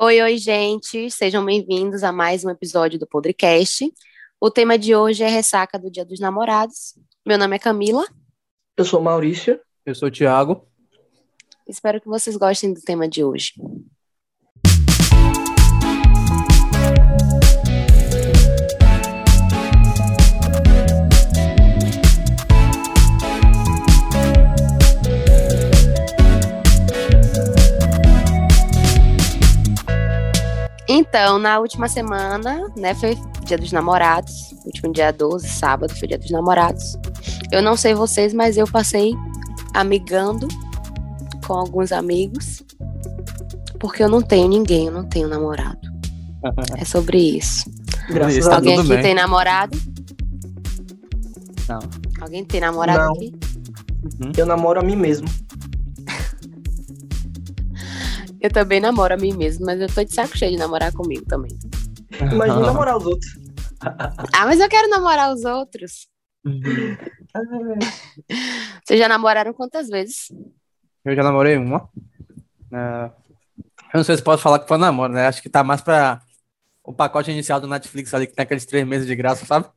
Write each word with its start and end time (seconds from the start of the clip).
Oi, 0.00 0.22
oi, 0.22 0.38
gente. 0.38 1.10
Sejam 1.10 1.44
bem-vindos 1.44 2.04
a 2.04 2.12
mais 2.12 2.44
um 2.44 2.50
episódio 2.50 3.00
do 3.00 3.06
Podcast. 3.06 3.92
O 4.40 4.48
tema 4.48 4.78
de 4.78 4.94
hoje 4.94 5.24
é 5.24 5.28
ressaca 5.28 5.76
do 5.76 5.90
Dia 5.90 6.04
dos 6.04 6.20
Namorados. 6.20 6.96
Meu 7.26 7.36
nome 7.36 7.56
é 7.56 7.58
Camila. 7.58 8.06
Eu 8.76 8.84
sou 8.84 9.02
Maurício. 9.02 9.58
Eu 9.84 9.96
sou 9.96 10.06
o 10.06 10.10
Thiago. 10.12 10.64
Espero 11.66 12.00
que 12.00 12.06
vocês 12.06 12.36
gostem 12.36 12.72
do 12.72 12.80
tema 12.80 13.08
de 13.08 13.24
hoje. 13.24 13.54
Então, 30.98 31.38
na 31.38 31.60
última 31.60 31.86
semana, 31.86 32.68
né, 32.76 32.92
foi 32.92 33.16
Dia 33.44 33.56
dos 33.56 33.70
Namorados, 33.70 34.52
último 34.64 34.92
dia 34.92 35.12
12, 35.12 35.48
sábado, 35.48 35.94
foi 35.94 36.08
Dia 36.08 36.18
dos 36.18 36.28
Namorados. 36.32 36.98
Eu 37.52 37.62
não 37.62 37.76
sei 37.76 37.94
vocês, 37.94 38.34
mas 38.34 38.56
eu 38.56 38.66
passei 38.66 39.14
amigando 39.74 40.48
com 41.46 41.52
alguns 41.52 41.92
amigos, 41.92 42.64
porque 43.78 44.02
eu 44.02 44.08
não 44.08 44.20
tenho 44.20 44.48
ninguém, 44.48 44.86
eu 44.86 44.92
não 44.92 45.04
tenho 45.08 45.28
namorado. 45.28 45.78
É 46.76 46.84
sobre 46.84 47.36
isso. 47.36 47.64
Graças 48.10 48.46
a 48.46 48.50
tá 48.50 48.56
Alguém 48.56 48.78
aqui 48.78 48.88
bem. 48.88 49.02
tem 49.02 49.14
namorado? 49.14 49.78
Não. 51.68 51.80
Alguém 52.20 52.44
tem 52.44 52.60
namorado 52.60 52.98
Não. 52.98 53.12
aqui? 53.12 53.32
Eu 54.36 54.46
namoro 54.46 54.80
a 54.80 54.82
mim 54.82 54.96
mesmo. 54.96 55.28
Eu 58.40 58.50
também 58.52 58.80
namoro 58.80 59.14
a 59.14 59.16
mim 59.16 59.32
mesmo, 59.36 59.66
mas 59.66 59.80
eu 59.80 59.88
tô 59.92 60.04
de 60.04 60.12
saco 60.12 60.36
cheio 60.36 60.52
de 60.52 60.58
namorar 60.58 60.92
comigo 60.92 61.24
também. 61.26 61.50
Imagina 62.32 62.60
namorar 62.60 62.96
os 62.96 63.06
outros. 63.06 63.32
Ah, 64.34 64.44
mas 64.44 64.58
eu 64.58 64.68
quero 64.68 64.88
namorar 64.88 65.32
os 65.32 65.44
outros. 65.44 66.08
Vocês 68.84 68.98
já 68.98 69.08
namoraram 69.08 69.52
quantas 69.54 69.88
vezes? 69.88 70.32
Eu 71.04 71.14
já 71.14 71.22
namorei 71.22 71.56
uma. 71.56 71.88
É, 72.72 73.04
Eu 73.94 73.98
não 73.98 74.04
sei 74.04 74.16
se 74.16 74.22
posso 74.22 74.42
falar 74.42 74.58
que 74.58 74.66
foi 74.66 74.76
namoro, 74.78 75.12
né? 75.12 75.28
Acho 75.28 75.40
que 75.40 75.48
tá 75.48 75.62
mais 75.62 75.80
pra 75.80 76.20
o 76.82 76.92
pacote 76.92 77.30
inicial 77.30 77.60
do 77.60 77.68
Netflix 77.68 78.12
ali, 78.12 78.26
que 78.26 78.34
tem 78.34 78.42
aqueles 78.42 78.66
três 78.66 78.84
meses 78.84 79.06
de 79.06 79.14
graça, 79.14 79.46
sabe? 79.46 79.68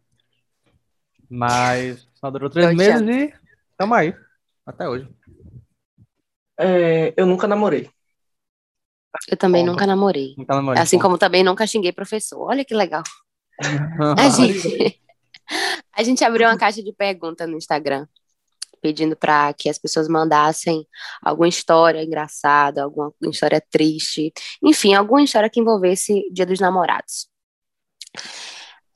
Mas 1.30 2.08
só 2.16 2.32
durou 2.32 2.50
três 2.50 2.76
meses 2.76 3.02
e 3.08 3.34
tamo 3.78 3.94
aí. 3.94 4.16
Até 4.66 4.90
hoje. 4.90 5.08
É, 6.60 7.14
eu 7.16 7.26
nunca 7.26 7.48
namorei. 7.48 7.90
Eu 9.28 9.38
também 9.38 9.66
Bom, 9.66 9.72
nunca 9.72 9.86
namorei. 9.86 10.36
Nunca 10.38 10.56
namorei. 10.56 10.82
Assim 10.82 10.98
como 10.98 11.18
também 11.18 11.44
nunca 11.44 11.68
xinguei 11.68 11.92
professor. 11.92 12.42
Olha 12.42 12.64
que 12.64 12.74
legal. 12.74 13.04
A 14.18 14.30
gente, 14.30 15.00
a 15.94 16.04
gente 16.04 16.24
abriu 16.24 16.48
uma 16.48 16.58
caixa 16.58 16.82
de 16.82 16.92
perguntas 16.94 17.48
no 17.48 17.58
Instagram, 17.58 18.08
pedindo 18.82 19.16
para 19.16 19.54
que 19.54 19.70
as 19.70 19.78
pessoas 19.78 20.08
mandassem 20.08 20.88
alguma 21.22 21.48
história 21.48 22.04
engraçada, 22.04 22.84
alguma 22.84 23.14
história 23.24 23.62
triste, 23.70 24.34
enfim, 24.64 24.96
alguma 24.96 25.22
história 25.22 25.50
que 25.50 25.60
envolvesse 25.60 26.28
Dia 26.32 26.46
dos 26.46 26.60
Namorados. 26.60 27.28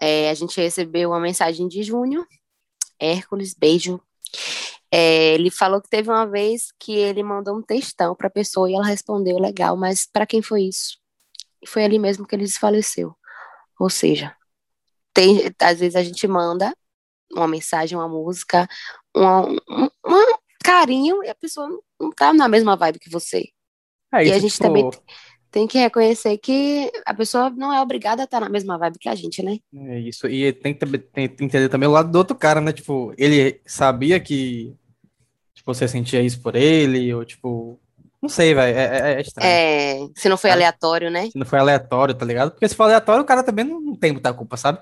É, 0.02 0.30
a 0.30 0.34
gente 0.34 0.60
recebeu 0.60 1.10
uma 1.10 1.20
mensagem 1.20 1.68
de 1.68 1.84
Júnior, 1.84 2.26
Hércules, 3.00 3.54
beijo. 3.54 4.02
É, 4.98 5.34
ele 5.34 5.52
falou 5.52 5.82
que 5.82 5.90
teve 5.90 6.10
uma 6.10 6.26
vez 6.26 6.72
que 6.80 6.94
ele 6.96 7.22
mandou 7.22 7.58
um 7.58 7.62
textão 7.62 8.16
para 8.16 8.28
a 8.28 8.32
pessoa 8.32 8.72
e 8.72 8.76
ela 8.76 8.86
respondeu 8.86 9.38
legal, 9.38 9.76
mas 9.76 10.06
para 10.06 10.26
quem 10.26 10.42
foi 10.42 10.62
isso? 10.62 10.98
E 11.62 11.68
foi 11.68 11.84
ali 11.84 12.00
mesmo 12.00 12.26
que 12.26 12.34
ele 12.34 12.46
desfaleceu. 12.46 13.14
Ou 13.78 13.90
seja, 13.90 14.34
tem, 15.14 15.54
às 15.60 15.80
vezes 15.82 15.98
a 15.98 16.04
gente 16.04 16.26
manda 16.30 16.74
uma 17.30 17.46
mensagem, 17.46 17.97
uma 17.97 18.08
música, 18.08 18.69
uma- 19.14 19.46
um, 19.50 19.90
um 20.08 20.38
carinho 20.64 21.22
e 21.25 21.30
a 21.30 21.36
pessoa 21.36 21.68
não- 22.00 22.12
tá 22.12 22.31
na 22.31 22.48
mesma 22.48 22.78
vibe 22.78 23.00
que 23.00 23.09
você. 23.09 23.50
É 24.14 24.28
E 24.28 24.31
a 24.31 24.40
gente 24.40 24.53
tipo, 24.53 24.64
também 24.64 24.90
tem 25.52 25.68
que 25.68 25.78
reconhecer 25.78 26.38
que 26.38 26.90
a 27.06 27.14
pessoa 27.14 27.50
não 27.50 27.74
é 27.74 27.81
obrigada 27.81 28.22
a 28.22 28.25
estar 28.25 28.40
na 28.40 28.48
mesma 28.48 28.78
vibe 28.78 28.98
que 29.00 29.09
a 29.09 29.16
gente, 29.16 29.44
né? 29.44 29.58
É 29.74 30.00
isso. 30.00 30.25
E 30.25 30.53
tem 30.53 30.74
que, 30.74 30.86
tem 31.00 31.28
que 31.28 31.44
entender 31.44 31.68
também 31.68 31.90
o 31.90 31.92
lado 31.92 32.09
do 32.09 32.18
outro 32.18 32.34
cara, 32.34 32.62
né? 32.62 32.72
Tipo, 32.72 33.14
ele 33.18 33.59
sabia 33.66 34.22
que 34.22 34.74
tipo, 35.66 35.74
você 35.74 35.88
sentia 35.88 36.22
isso 36.22 36.40
por 36.42 36.56
ele, 36.56 37.14
ou 37.14 37.26
tipo. 37.26 37.80
Não 38.22 38.30
sei, 38.30 38.53
velho. 38.53 38.78
É, 38.78 38.84
é- 38.84 39.14
é 39.16 39.22
estranho. 39.22 39.50
É, 39.50 40.08
se 40.16 40.30
não 40.30 40.38
foi 40.38 40.50
Cara, 40.50 40.59
aleatório, 40.59 41.09
né? 41.09 41.30
Se 41.30 41.38
não 41.38 41.46
foi 41.46 41.59
aleatório, 41.59 42.14
tá 42.14 42.26
ligado? 42.26 42.52
Porque 42.52 42.68
se 42.68 42.76
for 42.76 42.84
aleatório, 42.84 43.24
o 43.24 43.26
cara 43.26 43.44
também 43.44 43.66
não, 43.66 43.81
não 43.81 43.96
tem 43.96 44.12
muita 44.12 44.34
culpa, 44.34 44.58
sabe? 44.58 44.80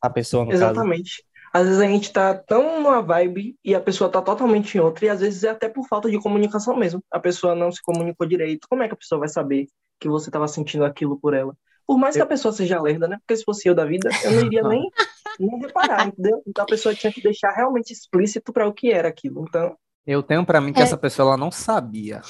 A 0.00 0.10
pessoa, 0.10 0.44
no 0.44 0.50
caso. 0.50 0.64
Exatamente. 0.64 1.24
Às 1.54 1.66
vezes 1.66 1.80
a 1.80 1.86
gente 1.86 2.10
tá 2.10 2.34
tão 2.34 2.80
numa 2.80 3.02
vibe 3.02 3.56
e 3.62 3.74
a 3.74 3.80
pessoa 3.80 4.10
tá 4.10 4.22
totalmente 4.22 4.74
em 4.76 4.80
outra, 4.80 5.04
e 5.04 5.08
às 5.10 5.20
vezes 5.20 5.44
é 5.44 5.50
até 5.50 5.68
por 5.68 5.86
falta 5.86 6.10
de 6.10 6.18
comunicação 6.18 6.74
mesmo. 6.74 7.02
A 7.10 7.20
pessoa 7.20 7.54
não 7.54 7.70
se 7.70 7.80
comunicou 7.82 8.26
direito. 8.26 8.66
Como 8.68 8.82
é 8.82 8.88
que 8.88 8.94
a 8.94 8.96
pessoa 8.96 9.18
vai 9.18 9.28
saber 9.28 9.66
que 10.00 10.08
você 10.08 10.30
tava 10.30 10.48
sentindo 10.48 10.84
aquilo 10.84 11.18
por 11.20 11.34
ela? 11.34 11.54
Por 11.86 11.98
mais 11.98 12.14
que 12.16 12.22
a 12.22 12.26
pessoa 12.26 12.52
seja 12.52 12.80
lerda, 12.80 13.06
né? 13.08 13.18
Porque 13.18 13.36
se 13.36 13.44
fosse 13.44 13.68
eu 13.68 13.74
da 13.74 13.84
vida, 13.84 14.08
eu 14.24 14.30
não 14.32 14.46
iria 14.46 14.62
nem, 14.62 14.82
nem 15.40 15.58
reparar, 15.60 16.06
entendeu? 16.08 16.42
Então 16.46 16.64
a 16.64 16.66
pessoa 16.66 16.94
tinha 16.94 17.12
que 17.12 17.20
deixar 17.22 17.52
realmente 17.52 17.92
explícito 17.92 18.52
para 18.52 18.66
o 18.66 18.72
que 18.72 18.90
era 18.92 19.08
aquilo. 19.08 19.44
Então, 19.48 19.76
Eu 20.06 20.22
tenho 20.22 20.44
pra 20.44 20.60
mim 20.60 20.72
que 20.72 20.80
É. 20.80 20.82
essa 20.84 20.96
pessoa 20.96 21.28
ela 21.28 21.36
não 21.36 21.50
sabia 21.50 22.20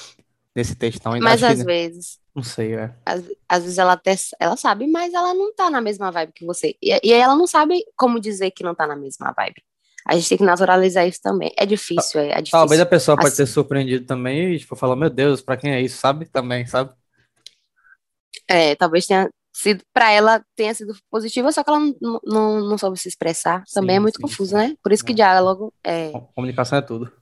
desse 0.54 0.74
textão. 0.74 1.12
Ainda 1.12 1.24
Mas 1.24 1.42
às 1.42 1.58
que- 1.60 1.64
vezes, 1.64 2.18
Não 2.34 2.42
sei, 2.42 2.76
velho. 2.76 2.94
às, 3.06 3.22
às 3.48 3.62
vezes 3.62 3.78
ela 3.78 3.92
até 3.92 4.14
ela 4.38 4.56
sabe, 4.56 4.86
mas 4.86 5.14
ela 5.14 5.32
não 5.32 5.54
tá 5.54 5.70
na 5.70 5.80
mesma 5.80 6.10
vibe 6.10 6.32
que 6.34 6.44
você. 6.44 6.76
E, 6.82 7.00
e 7.02 7.12
ela 7.12 7.34
não 7.36 7.46
sabe 7.46 7.82
como 7.96 8.20
dizer 8.20 8.50
que 8.50 8.62
não 8.64 8.74
tá 8.74 8.86
na 8.86 8.96
mesma 8.96 9.32
vibe. 9.36 9.62
A 10.06 10.14
gente 10.16 10.28
tem 10.30 10.38
que 10.38 10.44
naturalizar 10.44 11.06
isso 11.06 11.20
também. 11.22 11.52
É 11.56 11.64
difícil, 11.64 12.20
é, 12.20 12.30
é 12.30 12.34
difícil. 12.36 12.58
Talvez 12.58 12.80
a 12.80 12.86
pessoa 12.86 13.16
pode 13.16 13.28
Assim- 13.28 13.36
ter 13.44 13.46
surpreendido 13.46 14.04
também 14.04 14.52
e, 14.54 14.58
tipo, 14.58 14.74
falar, 14.74 14.96
meu 14.96 15.08
Deus, 15.08 15.40
pra 15.40 15.56
quem 15.56 15.72
é 15.72 15.80
isso, 15.80 15.96
sabe? 15.98 16.26
Também, 16.26 16.66
sabe? 16.66 16.90
É, 18.48 18.74
talvez 18.74 19.06
tenha 19.06 19.30
sido, 19.52 19.84
pra 19.92 20.10
ela 20.10 20.44
tenha 20.56 20.74
sido 20.74 20.94
positiva, 21.10 21.52
só 21.52 21.62
que 21.62 21.70
ela 21.70 21.78
não, 22.00 22.20
não, 22.24 22.60
não 22.68 22.78
soube 22.78 22.98
se 22.98 23.08
expressar. 23.08 23.62
Também 23.72 23.96
é 23.96 23.98
Sim, 23.98 24.02
muito 24.02 24.16
sim, 24.16 24.22
confuso, 24.22 24.50
sim. 24.50 24.56
né? 24.56 24.76
Por 24.82 24.92
isso 24.92 25.04
que 25.04 25.12
É. 25.12 25.16
diálogo 25.16 25.72
é. 25.84 26.10
Com- 26.10 26.20
Comunicação 26.34 26.78
é 26.78 26.82
tudo. 26.82 27.12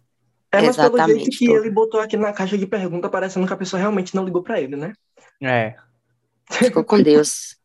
é, 0.53 0.63
mas 0.63 0.77
pelo 0.77 0.89
Exatamente, 0.97 1.19
jeito 1.25 1.39
que 1.39 1.47
tudo. 1.47 1.59
ele 1.59 1.71
botou 1.71 2.01
aqui 2.01 2.17
na 2.17 2.33
caixa 2.33 2.57
de 2.59 2.67
pergunta, 2.67 3.09
parecendo 3.09 3.47
que 3.47 3.53
a 3.53 3.57
pessoa 3.57 3.81
realmente 3.81 4.15
não 4.15 4.25
ligou 4.25 4.43
para 4.43 4.61
ele, 4.61 4.77
né? 4.77 4.93
É. 5.43 5.75
Ficou 6.51 6.85
com 6.85 7.01
Deus. 7.03 7.57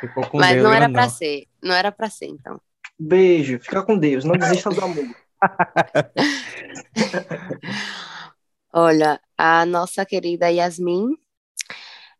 Ficou 0.00 0.26
com 0.28 0.38
Mas 0.38 0.52
Deus, 0.52 0.64
não 0.64 0.70
era 0.72 0.86
grandão. 0.86 1.02
pra 1.02 1.08
ser. 1.10 1.44
Não 1.62 1.74
era 1.74 1.92
pra 1.92 2.10
ser, 2.10 2.26
então. 2.26 2.60
Beijo, 2.98 3.58
fica 3.60 3.82
com 3.82 3.98
Deus, 3.98 4.24
não 4.24 4.36
desista 4.36 4.70
do 4.70 4.82
amor. 4.84 5.04
Olha, 8.72 9.20
a 9.38 9.64
nossa 9.64 10.04
querida 10.04 10.50
Yasmin, 10.50 11.16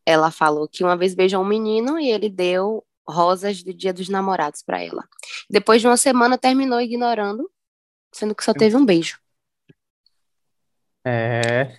ela 0.07 0.31
falou 0.31 0.69
que 0.69 0.85
uma 0.85 0.97
vez 0.97 1.15
beijou 1.15 1.43
um 1.43 1.47
menino 1.47 1.99
e 1.99 2.11
ele 2.11 2.29
deu 2.29 2.85
rosas 3.07 3.63
do 3.63 3.73
Dia 3.75 3.93
dos 3.93 4.09
Namorados 4.09 4.63
pra 4.63 4.83
ela. 4.83 5.05
Depois 5.49 5.81
de 5.81 5.87
uma 5.87 5.97
semana 5.97 6.39
terminou 6.39 6.81
ignorando, 6.81 7.51
sendo 8.13 8.35
que 8.35 8.45
só 8.45 8.53
teve 8.55 8.77
um 8.77 8.85
beijo. 8.85 9.19
É. 11.05 11.79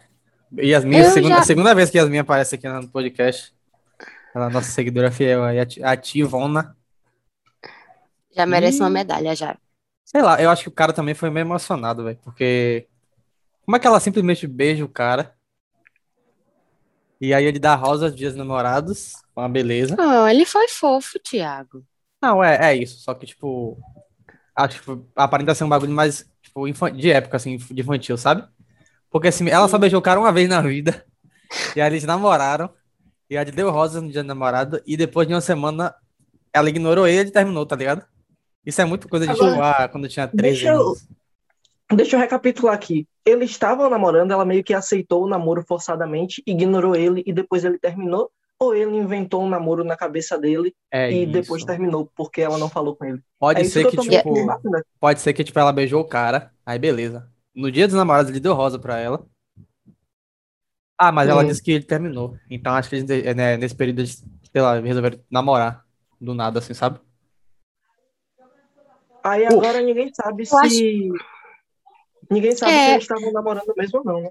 Yasmin, 0.57 0.97
Eu 0.97 1.07
a 1.07 1.11
segunda, 1.11 1.35
já- 1.37 1.43
segunda 1.43 1.75
vez 1.75 1.89
que 1.89 1.97
Yasmin 1.97 2.19
aparece 2.19 2.55
aqui 2.55 2.67
no 2.69 2.87
podcast. 2.87 3.53
Ela 4.33 4.45
é 4.45 4.47
a 4.47 4.51
nossa 4.51 4.69
seguidora 4.71 5.11
fiel, 5.11 5.43
aí, 5.43 5.57
Tivona. 6.01 6.75
Já 8.35 8.45
merece 8.45 8.79
uma 8.79 8.89
Ih. 8.89 8.93
medalha 8.93 9.35
já. 9.35 9.57
Sei 10.03 10.21
lá, 10.21 10.41
eu 10.41 10.49
acho 10.49 10.63
que 10.63 10.69
o 10.69 10.73
cara 10.73 10.93
também 10.93 11.15
foi 11.15 11.29
meio 11.29 11.45
emocionado, 11.45 12.03
velho, 12.03 12.19
porque 12.23 12.87
como 13.65 13.75
é 13.75 13.79
que 13.79 13.87
ela 13.87 13.99
simplesmente 13.99 14.45
beija 14.45 14.85
o 14.85 14.89
cara 14.89 15.34
e 17.19 17.33
aí 17.33 17.45
ele 17.45 17.59
dá 17.59 17.75
rosas 17.75 18.15
dias 18.15 18.33
dos 18.33 18.39
namorados, 18.39 19.13
uma 19.35 19.47
beleza. 19.49 19.95
Oh, 19.99 20.27
ele 20.27 20.45
foi 20.45 20.67
fofo, 20.67 21.19
Thiago. 21.19 21.83
Não, 22.21 22.43
é, 22.43 22.71
é 22.71 22.75
isso, 22.75 22.99
só 22.99 23.13
que 23.13 23.25
tipo, 23.25 23.77
acho 24.55 24.81
que 24.81 25.01
aparenta 25.15 25.53
ser 25.55 25.63
um 25.63 25.69
bagulho 25.69 25.91
mais 25.91 26.29
tipo, 26.41 26.67
de 26.91 27.11
época, 27.11 27.37
assim, 27.37 27.57
de 27.57 27.81
infantil, 27.81 28.17
sabe? 28.17 28.43
Porque 29.09 29.27
assim, 29.29 29.49
ela 29.49 29.67
só 29.67 29.77
beijou 29.77 29.99
o 29.99 30.03
cara 30.03 30.19
uma 30.19 30.31
vez 30.31 30.49
na 30.49 30.61
vida 30.61 31.05
e 31.75 31.81
aí 31.81 31.89
eles 31.89 32.03
namoraram 32.03 32.69
e 33.29 33.37
aí 33.37 33.43
ele 33.43 33.51
deu 33.51 33.71
rosas 33.71 34.01
no 34.01 34.11
dia 34.11 34.23
do 34.23 34.27
namorado 34.27 34.81
e 34.85 34.97
depois 34.97 35.27
de 35.27 35.33
uma 35.33 35.41
semana 35.41 35.93
ela 36.53 36.69
ignorou 36.69 37.07
ele 37.07 37.29
e 37.29 37.31
terminou, 37.31 37.65
tá 37.65 37.75
ligado? 37.75 38.05
Isso 38.65 38.81
é 38.81 38.85
muito 38.85 39.07
coisa 39.07 39.25
de 39.25 39.31
Agora, 39.31 39.51
tipo, 39.51 39.61
ah, 39.63 39.87
quando 39.89 40.05
eu 40.05 40.09
tinha 40.09 40.27
13 40.27 40.41
deixa 40.63 40.69
eu- 40.69 40.81
anos. 40.81 41.07
Deixa 41.95 42.15
eu 42.15 42.19
recapitular 42.19 42.73
aqui. 42.73 43.07
Eles 43.25 43.49
estavam 43.49 43.89
namorando, 43.89 44.31
ela 44.31 44.45
meio 44.45 44.63
que 44.63 44.73
aceitou 44.73 45.23
o 45.23 45.27
namoro 45.27 45.63
forçadamente, 45.67 46.43
ignorou 46.45 46.95
ele 46.95 47.23
e 47.25 47.33
depois 47.33 47.65
ele 47.65 47.79
terminou? 47.79 48.29
Ou 48.59 48.73
ele 48.75 48.95
inventou 48.95 49.43
um 49.43 49.49
namoro 49.49 49.83
na 49.83 49.97
cabeça 49.97 50.37
dele 50.37 50.73
É 50.91 51.11
e 51.11 51.23
isso. 51.23 51.31
depois 51.31 51.65
terminou 51.65 52.09
porque 52.15 52.41
ela 52.41 52.57
não 52.57 52.69
falou 52.69 52.95
com 52.95 53.03
ele? 53.03 53.21
Pode 53.39 53.61
é 53.61 53.63
ser 53.65 53.85
que 53.89 53.97
que, 53.97 54.09
tipo, 54.09 54.45
pode 54.99 55.19
ser 55.19 55.33
que, 55.33 55.43
tipo, 55.43 55.59
ela 55.59 55.73
beijou 55.73 56.01
o 56.01 56.07
cara, 56.07 56.53
aí 56.65 56.79
beleza. 56.79 57.27
No 57.53 57.69
dia 57.71 57.87
dos 57.87 57.95
namorados 57.95 58.29
ele 58.31 58.39
deu 58.39 58.53
rosa 58.53 58.79
pra 58.79 58.97
ela. 58.99 59.25
Ah, 60.97 61.11
mas 61.11 61.27
ela 61.27 61.43
Hum. 61.43 61.47
disse 61.47 61.61
que 61.61 61.71
ele 61.71 61.83
terminou. 61.83 62.37
Então 62.49 62.73
acho 62.73 62.89
que 62.89 62.95
eles, 62.95 63.35
né, 63.35 63.57
nesse 63.57 63.75
período, 63.75 63.99
eles, 63.99 64.23
sei 64.51 64.61
lá, 64.61 64.79
resolveram 64.79 65.19
namorar. 65.29 65.83
Do 66.21 66.33
nada, 66.33 66.59
assim, 66.59 66.73
sabe? 66.73 66.99
Aí 69.21 69.45
agora 69.45 69.81
ninguém 69.81 70.09
sabe 70.13 70.43
Eu 70.49 70.57
acho- 70.59 70.69
se. 70.69 71.09
Ninguém 72.29 72.55
sabe 72.55 72.71
É. 72.71 72.85
se 72.85 72.91
eles 72.91 73.03
estavam 73.03 73.31
namorando 73.31 73.73
mesmo 73.77 73.99
ou 73.99 74.05
não, 74.05 74.21
né? 74.21 74.29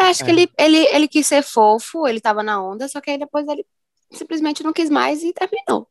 Acho 0.00 0.24
que 0.24 0.30
É. 0.30 0.34
ele, 0.34 0.50
ele, 0.58 0.76
ele 0.94 1.08
quis 1.08 1.26
ser 1.26 1.42
fofo, 1.42 2.06
ele 2.06 2.20
tava 2.20 2.42
na 2.42 2.62
onda, 2.62 2.88
só 2.88 3.00
que 3.00 3.10
aí 3.10 3.18
depois 3.18 3.46
ele 3.48 3.66
simplesmente 4.12 4.62
não 4.62 4.72
quis 4.72 4.90
mais 4.90 5.22
e 5.22 5.32
terminou. 5.32 5.88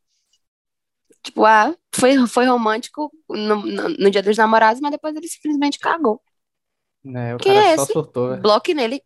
Tipo, 1.24 1.46
ah, 1.46 1.76
foi, 1.94 2.26
foi 2.28 2.46
romântico 2.46 3.12
no, 3.30 3.56
no, 3.58 3.90
no 3.90 4.12
dia 4.12 4.24
dos 4.24 4.38
namorados, 4.38 4.80
mas 4.82 4.92
depois 4.92 5.16
ele 5.16 5.28
simplesmente 5.28 5.80
cagou. 5.80 6.22
Né, 7.04 7.36
o 7.36 7.38
Quem 7.38 7.54
cara 7.54 7.68
é 7.68 7.76
só 7.76 7.84
esse? 7.84 7.94
surtou, 7.94 8.30
velho. 8.30 8.42
Bloque 8.42 8.74
nele. 8.74 9.02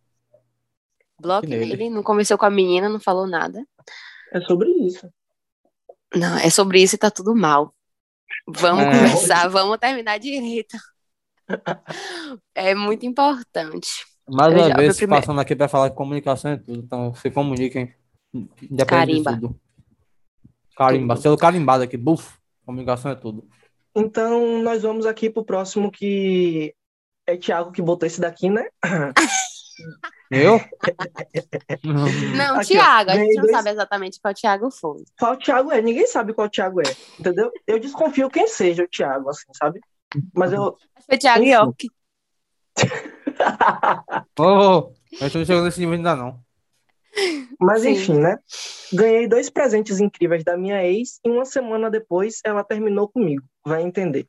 Bloque 1.20 1.48
nele. 1.48 1.66
nele, 1.66 1.90
não 1.90 2.04
conversou 2.04 2.38
com 2.38 2.46
a 2.46 2.50
menina, 2.50 2.90
não 2.90 3.00
falou 3.00 3.28
nada. 3.28 3.66
É 4.34 4.42
sobre 4.42 4.70
isso. 4.70 5.10
Não, 6.16 6.38
é 6.38 6.50
sobre 6.50 6.82
isso 6.82 6.96
e 6.96 6.98
tá 6.98 7.10
tudo 7.10 7.36
mal. 7.36 7.74
Vamos 8.48 8.84
É. 8.84 8.92
conversar, 8.92 9.48
vamos 9.50 9.78
terminar 9.78 10.20
direito. 10.20 10.78
É 12.56 12.74
muito 12.76 13.06
importante. 13.06 14.06
Mais 14.30 14.54
uma 14.54 14.76
vez, 14.76 14.98
primeiro- 14.98 15.22
passando 15.22 15.42
aqui 15.42 15.56
pra 15.56 15.68
falar 15.68 15.90
que 15.90 15.96
comunicação 15.96 16.52
é 16.52 16.58
tudo. 16.58 16.80
Então, 16.80 17.14
se 17.16 17.30
comuniquem. 17.32 17.94
Independente 18.34 18.86
Carimba. 18.86 19.34
de 19.34 19.40
tudo. 19.42 19.60
Carimba. 20.78 21.16
Selo 21.18 21.38
carimbado 21.38 21.84
aqui. 21.84 21.98
Buf. 21.98 22.38
Comunicação 22.66 23.12
é 23.12 23.16
tudo. 23.16 23.48
Então, 23.96 24.62
nós 24.64 24.84
vamos 24.84 25.06
aqui 25.06 25.30
pro 25.30 25.44
próximo 25.44 25.92
que 25.92 26.74
é 27.28 27.36
Thiago 27.36 27.72
que 27.72 27.82
botou 27.82 28.08
esse 28.08 28.22
daqui, 28.22 28.50
né? 28.50 28.66
Eu? 30.32 30.62
Não, 32.38 32.56
Aqui, 32.60 32.78
ó, 32.78 32.82
Thiago, 32.82 33.12
a 33.12 33.16
gente 33.16 33.34
não 33.36 33.42
dois- 33.44 33.52
sabe 33.56 33.70
exatamente 33.72 34.20
qual 34.22 34.34
Thiago 34.34 34.72
foi. 34.72 35.04
Qual 35.20 35.36
Thiago 35.36 35.72
é? 35.72 35.82
Ninguém 35.82 36.08
sabe 36.08 36.34
qual 36.34 36.50
Thiago 36.50 36.80
é, 36.82 36.96
entendeu? 37.20 37.52
Eu 37.68 37.80
desconfio 37.80 38.30
quem 38.30 38.48
seja 38.48 38.84
o 38.84 38.88
Thiago, 38.88 39.30
assim, 39.30 39.48
sabe? 39.54 39.82
Mas 40.34 40.54
eu. 40.54 40.78
Foi 41.06 41.18
Thiago 41.18 41.42
Enfim. 41.44 41.52
York. 41.52 41.90
Ô, 44.40 44.44
ô, 44.44 44.94
a 45.20 45.24
gente 45.26 45.38
não 45.38 45.46
chegou 45.46 45.64
nesse 45.64 45.80
nível 45.80 45.96
ainda 45.96 46.16
não. 46.16 46.40
Mas 47.60 47.82
Sim. 47.82 47.92
enfim, 47.92 48.20
né? 48.20 48.40
Ganhei 48.94 49.28
dois 49.28 49.50
presentes 49.50 50.00
incríveis 50.00 50.44
da 50.44 50.58
minha 50.58 50.84
ex 50.84 51.20
e 51.24 51.30
uma 51.30 51.46
semana 51.46 51.90
depois 51.90 52.40
ela 52.44 52.64
terminou 52.64 53.10
comigo. 53.10 53.44
Vai 53.66 53.82
entender. 53.84 54.28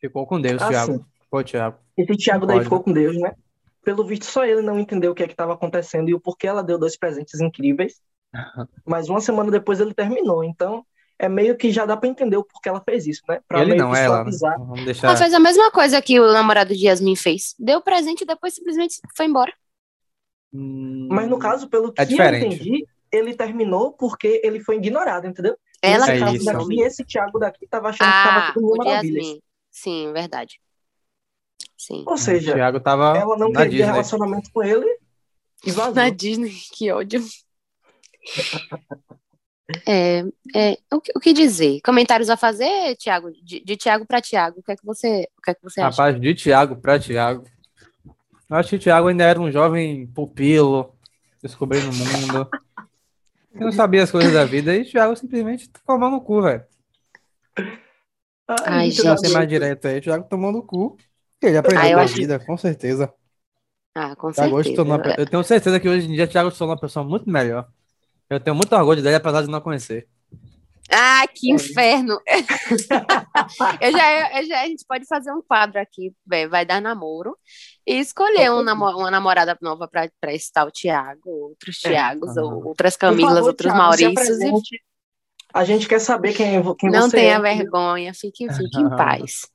Ficou 0.00 0.26
com 0.26 0.40
Deus, 0.40 0.62
Assim. 0.62 0.72
Thiago. 0.72 1.06
Pô, 1.30 1.42
Thiago. 1.42 1.78
Esse 1.96 2.16
Thiago 2.16 2.46
daí 2.46 2.62
ficou 2.62 2.82
com 2.82 2.92
Deus, 2.92 3.16
né? 3.16 3.34
Pelo 3.82 4.04
visto, 4.04 4.24
só 4.24 4.44
ele 4.44 4.62
não 4.62 4.78
entendeu 4.78 5.12
o 5.12 5.14
que 5.14 5.22
é 5.22 5.26
que 5.26 5.32
estava 5.32 5.54
acontecendo 5.54 6.08
e 6.08 6.14
o 6.14 6.20
porquê 6.20 6.46
ela 6.46 6.62
deu 6.62 6.78
dois 6.78 6.96
presentes 6.96 7.40
incríveis. 7.40 8.00
Mas 8.84 9.08
uma 9.08 9.20
semana 9.20 9.50
depois 9.50 9.80
ele 9.80 9.94
terminou. 9.94 10.44
Então, 10.44 10.84
é 11.18 11.28
meio 11.28 11.56
que 11.56 11.70
já 11.70 11.86
dá 11.86 11.96
pra 11.96 12.08
entender 12.08 12.36
o 12.36 12.44
porquê 12.44 12.68
ela 12.68 12.80
fez 12.82 13.06
isso, 13.06 13.22
né? 13.28 13.40
Pra 13.48 13.60
Ele 13.60 13.70
meio 13.72 13.82
não, 13.84 13.92
que 13.92 13.98
é 13.98 14.04
ela. 14.04 14.24
né? 14.24 14.30
Vamos 14.58 14.76
Ela 14.76 14.84
deixar. 14.84 15.16
fez 15.16 15.34
a 15.34 15.38
mesma 15.40 15.70
coisa 15.70 16.00
que 16.02 16.20
o 16.20 16.32
namorado 16.32 16.74
de 16.74 16.86
Yasmin 16.86 17.16
fez. 17.16 17.54
Deu 17.58 17.80
presente 17.80 18.22
e 18.22 18.26
depois 18.26 18.54
simplesmente 18.54 18.96
foi 19.16 19.26
embora. 19.26 19.52
Hum, 20.52 21.08
Mas 21.10 21.28
no 21.28 21.38
caso, 21.38 21.68
pelo 21.68 21.92
que 21.92 22.00
É 22.00 22.04
eu 22.04 22.34
entendi, 22.36 22.86
ele 23.12 23.34
terminou 23.34 23.92
porque 23.92 24.40
ele 24.44 24.60
foi 24.60 24.76
ignorado, 24.76 25.26
entendeu? 25.26 25.56
Ela 25.82 26.06
Nesse 26.06 26.24
É 26.24 26.30
isso. 26.32 26.44
daqui, 26.44 26.80
esse 26.80 27.04
Thiago 27.04 27.38
daqui 27.38 27.66
tava 27.66 27.88
achando 27.90 28.08
que 28.08 28.14
Ah, 28.14 28.24
tava 28.24 28.52
tudo 28.54 28.66
mil 28.66 28.76
maravilhas. 28.76 29.24
Yasmin. 29.26 29.42
Sim, 29.70 30.12
verdade. 30.12 30.60
Sim. 31.76 32.04
Ou 32.06 32.14
O 32.14 32.18
seja, 32.18 32.54
Thiago 32.54 32.80
tava 32.80 33.16
ela 33.18 33.36
não 33.36 33.52
queria 33.52 33.68
Disney. 33.68 33.84
relacionamento 33.84 34.50
com 34.52 34.62
ele 34.62 34.86
e 35.64 35.70
vazou. 35.70 35.94
Na 35.94 36.08
Disney, 36.08 36.54
que 36.72 36.90
ódio. 36.90 37.22
É, 39.86 40.24
é, 40.54 40.78
o, 40.92 41.00
que- 41.00 41.12
o 41.16 41.20
que 41.20 41.32
dizer? 41.32 41.80
Comentários 41.82 42.30
a 42.30 42.36
fazer, 42.36 42.94
Thiago? 42.96 43.32
De, 43.42 43.60
de 43.64 43.76
Thiago 43.76 44.06
para 44.06 44.20
Thiago, 44.22 44.60
o 44.60 44.62
que 44.62 44.72
é 44.72 44.76
que 44.76 44.84
você, 44.86 45.28
o 45.36 45.42
que 45.42 45.50
é 45.50 45.54
que 45.54 45.62
você 45.62 45.80
acha? 45.80 45.90
Rapaz, 46.02 46.20
de 46.20 46.34
Thiago 46.34 46.76
pra 46.76 46.98
Thiago. 47.00 47.44
Eu 48.48 48.56
acho 48.56 48.68
que 48.70 48.76
o 48.76 48.78
Thiago 48.78 49.08
ainda 49.08 49.24
era 49.24 49.40
um 49.40 49.50
jovem 49.50 50.06
pupilo, 50.06 50.94
descobrindo 51.42 51.88
o 51.90 51.92
mundo. 51.94 52.48
Que 53.52 53.58
não 53.64 53.72
sabia 53.72 54.04
as 54.04 54.10
coisas 54.10 54.32
da 54.32 54.44
vida. 54.44 54.72
E 54.76 54.82
o 54.82 54.88
Thiago 54.88 55.16
simplesmente 55.16 55.68
tomou 55.84 56.10
no 56.10 56.20
cu, 56.20 56.42
velho. 56.42 56.62
Ai, 58.66 58.90
gente. 58.90 59.02
Pra 59.02 59.16
ser 59.16 59.28
da- 59.28 59.34
mais 59.34 59.48
direto 59.48 59.88
aí, 59.88 59.98
o 59.98 60.02
Thiago 60.02 60.28
tomou 60.28 60.52
no 60.52 60.62
cu. 60.62 60.96
Ele 61.42 61.56
aprendeu 61.56 61.80
Ah, 61.82 61.88
eu 61.88 61.94
com 61.94 62.00
a 62.00 62.04
acho- 62.04 62.14
vida, 62.14 62.38
com 62.38 62.56
certeza. 62.56 63.12
Ah, 63.94 64.14
com 64.14 64.30
Thiago 64.30 64.54
hoje 64.56 64.68
certeza. 64.68 64.76
tornou 64.76 64.96
uma 64.96 65.02
pe- 65.02 65.20
Eu 65.20 65.26
tenho 65.26 65.42
certeza 65.42 65.80
que 65.80 65.88
hoje 65.88 66.06
em 66.06 66.12
dia 66.14 66.24
o 66.24 66.28
Thiago 66.28 66.50
se 66.50 66.58
tornou 66.58 66.74
uma 66.74 66.80
pessoa 66.80 67.04
muito 67.04 67.28
melhor. 67.28 67.66
Eu 68.28 68.40
tenho 68.40 68.56
muito 68.56 68.74
orgulho 68.74 69.02
dele, 69.02 69.16
apesar 69.16 69.42
de 69.42 69.48
não 69.48 69.60
conhecer. 69.60 70.08
Ah, 70.90 71.26
que 71.32 71.50
inferno! 71.50 72.20
eu 73.80 73.90
já, 73.92 74.40
eu 74.40 74.46
já, 74.46 74.60
a 74.62 74.66
gente 74.66 74.84
pode 74.86 75.04
fazer 75.06 75.32
um 75.32 75.42
quadro 75.42 75.80
aqui, 75.80 76.14
vé, 76.24 76.46
vai 76.46 76.64
dar 76.64 76.80
namoro, 76.80 77.36
e 77.84 77.94
escolher 77.94 78.52
um 78.52 78.62
namo- 78.62 78.96
uma 78.96 79.10
namorada 79.10 79.58
nova 79.60 79.88
para 79.88 80.32
esse 80.32 80.52
tal 80.52 80.70
Thiago, 80.70 81.28
outros 81.28 81.78
Thiagos, 81.78 82.36
Aham. 82.36 82.46
ou 82.46 82.66
outras 82.68 82.96
Camilas, 82.96 83.34
favor, 83.34 83.48
outros 83.48 83.72
Thiago, 83.72 83.78
Maurícios, 83.78 84.38
e. 84.40 84.80
A 85.52 85.64
gente 85.64 85.88
quer 85.88 85.98
saber 86.00 86.34
quem, 86.34 86.62
quem 86.76 86.90
não 86.90 87.02
você 87.10 87.16
tenha 87.16 87.34
é. 87.36 87.40
vergonha, 87.40 88.14
fique, 88.14 88.46
fique 88.54 88.80
em 88.80 88.88
paz. 88.90 89.48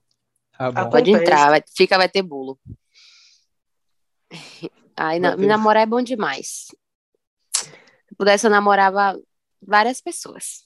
Tá. 0.58 0.86
Pode 0.90 1.12
entrar, 1.12 1.50
vai, 1.50 1.64
fica, 1.76 1.98
vai 1.98 2.10
ter 2.10 2.22
bolo. 2.22 2.60
Ai, 4.98 5.18
na- 5.20 5.36
namorar 5.38 5.84
é 5.84 5.86
bom 5.86 6.02
demais. 6.02 6.68
Se 8.22 8.24
pudesse, 8.24 8.46
eu 8.46 8.52
namorava 8.52 9.20
várias 9.60 10.00
pessoas. 10.00 10.64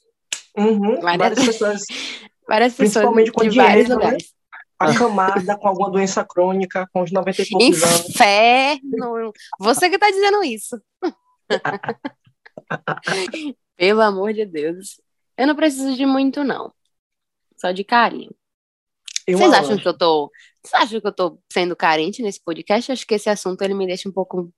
Uhum, 0.57 0.99
Várias- 0.99 1.39
várias 1.39 1.41
pessoas 1.47 1.83
Várias 2.47 2.73
pessoas 2.73 3.05
Principalmente 3.05 3.31
com 3.31 3.47
de 3.47 3.55
vários 3.55 3.87
né? 3.87 3.95
lugares. 3.95 4.33
acamada 4.77 5.57
com 5.57 5.67
alguma 5.69 5.89
doença 5.89 6.25
crônica, 6.25 6.85
com 6.91 7.01
os 7.01 7.11
90 7.13 7.41
e 7.41 7.49
poucos 7.49 7.81
anos. 7.83 8.09
Inferno! 8.09 9.31
Você 9.59 9.89
que 9.89 9.97
tá 9.97 10.11
dizendo 10.11 10.43
isso. 10.43 10.77
Pelo 13.77 14.01
amor 14.01 14.33
de 14.33 14.45
Deus. 14.45 14.99
Eu 15.37 15.47
não 15.47 15.55
preciso 15.55 15.95
de 15.95 16.05
muito, 16.05 16.43
não. 16.43 16.73
Só 17.57 17.71
de 17.71 17.83
carinho. 17.85 18.35
E 19.27 19.33
Vocês 19.33 19.53
acham 19.53 19.77
que 19.77 19.87
eu 19.87 19.97
tô. 19.97 20.29
Vocês 20.61 20.83
acham 20.83 20.99
que 21.01 21.07
eu 21.07 21.13
tô 21.13 21.39
sendo 21.51 21.73
carente 21.75 22.21
nesse 22.21 22.43
podcast? 22.43 22.91
Acho 22.91 23.07
que 23.07 23.15
esse 23.15 23.29
assunto 23.29 23.61
ele 23.61 23.73
me 23.73 23.87
deixa 23.87 24.09
um 24.09 24.11
pouco 24.11 24.51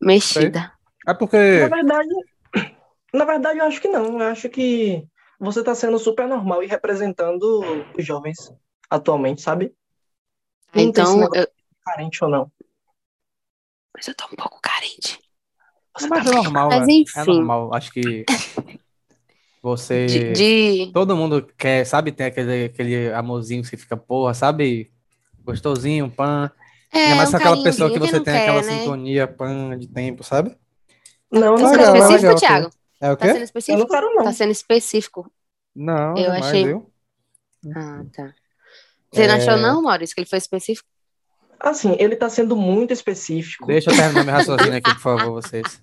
mexida. 0.00 0.72
É 0.72 0.83
Na 1.06 1.14
porque. 1.14 1.36
verdade, 1.68 2.08
na 3.12 3.24
verdade, 3.24 3.58
eu 3.58 3.64
acho 3.66 3.80
que 3.80 3.88
não. 3.88 4.20
Eu 4.20 4.26
acho 4.28 4.48
que 4.48 5.06
você 5.38 5.60
está 5.60 5.74
sendo 5.74 5.98
super 5.98 6.26
normal 6.26 6.62
e 6.62 6.66
representando 6.66 7.86
os 7.96 8.04
jovens 8.04 8.52
atualmente, 8.90 9.40
sabe? 9.42 9.74
Não 10.74 10.82
Então, 10.82 11.22
eu... 11.34 11.46
carente 11.84 12.24
ou 12.24 12.30
não. 12.30 12.50
mas 13.94 14.08
eu 14.08 14.14
tô 14.14 14.24
um 14.26 14.36
pouco 14.36 14.60
carente. 14.60 15.18
Você 15.96 16.08
Mas 16.08 16.24
tá 16.26 16.30
é 16.30 16.34
normal, 16.34 16.70
Mas 16.70 16.88
velho. 16.88 16.90
É 17.16 17.20
enfim. 17.20 17.36
normal. 17.36 17.74
Acho 17.74 17.92
que 17.92 18.24
você. 19.62 20.06
De, 20.06 20.34
de- 20.34 20.92
Todo 20.92 21.16
mundo 21.16 21.46
quer, 21.56 21.84
sabe? 21.84 22.12
Tem 22.12 22.26
aquele, 22.26 22.64
aquele 22.66 23.12
amorzinho 23.12 23.62
que 23.62 23.68
você 23.68 23.76
fica, 23.76 23.96
porra, 23.96 24.34
sabe? 24.34 24.92
Gostosinho, 25.44 26.10
pan. 26.10 26.50
É, 26.92 26.98
Ainda 27.04 27.16
mais 27.16 27.34
um 27.34 27.36
aquela 27.36 27.62
pessoa 27.62 27.90
que 27.90 27.98
você 27.98 28.20
tem 28.20 28.34
quer, 28.34 28.42
aquela 28.42 28.62
né? 28.62 28.78
sintonia, 28.78 29.26
pan 29.26 29.76
de 29.78 29.88
tempo, 29.88 30.22
sabe? 30.22 30.56
Não, 31.34 31.56
Tá 31.56 31.62
não 31.62 31.68
sendo 31.68 31.70
Legal, 31.78 31.92
quero. 31.92 31.96
específico, 32.04 32.22
legal, 32.26 32.36
Thiago? 32.36 32.70
É 33.00 33.12
o 33.12 33.16
Tá 33.16 33.24
sendo 33.26 33.34
quê? 33.34 33.40
Eu 33.40 33.44
específico? 33.44 33.78
não 33.78 33.86
quero, 33.88 34.14
não. 34.14 34.24
Tá 34.24 34.32
sendo 34.32 34.50
específico. 34.52 35.32
Não, 35.74 36.16
Eu 36.16 36.24
jamais, 36.24 36.44
achei- 36.46 36.64
viu? 36.64 36.90
Ah, 37.74 38.04
tá. 38.14 38.32
Você 39.12 39.26
não 39.26 39.34
É. 39.34 39.36
achou, 39.38 39.56
não, 39.56 39.82
Maurício, 39.82 40.14
que 40.14 40.20
ele 40.20 40.28
foi 40.28 40.38
específico? 40.38 40.88
Assim, 41.60 41.96
ele 41.98 42.14
tá 42.16 42.28
sendo 42.28 42.56
muito 42.56 42.92
específico. 42.92 43.66
Deixa 43.66 43.90
eu 43.90 43.96
terminar 43.96 44.24
meu 44.24 44.34
raciocínio 44.34 44.76
aqui, 44.76 44.92
por 44.94 45.00
favor, 45.32 45.42
vocês. 45.42 45.80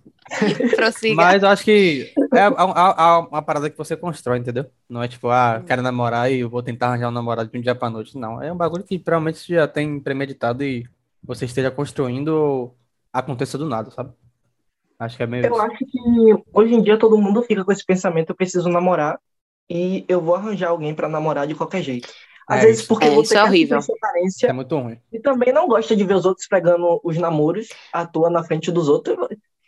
Prossiga. 0.76 1.16
Mas 1.16 1.42
eu 1.44 1.50
acho 1.50 1.64
que 1.64 2.14
é 2.34 2.40
a- 2.42 2.48
a- 2.50 3.04
a- 3.04 3.20
uma 3.20 3.42
parada 3.42 3.70
que 3.70 3.78
você 3.78 3.96
constrói, 3.98 4.38
entendeu? 4.38 4.66
Não 4.88 5.02
é 5.02 5.08
tipo, 5.08 5.30
ah, 5.30 5.64
quero 5.66 5.82
namorar 5.82 6.32
e 6.32 6.40
eu 6.42 6.50
vou 6.50 6.62
tentar 6.62 6.88
arranjar 6.90 7.08
um 7.10 7.12
namorado 7.12 7.50
de 7.50 7.58
um 7.58 7.62
dia 7.62 7.74
pra 7.74 7.90
noite. 7.90 8.18
Não, 8.18 8.42
é 8.42 8.52
um 8.52 8.56
bagulho 8.58 8.84
que 8.84 9.00
provavelmente 9.00 9.40
você 9.40 9.56
já 9.56 9.68
tem 9.68 10.00
premeditado 10.00 10.64
e 10.64 10.86
você 11.24 11.46
esteja 11.46 11.72
construindo 11.72 12.28
ou 12.30 12.78
aconteça 13.12 13.58
do 13.58 13.66
nada, 13.68 13.90
sabe? 13.92 14.12
Acho 15.02 15.18
que 15.18 15.24
é 15.24 15.28
meio 15.28 15.46
Eu 15.46 15.54
isso. 15.54 15.62
acho 15.62 15.78
que 15.80 16.00
hoje 16.54 16.76
em 16.76 16.84
dia 16.84 16.98
todo 16.98 17.18
mundo 17.18 17.42
fica 17.42 17.66
com 17.66 17.72
esse 17.72 17.84
pensamento: 17.84 18.30
eu 18.30 18.36
preciso 18.36 18.70
namorar 18.70 19.20
e 19.68 20.06
eu 20.08 20.22
vou 20.22 20.36
arranjar 20.36 20.70
alguém 20.70 20.94
pra 20.94 21.10
namorar 21.10 21.48
de 21.48 21.56
qualquer 21.56 21.82
jeito. 21.82 22.08
Às 22.48 22.60
É 22.60 22.66
vezes 22.66 22.80
isso. 22.82 22.88
porque 22.88 23.06
É, 23.06 23.10
você 23.10 23.22
isso 23.22 23.34
é 23.34 23.38
quer 23.38 23.48
horrível. 23.48 23.80
carência 24.00 24.48
é 24.48 24.54
muito 24.54 24.78
ruim. 24.78 25.00
e 25.12 25.20
também 25.20 25.52
não 25.52 25.68
gosta 25.68 25.96
de 25.96 26.04
ver 26.04 26.14
os 26.14 26.26
outros 26.26 26.48
pegando 26.48 27.02
os 27.04 27.18
namoros 27.18 27.70
à 27.92 28.06
toa 28.06 28.30
na 28.30 28.44
frente 28.44 28.72
dos 28.72 28.88
outros. 28.88 29.18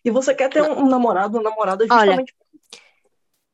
E 0.05 0.11
você 0.11 0.35
quer 0.35 0.49
ter 0.49 0.61
um, 0.61 0.87
namorado, 0.87 1.37
uma 1.37 1.49
namorada 1.49 1.83
Olha, 1.89 1.95
justamente. 1.95 2.33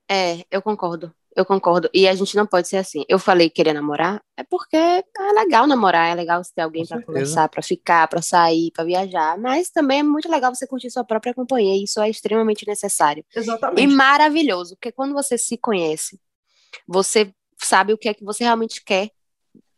É, 0.09 0.43
eu 0.51 0.61
concordo. 0.61 1.13
Eu 1.35 1.45
concordo. 1.45 1.89
E 1.93 2.07
a 2.07 2.15
gente 2.15 2.35
não 2.35 2.45
pode 2.45 2.67
ser 2.67 2.77
assim. 2.77 3.05
Eu 3.07 3.19
falei 3.19 3.49
querer 3.49 3.73
namorar, 3.73 4.21
é 4.35 4.43
porque 4.43 4.75
é 4.75 5.03
legal 5.35 5.67
namorar, 5.67 6.09
é 6.09 6.15
legal 6.15 6.43
você 6.43 6.51
ter 6.53 6.61
alguém 6.61 6.85
para 6.85 7.01
conversar, 7.01 7.47
para 7.49 7.61
ficar, 7.61 8.07
para 8.07 8.21
sair, 8.21 8.71
para 8.71 8.83
viajar. 8.83 9.37
Mas 9.37 9.69
também 9.69 9.99
é 9.99 10.03
muito 10.03 10.29
legal 10.29 10.53
você 10.53 10.67
curtir 10.67 10.89
sua 10.89 11.03
própria 11.03 11.33
companhia. 11.33 11.75
E 11.75 11.83
isso 11.83 12.01
é 12.01 12.09
extremamente 12.09 12.67
necessário. 12.67 13.23
Exatamente. 13.35 13.81
E 13.81 13.87
maravilhoso, 13.87 14.75
porque 14.75 14.91
quando 14.91 15.13
você 15.13 15.37
se 15.37 15.57
conhece, 15.57 16.19
você 16.87 17.33
sabe 17.57 17.93
o 17.93 17.97
que 17.97 18.09
é 18.09 18.13
que 18.13 18.23
você 18.23 18.43
realmente 18.43 18.83
quer 18.83 19.09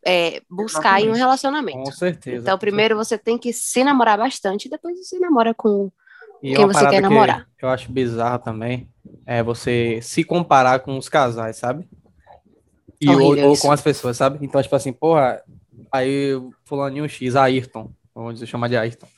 é, 0.04 0.42
buscar 0.50 1.00
Exatamente. 1.00 1.06
em 1.06 1.10
um 1.10 1.14
relacionamento. 1.14 1.84
Com 1.84 1.92
certeza. 1.92 2.42
Então, 2.42 2.58
primeiro 2.58 2.96
você 2.96 3.16
tem 3.16 3.38
que 3.38 3.52
se 3.52 3.84
namorar 3.84 4.18
bastante, 4.18 4.68
depois 4.68 4.98
você 4.98 5.18
namora 5.18 5.54
com 5.54 5.90
e 6.42 6.56
quem 6.56 6.66
você 6.66 6.88
quer 6.88 7.00
namorar. 7.00 7.46
Que 7.56 7.64
eu 7.64 7.68
acho 7.68 7.90
bizarro 7.92 8.38
também 8.40 8.91
é 9.26 9.42
você 9.42 10.00
se 10.02 10.24
comparar 10.24 10.80
com 10.80 10.96
os 10.96 11.08
casais, 11.08 11.56
sabe? 11.56 11.88
E 13.00 13.08
ou, 13.08 13.36
ou, 13.48 13.58
com 13.58 13.72
as 13.72 13.80
pessoas, 13.80 14.16
sabe? 14.16 14.38
Então, 14.42 14.62
tipo 14.62 14.74
assim, 14.76 14.92
porra, 14.92 15.42
aí 15.90 16.32
fulaninho 16.64 17.08
X, 17.08 17.34
Ayrton, 17.34 17.90
vamos 18.14 18.40
chamar 18.48 18.68
de 18.68 18.76
Ayrton. 18.76 19.08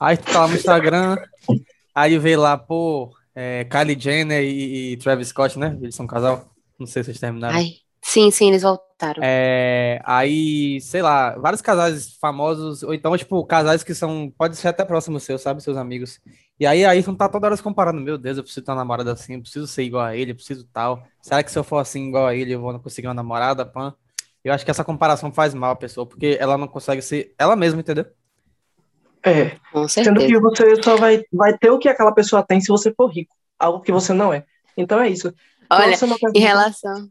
Ayrton 0.00 0.32
tá 0.32 0.40
lá 0.40 0.48
no 0.48 0.54
Instagram, 0.54 1.16
aí 1.94 2.18
vê 2.18 2.36
lá, 2.36 2.56
pô, 2.56 3.12
é, 3.34 3.64
Kylie 3.64 4.00
Jenner 4.00 4.42
e, 4.42 4.92
e, 4.92 4.96
Travis 4.96 5.28
Scott, 5.28 5.58
né? 5.58 5.76
Eles 5.80 5.94
são 5.94 6.04
um 6.04 6.08
casal. 6.08 6.50
Não 6.78 6.86
sei 6.86 7.02
se 7.02 7.06
vocês 7.06 7.20
terminaram. 7.20 7.56
Ai, 7.56 7.74
sim, 8.08 8.30
sim, 8.30 8.48
eles 8.48 8.62
voltaram. 8.62 9.20
É, 9.22 10.00
aí, 10.04 10.80
sei 10.80 11.02
lá, 11.02 11.36
vários 11.38 11.60
casais 11.60 12.16
famosos, 12.20 12.82
ou 12.82 12.94
então, 12.94 13.16
tipo, 13.16 13.44
casais 13.44 13.84
que 13.84 13.94
são, 13.94 14.32
pode 14.36 14.56
ser 14.56 14.68
até 14.68 14.84
próximos 14.84 15.22
seus, 15.22 15.42
sabe? 15.42 15.62
Seus 15.62 15.76
amigos. 15.76 16.18
E 16.58 16.66
aí, 16.66 16.84
aí 16.84 17.04
não 17.06 17.14
tá 17.14 17.28
toda 17.28 17.46
hora 17.46 17.56
se 17.56 17.62
comparando, 17.62 18.00
meu 18.00 18.16
Deus, 18.16 18.38
eu 18.38 18.42
preciso 18.42 18.64
ter 18.64 18.72
uma 18.72 18.78
namorada 18.78 19.12
assim, 19.12 19.34
eu 19.34 19.40
preciso 19.40 19.66
ser 19.66 19.82
igual 19.82 20.04
a 20.04 20.16
ele, 20.16 20.32
eu 20.32 20.34
preciso 20.34 20.66
tal. 20.72 21.02
Será 21.20 21.42
que 21.42 21.52
se 21.52 21.58
eu 21.58 21.62
for 21.62 21.78
assim 21.78 22.08
igual 22.08 22.26
a 22.26 22.34
ele, 22.34 22.52
eu 22.52 22.60
vou 22.60 22.72
não 22.72 22.80
conseguir 22.80 23.08
uma 23.08 23.14
namorada, 23.14 23.64
pan? 23.64 23.94
Eu 24.42 24.52
acho 24.52 24.64
que 24.64 24.70
essa 24.70 24.84
comparação 24.84 25.30
faz 25.30 25.52
mal 25.52 25.72
a 25.72 25.76
pessoa, 25.76 26.06
porque 26.06 26.38
ela 26.40 26.56
não 26.56 26.66
consegue 26.66 27.02
ser 27.02 27.34
ela 27.38 27.54
mesma, 27.54 27.80
entendeu? 27.80 28.06
É. 29.22 29.56
Sendo 29.88 30.20
que 30.20 30.38
você 30.38 30.82
só 30.82 30.96
vai, 30.96 31.22
vai 31.32 31.56
ter 31.58 31.70
o 31.70 31.78
que 31.78 31.88
aquela 31.88 32.12
pessoa 32.12 32.42
tem 32.42 32.60
se 32.60 32.68
você 32.68 32.92
for 32.92 33.08
rico. 33.08 33.34
Algo 33.58 33.80
que 33.80 33.92
você 33.92 34.12
não 34.12 34.32
é. 34.32 34.44
Então 34.76 35.00
é 35.00 35.08
isso. 35.08 35.34
Olha, 35.70 35.94
em 36.34 36.40
relação, 36.40 37.10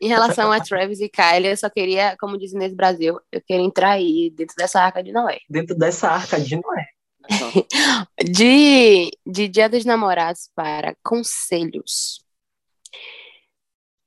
em 0.00 0.08
relação 0.08 0.52
a 0.52 0.60
Travis 0.60 1.00
e 1.00 1.08
Kylie, 1.08 1.50
eu 1.50 1.56
só 1.56 1.70
queria, 1.70 2.16
como 2.18 2.38
diz 2.38 2.52
nesse 2.52 2.74
Brasil, 2.74 3.18
eu 3.32 3.40
queria 3.40 3.64
entrar 3.64 3.92
aí 3.92 4.30
dentro 4.30 4.54
dessa 4.56 4.80
arca 4.80 5.02
de 5.02 5.12
Noé. 5.12 5.38
Dentro 5.48 5.76
dessa 5.76 6.10
arca 6.10 6.40
de 6.40 6.56
Noé. 6.56 6.86
de, 8.24 9.10
de 9.26 9.48
Dia 9.48 9.68
dos 9.68 9.84
Namorados 9.84 10.50
para 10.54 10.94
conselhos. 11.02 12.24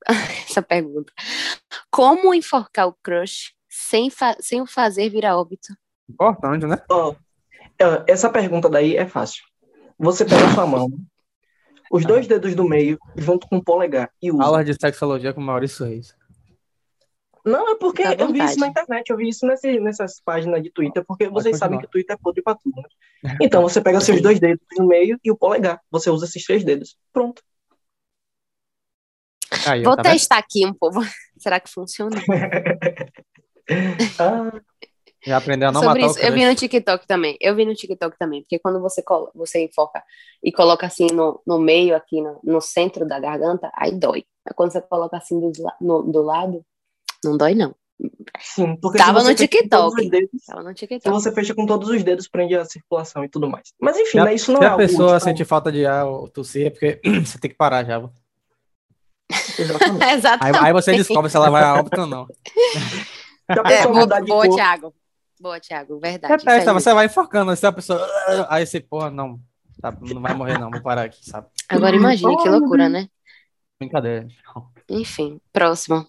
Essa 0.47 0.61
pergunta. 0.61 1.11
Como 1.91 2.33
enforcar 2.33 2.87
o 2.87 2.95
crush 3.03 3.53
sem, 3.67 4.09
sem 4.39 4.61
o 4.61 4.67
fazer 4.67 5.09
virar 5.09 5.37
óbito? 5.37 5.73
Importante, 6.09 6.65
né? 6.65 6.77
Oh, 6.89 7.15
essa 8.07 8.29
pergunta 8.29 8.69
daí 8.69 8.97
é 8.97 9.05
fácil. 9.05 9.43
Você 9.97 10.25
pega 10.25 10.53
sua 10.53 10.65
mão, 10.65 10.89
os 11.91 12.05
dois 12.05 12.27
dedos 12.27 12.55
do 12.55 12.67
meio, 12.67 12.97
junto 13.15 13.47
com 13.47 13.57
o 13.57 13.63
polegar, 13.63 14.11
e 14.21 14.31
usa. 14.31 14.43
Aula 14.43 14.63
de 14.63 14.73
sexologia 14.79 15.33
com 15.33 15.41
Maurício 15.41 15.85
Reis. 15.85 16.15
Não, 17.45 17.71
é 17.71 17.75
porque 17.75 18.03
eu 18.03 18.31
vi 18.31 18.43
isso 18.43 18.59
na 18.59 18.67
internet, 18.67 19.09
eu 19.09 19.17
vi 19.17 19.29
isso 19.29 19.47
nesse, 19.47 19.79
nessas 19.79 20.21
páginas 20.21 20.61
de 20.61 20.71
Twitter, 20.71 21.03
porque 21.05 21.25
Pode 21.25 21.33
vocês 21.33 21.53
continuar. 21.53 21.67
sabem 21.67 21.79
que 21.79 21.85
o 21.85 21.89
Twitter 21.89 22.15
é 22.15 22.19
podre 22.21 22.41
pra 22.41 22.55
tudo, 22.55 22.75
né? 22.75 23.37
Então, 23.41 23.61
você 23.61 23.81
pega 23.81 23.99
seus 24.01 24.21
dois 24.21 24.39
dedos 24.39 24.63
no 24.77 24.87
meio 24.87 25.17
e 25.23 25.31
o 25.31 25.37
polegar. 25.37 25.79
Você 25.89 26.09
usa 26.09 26.25
esses 26.25 26.43
três 26.43 26.63
dedos. 26.63 26.97
Pronto. 27.11 27.41
Aí, 29.65 29.83
Vou 29.83 29.95
tá 29.95 30.03
testar 30.03 30.35
vendo? 30.35 30.43
aqui 30.43 30.65
um 30.65 30.73
pouco. 30.73 30.99
Será 31.37 31.59
que 31.59 31.69
funciona? 31.69 32.17
ah. 34.19 34.61
Já 35.25 35.37
aprendeu 35.37 35.69
a 35.69 35.71
não 35.71 35.81
Sobre 35.81 36.01
matar 36.01 36.11
isso, 36.11 36.25
Eu 36.25 36.33
vi 36.33 36.45
no 36.45 36.55
TikTok 36.55 37.05
também. 37.05 37.37
Eu 37.41 37.55
vi 37.55 37.65
no 37.65 37.75
TikTok 37.75 38.17
também. 38.17 38.41
Porque 38.41 38.59
quando 38.59 38.79
você, 38.79 39.03
você 39.35 39.65
enfoca 39.65 40.01
e 40.43 40.51
coloca 40.51 40.87
assim 40.87 41.07
no, 41.07 41.41
no 41.45 41.59
meio, 41.59 41.95
aqui 41.95 42.21
no, 42.21 42.39
no 42.43 42.61
centro 42.61 43.05
da 43.05 43.19
garganta, 43.19 43.69
aí 43.75 43.91
dói. 43.91 44.25
Mas 44.45 44.55
quando 44.55 44.71
você 44.71 44.81
coloca 44.81 45.17
assim 45.17 45.39
do, 45.39 45.51
no, 45.81 46.03
do 46.03 46.21
lado, 46.21 46.65
não 47.23 47.35
dói, 47.35 47.53
não. 47.53 47.75
Sim, 48.39 48.77
porque 48.77 48.97
Tava 48.97 49.21
no 49.21 49.35
TikTok. 49.35 50.09
Dedos, 50.09 50.45
Tava 50.47 50.63
no 50.63 50.73
TikTok. 50.73 51.03
Se 51.03 51.09
você 51.09 51.33
fecha 51.33 51.53
com 51.53 51.65
todos 51.65 51.89
os 51.89 52.01
dedos, 52.01 52.29
prende 52.29 52.55
a 52.55 52.63
circulação 52.63 53.25
e 53.25 53.29
tudo 53.29 53.49
mais. 53.49 53.73
Mas 53.79 53.97
enfim, 53.97 54.19
né, 54.19 54.33
isso 54.33 54.53
não 54.53 54.59
se 54.59 54.65
é 54.65 54.69
a 54.69 54.77
pessoa 54.77 55.15
útil, 55.15 55.19
sente 55.19 55.43
falta 55.43 55.69
de 55.69 55.85
ar 55.85 56.05
ou 56.05 56.29
tossir, 56.29 56.67
é 56.67 56.69
porque 56.69 57.01
você 57.25 57.37
tem 57.37 57.51
que 57.51 57.57
parar 57.57 57.83
já. 57.83 58.01
Exatamente. 59.59 60.03
Exatamente. 60.15 60.57
Aí, 60.57 60.67
aí, 60.67 60.73
você 60.73 60.93
descobre 60.93 61.29
se 61.29 61.35
ela 61.35 61.49
vai 61.49 61.63
a 61.63 61.75
óbito 61.75 61.99
ou 61.99 62.07
não. 62.07 62.25
É, 63.49 63.87
boa, 63.87 64.21
boa 64.21 64.55
Thiago. 64.55 64.93
Boa, 65.39 65.59
Thiago, 65.59 65.97
verdade. 65.99 66.43
Você 66.73 66.93
vai 66.93 67.05
enfocando, 67.05 67.55
se 67.55 67.65
a 67.65 67.71
pessoa. 67.71 68.05
Aí 68.49 68.65
você, 68.65 68.81
porra, 68.81 69.09
não, 69.09 69.39
tá, 69.81 69.91
não 70.01 70.21
vai 70.21 70.33
morrer, 70.33 70.57
não, 70.57 70.69
vou 70.69 70.81
parar 70.81 71.03
aqui, 71.03 71.23
sabe? 71.23 71.47
Agora 71.69 71.95
imagine 71.95 72.35
que 72.37 72.49
loucura, 72.49 72.89
né? 72.89 73.07
Brincadeira. 73.79 74.27
Enfim, 74.89 75.39
próximo. 75.53 76.05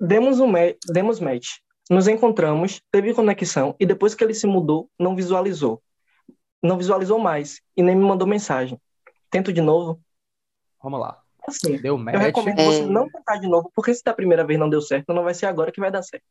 Demos, 0.00 0.40
um 0.40 0.52
demos 0.86 1.20
match. 1.20 1.58
Nos 1.88 2.08
encontramos, 2.08 2.82
teve 2.90 3.14
conexão 3.14 3.74
e 3.78 3.86
depois 3.86 4.14
que 4.14 4.24
ele 4.24 4.34
se 4.34 4.46
mudou, 4.46 4.90
não 4.98 5.14
visualizou. 5.14 5.80
Não 6.60 6.76
visualizou 6.76 7.18
mais 7.18 7.60
e 7.76 7.82
nem 7.82 7.94
me 7.94 8.04
mandou 8.04 8.26
mensagem. 8.26 8.80
Tento 9.30 9.52
de 9.52 9.60
novo? 9.60 10.00
Vamos 10.82 11.00
lá. 11.00 11.20
Assim, 11.46 11.80
deu 11.80 11.96
match. 11.96 12.14
Eu 12.14 12.20
recomendo 12.20 12.58
é... 12.58 12.64
você 12.64 12.86
não 12.86 13.08
tentar 13.08 13.36
de 13.36 13.48
novo, 13.48 13.70
porque 13.74 13.94
se 13.94 14.02
da 14.02 14.12
primeira 14.12 14.44
vez 14.44 14.58
não 14.58 14.68
deu 14.68 14.82
certo, 14.82 15.14
não 15.14 15.22
vai 15.22 15.34
ser 15.34 15.46
agora 15.46 15.70
que 15.70 15.80
vai 15.80 15.90
dar 15.90 16.02
certo. 16.02 16.24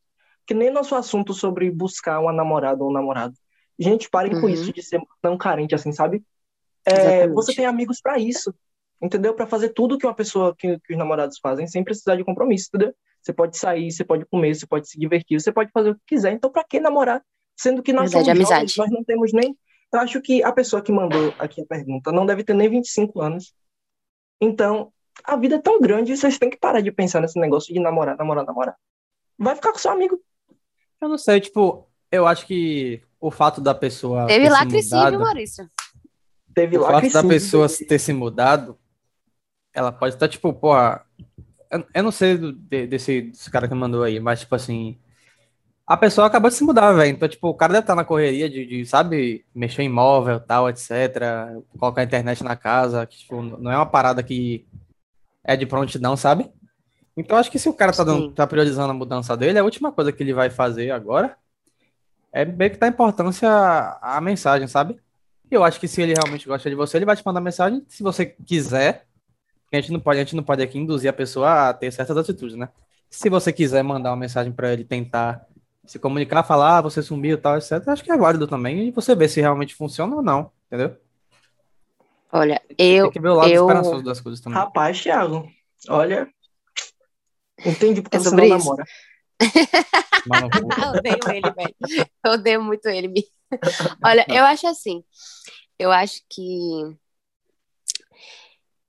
Que 0.48 0.54
nem 0.54 0.70
nosso 0.70 0.94
assunto 0.94 1.34
sobre 1.34 1.70
buscar 1.70 2.18
uma 2.18 2.32
namorada 2.32 2.82
ou 2.82 2.88
um 2.88 2.92
namorado. 2.92 3.34
Gente, 3.78 4.08
parem 4.08 4.34
uhum. 4.34 4.40
com 4.40 4.48
isso 4.48 4.72
de 4.72 4.82
ser 4.82 4.98
tão 5.20 5.36
carente 5.36 5.74
assim, 5.74 5.92
sabe? 5.92 6.24
É, 6.86 7.28
você 7.28 7.54
tem 7.54 7.66
amigos 7.66 8.00
para 8.00 8.18
isso, 8.18 8.52
entendeu? 9.00 9.34
Para 9.34 9.46
fazer 9.46 9.68
tudo 9.68 9.98
que 9.98 10.06
uma 10.06 10.14
pessoa, 10.14 10.56
que, 10.56 10.80
que 10.80 10.94
os 10.94 10.98
namorados 10.98 11.38
fazem, 11.38 11.66
sem 11.66 11.84
precisar 11.84 12.16
de 12.16 12.24
compromisso, 12.24 12.70
entendeu? 12.72 12.94
Você 13.22 13.32
pode 13.32 13.58
sair, 13.58 13.92
você 13.92 14.02
pode 14.02 14.24
comer, 14.24 14.54
você 14.54 14.66
pode 14.66 14.88
se 14.88 14.98
divertir, 14.98 15.38
você 15.38 15.52
pode 15.52 15.70
fazer 15.70 15.90
o 15.90 15.94
que 15.96 16.00
quiser. 16.06 16.32
Então, 16.32 16.50
para 16.50 16.64
que 16.64 16.80
namorar? 16.80 17.22
Sendo 17.54 17.82
que 17.82 17.92
nós 17.92 18.10
Verdade, 18.10 18.38
somos 18.38 18.48
jovens, 18.48 18.76
nós 18.78 18.90
não 18.90 19.04
temos 19.04 19.32
nem. 19.34 19.54
Eu 19.92 20.00
acho 20.00 20.20
que 20.22 20.42
a 20.42 20.50
pessoa 20.50 20.80
que 20.80 20.90
mandou 20.90 21.34
aqui 21.38 21.60
a 21.60 21.66
pergunta 21.66 22.10
não 22.10 22.24
deve 22.24 22.42
ter 22.42 22.54
nem 22.54 22.70
25 22.70 23.20
anos. 23.20 23.52
Então, 24.40 24.92
a 25.24 25.36
vida 25.36 25.56
é 25.56 25.60
tão 25.60 25.78
grande, 25.78 26.16
vocês 26.16 26.38
têm 26.38 26.48
que 26.48 26.58
parar 26.58 26.80
de 26.80 26.90
pensar 26.90 27.20
nesse 27.20 27.38
negócio 27.38 27.74
de 27.74 27.80
namorar, 27.80 28.16
namorar, 28.16 28.46
namorar. 28.46 28.76
Vai 29.36 29.54
ficar 29.54 29.72
com 29.72 29.78
seu 29.78 29.90
amigo. 29.90 30.20
Eu 31.00 31.08
não 31.08 31.18
sei, 31.18 31.40
tipo, 31.40 31.88
eu 32.10 32.26
acho 32.26 32.46
que 32.46 33.02
o 33.20 33.30
fato 33.30 33.60
da 33.60 33.74
pessoa. 33.74 34.26
Teve 34.26 34.48
lacre 34.48 34.82
sim, 34.82 35.10
viu, 35.10 35.20
Maurício? 35.20 35.70
Teve 36.54 36.78
o 36.78 36.84
fato 36.84 37.10
da 37.12 37.22
pessoa 37.22 37.68
ter 37.68 37.98
se 37.98 38.12
mudado, 38.12 38.76
ela 39.72 39.92
pode 39.92 40.14
estar, 40.14 40.28
tipo, 40.28 40.52
pô, 40.52 40.74
eu, 41.94 42.02
não 42.02 42.10
sei 42.10 42.36
do, 42.36 42.52
desse, 42.52 43.22
desse 43.22 43.50
cara 43.50 43.68
que 43.68 43.74
mandou 43.74 44.02
aí, 44.02 44.18
mas, 44.18 44.40
tipo 44.40 44.54
assim. 44.54 44.98
A 45.86 45.96
pessoa 45.96 46.26
acabou 46.26 46.50
de 46.50 46.56
se 46.56 46.64
mudar, 46.64 46.92
velho. 46.92 47.12
Então, 47.12 47.26
tipo, 47.26 47.48
o 47.48 47.54
cara 47.54 47.72
deve 47.72 47.84
estar 47.84 47.94
na 47.94 48.04
correria 48.04 48.50
de, 48.50 48.66
de, 48.66 48.84
sabe, 48.84 49.46
mexer 49.54 49.82
em 49.82 49.86
imóvel, 49.86 50.38
tal, 50.38 50.68
etc. 50.68 50.90
Colocar 51.78 52.02
a 52.02 52.04
internet 52.04 52.44
na 52.44 52.54
casa. 52.56 53.06
Que, 53.06 53.16
tipo, 53.16 53.40
não 53.40 53.70
é 53.70 53.76
uma 53.76 53.86
parada 53.86 54.22
que 54.22 54.66
é 55.42 55.56
de 55.56 55.64
prontidão, 55.64 56.14
sabe? 56.14 56.52
Então, 57.18 57.36
acho 57.36 57.50
que 57.50 57.58
se 57.58 57.68
o 57.68 57.72
cara 57.72 57.92
tá, 57.92 58.04
dando, 58.04 58.30
tá 58.30 58.46
priorizando 58.46 58.90
a 58.90 58.94
mudança 58.94 59.36
dele, 59.36 59.58
a 59.58 59.64
última 59.64 59.90
coisa 59.90 60.12
que 60.12 60.22
ele 60.22 60.32
vai 60.32 60.48
fazer 60.50 60.90
agora 60.92 61.36
é 62.32 62.44
meio 62.44 62.70
que 62.70 62.76
dar 62.76 62.88
importância 62.88 63.48
à, 63.48 64.18
à 64.18 64.20
mensagem, 64.20 64.68
sabe? 64.68 64.96
E 65.50 65.54
eu 65.54 65.64
acho 65.64 65.80
que 65.80 65.88
se 65.88 66.00
ele 66.00 66.14
realmente 66.14 66.46
gosta 66.46 66.70
de 66.70 66.76
você, 66.76 66.98
ele 66.98 67.04
vai 67.04 67.16
te 67.16 67.26
mandar 67.26 67.40
mensagem. 67.40 67.84
Se 67.88 68.02
você 68.02 68.26
quiser, 68.26 69.06
a 69.72 69.76
gente 69.76 69.90
não 69.90 69.98
pode, 69.98 70.20
a 70.20 70.22
gente 70.22 70.36
não 70.36 70.44
pode 70.44 70.62
aqui 70.62 70.78
induzir 70.78 71.10
a 71.10 71.12
pessoa 71.12 71.70
a 71.70 71.74
ter 71.74 71.90
certas 71.90 72.16
atitudes, 72.16 72.56
né? 72.56 72.68
Se 73.10 73.28
você 73.28 73.52
quiser 73.52 73.82
mandar 73.82 74.10
uma 74.10 74.16
mensagem 74.16 74.52
para 74.52 74.72
ele 74.72 74.84
tentar 74.84 75.44
se 75.84 75.98
comunicar, 75.98 76.42
falar, 76.42 76.78
ah, 76.78 76.82
você 76.82 77.02
sumiu 77.02 77.34
e 77.34 77.40
tal, 77.40 77.56
etc., 77.56 77.88
acho 77.88 78.04
que 78.04 78.12
é 78.12 78.16
válido 78.16 78.46
também. 78.46 78.88
E 78.88 78.90
você 78.90 79.16
vê 79.16 79.26
se 79.26 79.40
realmente 79.40 79.74
funciona 79.74 80.14
ou 80.14 80.22
não, 80.22 80.52
entendeu? 80.66 80.96
Olha, 82.30 82.60
eu. 82.76 83.04
Tem 83.04 83.12
que 83.12 83.20
ver 83.20 83.30
o 83.30 83.34
lado 83.34 83.50
eu... 83.50 83.66
esperançoso 83.66 84.04
das 84.04 84.20
coisas 84.20 84.40
também. 84.40 84.58
Rapaz, 84.58 85.00
Thiago, 85.00 85.48
olha. 85.88 86.28
Entendi 87.64 88.02
porque 88.02 88.16
é 88.16 88.20
você 88.20 88.34
não 88.34 88.44
isso. 88.44 88.58
namora. 88.58 88.84
eu 90.82 90.90
odeio 90.90 91.18
ele, 91.30 91.50
velho. 91.52 92.08
Eu 92.24 92.32
odeio 92.32 92.62
muito 92.62 92.88
ele. 92.88 93.12
Olha, 94.04 94.26
eu 94.28 94.44
acho 94.44 94.66
assim. 94.66 95.02
Eu 95.78 95.92
acho 95.92 96.20
que 96.28 96.42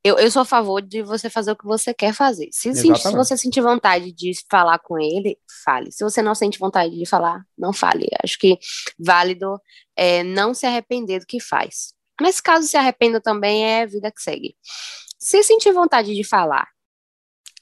eu, 0.04 0.18
eu 0.18 0.32
sou 0.32 0.44
a 0.44 0.46
favor 0.46 0.82
de 0.82 1.04
você 1.04 1.30
fazer 1.30 1.52
o 1.52 1.56
que 1.56 1.66
você 1.66 1.94
quer 1.94 2.14
fazer. 2.14 2.48
Se, 2.52 2.74
se, 2.74 3.12
você 3.12 3.38
sentir 3.38 3.62
vontade 3.62 4.12
de 4.14 4.32
falar 4.50 4.80
com 4.80 4.98
ele, 4.98 5.38
fale. 5.64 5.92
Se 5.92 6.04
você 6.04 6.22
não 6.22 6.34
sente 6.34 6.58
vontade 6.58 6.98
de 6.98 7.06
falar, 7.06 7.44
não 7.58 7.74
fale. 7.74 8.08
Acho 8.24 8.40
que 8.40 8.58
válido 8.98 9.60
é 9.96 10.24
não 10.24 10.54
se 10.54 10.66
arrepender 10.66 11.20
do 11.20 11.26
que 11.26 11.40
faz. 11.40 11.94
Mas 12.20 12.40
caso 12.40 12.68
se 12.68 12.78
arrependa 12.78 13.20
também, 13.22 13.66
é 13.66 13.86
vida 13.86 14.12
que 14.12 14.22
segue. 14.22 14.56
Se 15.20 15.44
sentir 15.44 15.72
vontade 15.74 16.16
de 16.16 16.24
falar 16.24 16.68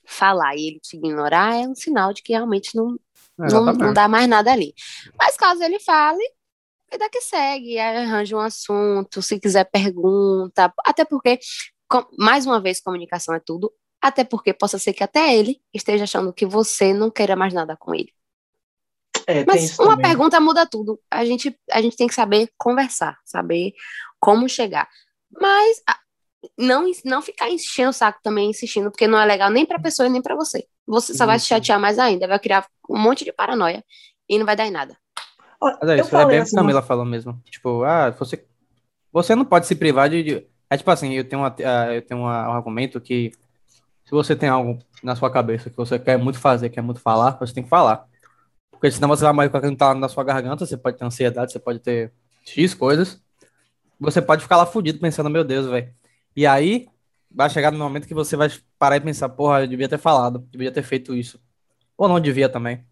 falar 0.07 0.55
e 0.55 0.67
ele 0.67 0.79
te 0.79 0.95
ignorar, 0.95 1.55
é 1.55 1.67
um 1.67 1.75
sinal 1.75 2.13
de 2.13 2.23
que 2.23 2.31
realmente 2.31 2.75
não, 2.75 2.97
não, 3.37 3.65
não, 3.73 3.93
dá 3.93 4.07
mais 4.07 4.27
nada 4.27 4.51
ali. 4.51 4.73
Mas 5.19 5.35
caso 5.35 5.61
ele 5.61 5.79
fale, 5.79 6.23
vida 6.91 7.09
que 7.09 7.21
segue, 7.21 7.77
arranja 7.77 8.35
um 8.35 8.39
assunto, 8.39 9.21
se 9.21 9.39
quiser 9.39 9.65
pergunta, 9.65 10.73
até 10.85 11.03
porque, 11.03 11.39
com, 11.89 12.05
mais 12.17 12.45
uma 12.45 12.61
vez, 12.61 12.79
comunicação 12.79 13.35
é 13.35 13.39
tudo, 13.39 13.71
até 14.01 14.23
porque 14.23 14.53
possa 14.53 14.79
ser 14.79 14.93
que 14.93 15.03
até 15.03 15.35
ele 15.35 15.61
esteja 15.73 16.05
achando 16.05 16.31
que 16.31 16.45
você 16.45 16.93
não 16.93 17.11
queira 17.11 17.35
mais 17.35 17.53
nada 17.53 17.75
com 17.77 17.93
ele. 17.93 18.13
É, 19.27 19.43
Mas 19.45 19.77
uma 19.77 19.97
também. 19.97 20.05
pergunta 20.05 20.39
muda 20.39 20.65
tudo. 20.65 21.01
A 21.11 21.25
gente, 21.25 21.59
a 21.69 21.81
gente 21.81 21.97
tem 21.97 22.07
que 22.07 22.13
saber 22.13 22.49
conversar, 22.57 23.17
saber 23.25 23.73
como 24.21 24.47
chegar. 24.47 24.87
Mas 25.29 25.81
não, 26.57 26.89
não 27.03 27.21
ficar 27.21 27.49
enchendo 27.49 27.89
o 27.89 27.93
saco 27.93 28.19
também, 28.23 28.49
insistindo, 28.49 28.91
porque 28.91 29.07
não 29.07 29.19
é 29.19 29.25
legal 29.25 29.49
nem 29.49 29.65
para 29.65 29.77
a 29.77 29.81
pessoa 29.81 30.07
e 30.07 30.09
nem 30.09 30.21
para 30.21 30.35
você. 30.35 30.65
Você 30.85 31.13
só 31.13 31.25
vai 31.25 31.39
se 31.39 31.47
chatear 31.47 31.79
mais 31.79 31.99
ainda, 31.99 32.27
vai 32.27 32.39
criar 32.39 32.65
um 32.89 32.97
monte 32.97 33.25
de 33.25 33.33
paranoia 33.33 33.83
e 34.29 34.37
não 34.37 34.45
vai 34.45 34.55
dar 34.55 34.65
em 34.65 34.71
nada. 34.71 34.95
Mas 35.61 35.89
é 35.89 35.99
isso, 35.99 36.15
é 36.15 36.25
bem 36.25 36.41
o 36.41 36.45
que 36.45 36.55
a 36.55 36.59
Camila 36.59 36.81
falou 36.81 37.05
mesmo. 37.05 37.41
Tipo, 37.45 37.83
ah, 37.83 38.11
você, 38.11 38.45
você 39.11 39.35
não 39.35 39.43
pode 39.43 39.65
se 39.65 39.75
privar 39.75 40.09
de, 40.09 40.23
de. 40.23 40.47
É 40.69 40.77
tipo 40.77 40.89
assim, 40.91 41.13
eu 41.13 41.27
tenho, 41.27 41.41
uma, 41.41 41.49
uh, 41.49 41.93
eu 41.93 42.01
tenho 42.01 42.21
uma, 42.21 42.49
um 42.49 42.53
argumento 42.53 43.01
que 43.01 43.31
se 44.05 44.11
você 44.11 44.35
tem 44.35 44.49
algo 44.49 44.77
na 45.03 45.15
sua 45.15 45.31
cabeça 45.31 45.69
que 45.69 45.75
você 45.75 45.97
quer 45.97 46.17
muito 46.17 46.39
fazer, 46.39 46.69
quer 46.69 46.81
muito 46.81 46.99
falar, 46.99 47.37
você 47.39 47.53
tem 47.53 47.63
que 47.63 47.69
falar. 47.69 48.05
Porque 48.71 48.91
senão 48.91 49.09
você 49.09 49.23
vai 49.23 49.33
mais 49.33 49.51
com 49.51 49.57
aquilo 49.57 49.73
que 49.73 49.77
tá 49.79 49.95
na 49.95 50.07
sua 50.07 50.23
garganta, 50.23 50.65
você 50.65 50.77
pode 50.77 50.97
ter 50.97 51.05
ansiedade, 51.05 51.51
você 51.51 51.59
pode 51.59 51.79
ter 51.79 52.13
X 52.45 52.73
coisas. 52.73 53.19
Você 53.99 54.21
pode 54.21 54.43
ficar 54.43 54.57
lá 54.57 54.65
fudido 54.65 54.99
pensando, 54.99 55.29
meu 55.29 55.43
Deus, 55.43 55.65
velho. 55.65 55.91
E 56.37 56.45
aí, 56.45 56.87
vai 57.31 57.49
chegar 57.49 57.71
no 57.71 57.79
momento 57.79 58.07
que 58.07 58.13
você 58.13 58.35
vai 58.35 58.47
parar 58.77 58.97
e 58.97 59.01
pensar, 59.01 59.27
porra, 59.27 59.61
eu 59.61 59.67
devia 59.67 59.89
ter 59.89 59.97
falado, 59.97 60.47
devia 60.51 60.71
ter 60.71 60.83
feito 60.83 61.15
isso. 61.15 61.41
Ou 61.97 62.07
não 62.07 62.19
devia 62.19 62.47
também. 62.47 62.85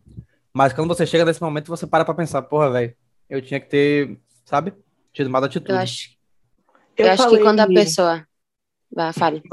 Mas 0.52 0.74
quando 0.74 0.88
você 0.88 1.06
chega 1.06 1.24
nesse 1.24 1.44
momento, 1.44 1.68
você 1.68 1.86
para 1.86 2.04
pra 2.04 2.16
pensar, 2.16 2.42
porra, 2.42 2.72
velho, 2.72 2.96
eu 3.30 3.40
tinha 3.44 3.60
que 3.60 3.68
ter, 3.68 4.20
sabe? 4.44 4.74
Tido 5.14 5.30
mais 5.30 5.46
atitude. 5.46 5.74
Eu 5.74 5.78
acho, 5.78 6.18
eu, 6.98 7.06
eu 7.06 7.12
acho 7.12 7.24
falei... 7.24 7.38
que 7.38 7.44
quando 7.44 7.60
a 7.60 7.68
pessoa. 7.68 8.28
Vai, 8.92 9.14
fale. 9.14 9.44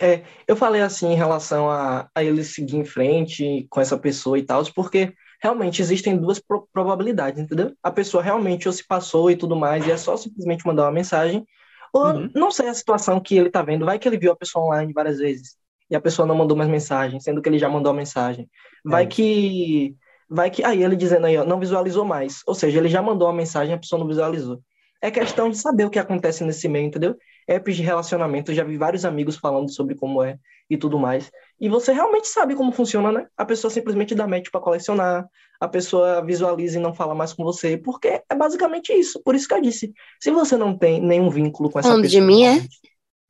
É, 0.00 0.24
eu 0.48 0.56
falei 0.56 0.80
assim 0.80 1.12
em 1.12 1.16
relação 1.16 1.70
a, 1.70 2.10
a 2.12 2.24
ele 2.24 2.42
seguir 2.42 2.78
em 2.78 2.84
frente 2.84 3.64
com 3.70 3.80
essa 3.80 3.96
pessoa 3.96 4.40
e 4.40 4.42
tal, 4.42 4.64
porque 4.74 5.14
realmente 5.40 5.80
existem 5.80 6.16
duas 6.16 6.40
pro 6.40 6.68
probabilidades, 6.72 7.40
entendeu? 7.40 7.76
A 7.80 7.92
pessoa 7.92 8.24
realmente 8.24 8.66
ou 8.66 8.72
se 8.72 8.84
passou 8.84 9.30
e 9.30 9.36
tudo 9.36 9.54
mais, 9.54 9.86
e 9.86 9.92
é 9.92 9.96
só 9.96 10.16
simplesmente 10.16 10.66
mandar 10.66 10.82
uma 10.82 10.90
mensagem, 10.90 11.46
ou 11.92 12.06
uhum. 12.06 12.30
não 12.34 12.50
sei 12.50 12.68
a 12.68 12.74
situação 12.74 13.20
que 13.20 13.36
ele 13.36 13.50
tá 13.50 13.62
vendo, 13.62 13.84
vai 13.84 13.98
que 13.98 14.08
ele 14.08 14.18
viu 14.18 14.32
a 14.32 14.36
pessoa 14.36 14.66
online 14.66 14.92
várias 14.92 15.18
vezes 15.18 15.56
e 15.90 15.96
a 15.96 16.00
pessoa 16.00 16.26
não 16.26 16.36
mandou 16.36 16.56
mais 16.56 16.70
mensagem, 16.70 17.18
sendo 17.18 17.42
que 17.42 17.48
ele 17.48 17.58
já 17.58 17.68
mandou 17.68 17.90
a 17.90 17.94
mensagem. 17.94 18.48
Vai 18.84 19.04
é. 19.04 19.06
que 19.06 19.96
vai 20.28 20.48
que 20.48 20.64
aí 20.64 20.84
ele 20.84 20.94
dizendo 20.94 21.26
aí, 21.26 21.36
ó, 21.36 21.44
não 21.44 21.58
visualizou 21.58 22.04
mais. 22.04 22.42
Ou 22.46 22.54
seja, 22.54 22.78
ele 22.78 22.88
já 22.88 23.02
mandou 23.02 23.26
a 23.26 23.32
mensagem, 23.32 23.74
a 23.74 23.78
pessoa 23.78 23.98
não 23.98 24.06
visualizou. 24.06 24.62
É 25.02 25.10
questão 25.10 25.50
de 25.50 25.56
saber 25.56 25.84
o 25.84 25.90
que 25.90 25.98
acontece 25.98 26.44
nesse 26.44 26.68
meio, 26.68 26.86
entendeu? 26.86 27.16
Apps 27.50 27.76
de 27.76 27.82
relacionamento, 27.82 28.50
eu 28.50 28.54
já 28.54 28.64
vi 28.64 28.76
vários 28.76 29.04
amigos 29.04 29.36
falando 29.36 29.70
sobre 29.70 29.94
como 29.94 30.22
é 30.22 30.38
e 30.68 30.76
tudo 30.76 30.98
mais. 30.98 31.30
E 31.60 31.68
você 31.68 31.92
realmente 31.92 32.28
sabe 32.28 32.54
como 32.54 32.72
funciona, 32.72 33.10
né? 33.10 33.26
A 33.36 33.44
pessoa 33.44 33.70
simplesmente 33.70 34.14
dá 34.14 34.26
match 34.26 34.50
para 34.50 34.60
colecionar, 34.60 35.26
a 35.60 35.68
pessoa 35.68 36.24
visualiza 36.24 36.78
e 36.78 36.82
não 36.82 36.94
fala 36.94 37.14
mais 37.14 37.32
com 37.32 37.42
você, 37.42 37.76
porque 37.76 38.22
é 38.28 38.34
basicamente 38.34 38.92
isso. 38.92 39.20
Por 39.22 39.34
isso 39.34 39.48
que 39.48 39.54
eu 39.54 39.60
disse, 39.60 39.92
se 40.20 40.30
você 40.30 40.56
não 40.56 40.78
tem 40.78 41.00
nenhum 41.00 41.28
vínculo 41.28 41.70
com 41.70 41.78
essa 41.78 41.88
falando 41.88 42.04
pessoa, 42.04 42.20
de 42.20 42.26
mim, 42.26 42.44
é? 42.44 42.62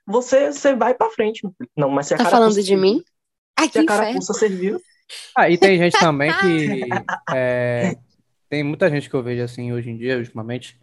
Você, 0.07 0.53
você 0.53 0.75
vai 0.75 0.95
para 0.95 1.11
frente. 1.11 1.41
Não, 1.77 1.89
mas 1.89 2.09
se 2.09 2.15
a 2.15 2.19
tá 2.19 2.27
falando 2.27 2.63
de 2.63 2.77
mim? 2.77 3.03
Ai, 3.59 3.69
se 3.69 3.79
a 3.79 3.87
carapuça 3.87 4.35
serviu, 4.35 4.81
ah, 5.37 5.49
e 5.49 5.59
tem 5.59 5.79
gente 5.79 5.97
também 5.99 6.33
que. 6.41 6.89
É, 7.35 7.97
tem 8.49 8.65
muita 8.65 8.91
gente 8.91 9.09
que 9.09 9.15
eu 9.15 9.23
vejo 9.23 9.43
assim 9.43 9.73
hoje 9.73 9.91
em 9.91 9.97
dia, 9.97 10.19
ultimamente, 10.19 10.79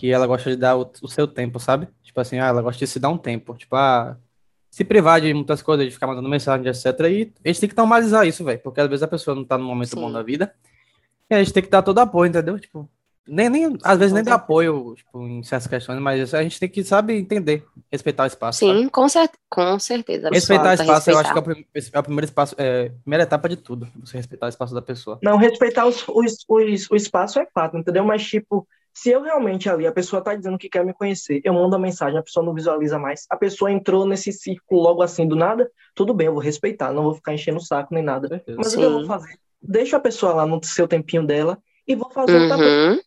que 0.00 0.10
ela 0.10 0.26
gosta 0.26 0.48
de 0.48 0.56
dar 0.56 0.78
o, 0.78 0.90
o, 1.02 1.08
seu 1.08 1.28
tempo, 1.28 1.60
sabe? 1.60 1.86
Tipo 2.02 2.18
assim, 2.22 2.38
ah, 2.38 2.46
ela 2.46 2.62
gosta 2.62 2.78
de 2.78 2.90
se 2.90 2.98
dar 2.98 3.10
um 3.10 3.18
tempo. 3.18 3.54
Tipo, 3.54 3.76
ah, 3.76 4.16
se 4.70 4.82
privar 4.82 5.20
de 5.20 5.34
muitas 5.34 5.60
coisas, 5.60 5.84
de 5.84 5.92
ficar 5.92 6.06
mandando 6.06 6.26
mensagem, 6.26 6.66
etc. 6.66 6.86
E 7.00 7.30
a 7.44 7.48
gente 7.48 7.60
tem 7.60 7.68
que 7.68 7.76
normalizar 7.76 8.26
isso, 8.26 8.42
velho. 8.42 8.58
Porque 8.60 8.80
às 8.80 8.88
vezes 8.88 9.02
a 9.02 9.08
pessoa 9.08 9.34
não 9.34 9.44
tá 9.44 9.58
no 9.58 9.64
momento 9.64 9.90
Sim. 9.90 10.00
bom 10.00 10.10
da 10.10 10.22
vida. 10.22 10.54
E 11.28 11.34
a 11.34 11.38
gente 11.38 11.52
tem 11.52 11.62
que 11.62 11.68
dar 11.68 11.82
todo 11.82 11.98
apoio, 11.98 12.30
entendeu? 12.30 12.58
Tipo, 12.58 12.88
nem, 13.28 13.50
nem, 13.50 13.78
às 13.84 13.98
vezes 13.98 14.14
nem 14.14 14.24
dá 14.24 14.36
apoio 14.36 14.94
tipo, 14.96 15.20
em 15.26 15.42
certas 15.42 15.68
questões, 15.68 16.00
mas 16.00 16.32
a 16.32 16.42
gente 16.42 16.58
tem 16.58 16.68
que, 16.68 16.82
sabe, 16.82 17.18
entender, 17.18 17.62
respeitar 17.92 18.24
o 18.24 18.26
espaço. 18.26 18.60
Sim, 18.60 18.88
com, 18.88 19.06
cer 19.06 19.30
com 19.50 19.78
certeza. 19.78 20.30
Respeitar 20.30 20.70
o 20.70 20.72
espaço, 20.72 21.10
respeitar. 21.10 21.12
eu 21.12 21.18
acho 21.18 21.32
que 21.34 21.38
é 21.38 21.42
o, 21.42 21.96
é 21.96 21.98
o 21.98 22.02
primeiro 22.02 22.24
espaço, 22.24 22.54
é, 22.56 22.86
a 22.86 23.02
primeira 23.02 23.24
etapa 23.24 23.50
de 23.50 23.56
tudo, 23.56 23.86
você 24.02 24.16
respeitar 24.16 24.46
o 24.46 24.48
espaço 24.48 24.74
da 24.74 24.80
pessoa. 24.80 25.18
Não, 25.22 25.36
respeitar 25.36 25.84
os, 25.84 26.08
os, 26.08 26.38
os, 26.48 26.90
o 26.90 26.96
espaço 26.96 27.38
é 27.38 27.46
fato, 27.52 27.76
entendeu? 27.76 28.02
Mas, 28.02 28.24
tipo, 28.24 28.66
se 28.92 29.10
eu 29.10 29.22
realmente 29.22 29.68
ali, 29.68 29.86
a 29.86 29.92
pessoa 29.92 30.22
tá 30.22 30.34
dizendo 30.34 30.58
que 30.58 30.68
quer 30.68 30.84
me 30.84 30.92
conhecer, 30.92 31.40
eu 31.44 31.54
mando 31.54 31.76
a 31.76 31.78
mensagem, 31.78 32.18
a 32.18 32.22
pessoa 32.22 32.44
não 32.44 32.54
visualiza 32.54 32.98
mais, 32.98 33.26
a 33.30 33.36
pessoa 33.36 33.70
entrou 33.70 34.06
nesse 34.06 34.32
círculo 34.32 34.82
logo 34.82 35.02
assim 35.02 35.26
do 35.26 35.36
nada, 35.36 35.70
tudo 35.94 36.12
bem, 36.12 36.26
eu 36.26 36.34
vou 36.34 36.42
respeitar, 36.42 36.92
não 36.92 37.04
vou 37.04 37.14
ficar 37.14 37.32
enchendo 37.32 37.58
o 37.58 37.64
saco 37.64 37.94
nem 37.94 38.02
nada. 38.02 38.42
Mas 38.56 38.68
Sim. 38.68 38.76
o 38.76 38.78
que 38.80 38.86
eu 38.86 38.92
vou 38.92 39.06
fazer? 39.06 39.38
Deixa 39.62 39.96
a 39.96 40.00
pessoa 40.00 40.34
lá 40.34 40.46
no 40.46 40.62
seu 40.64 40.88
tempinho 40.88 41.26
dela 41.26 41.58
e 41.86 41.94
vou 41.94 42.10
fazer 42.10 42.36
uhum. 42.36 42.42
outra 42.42 43.00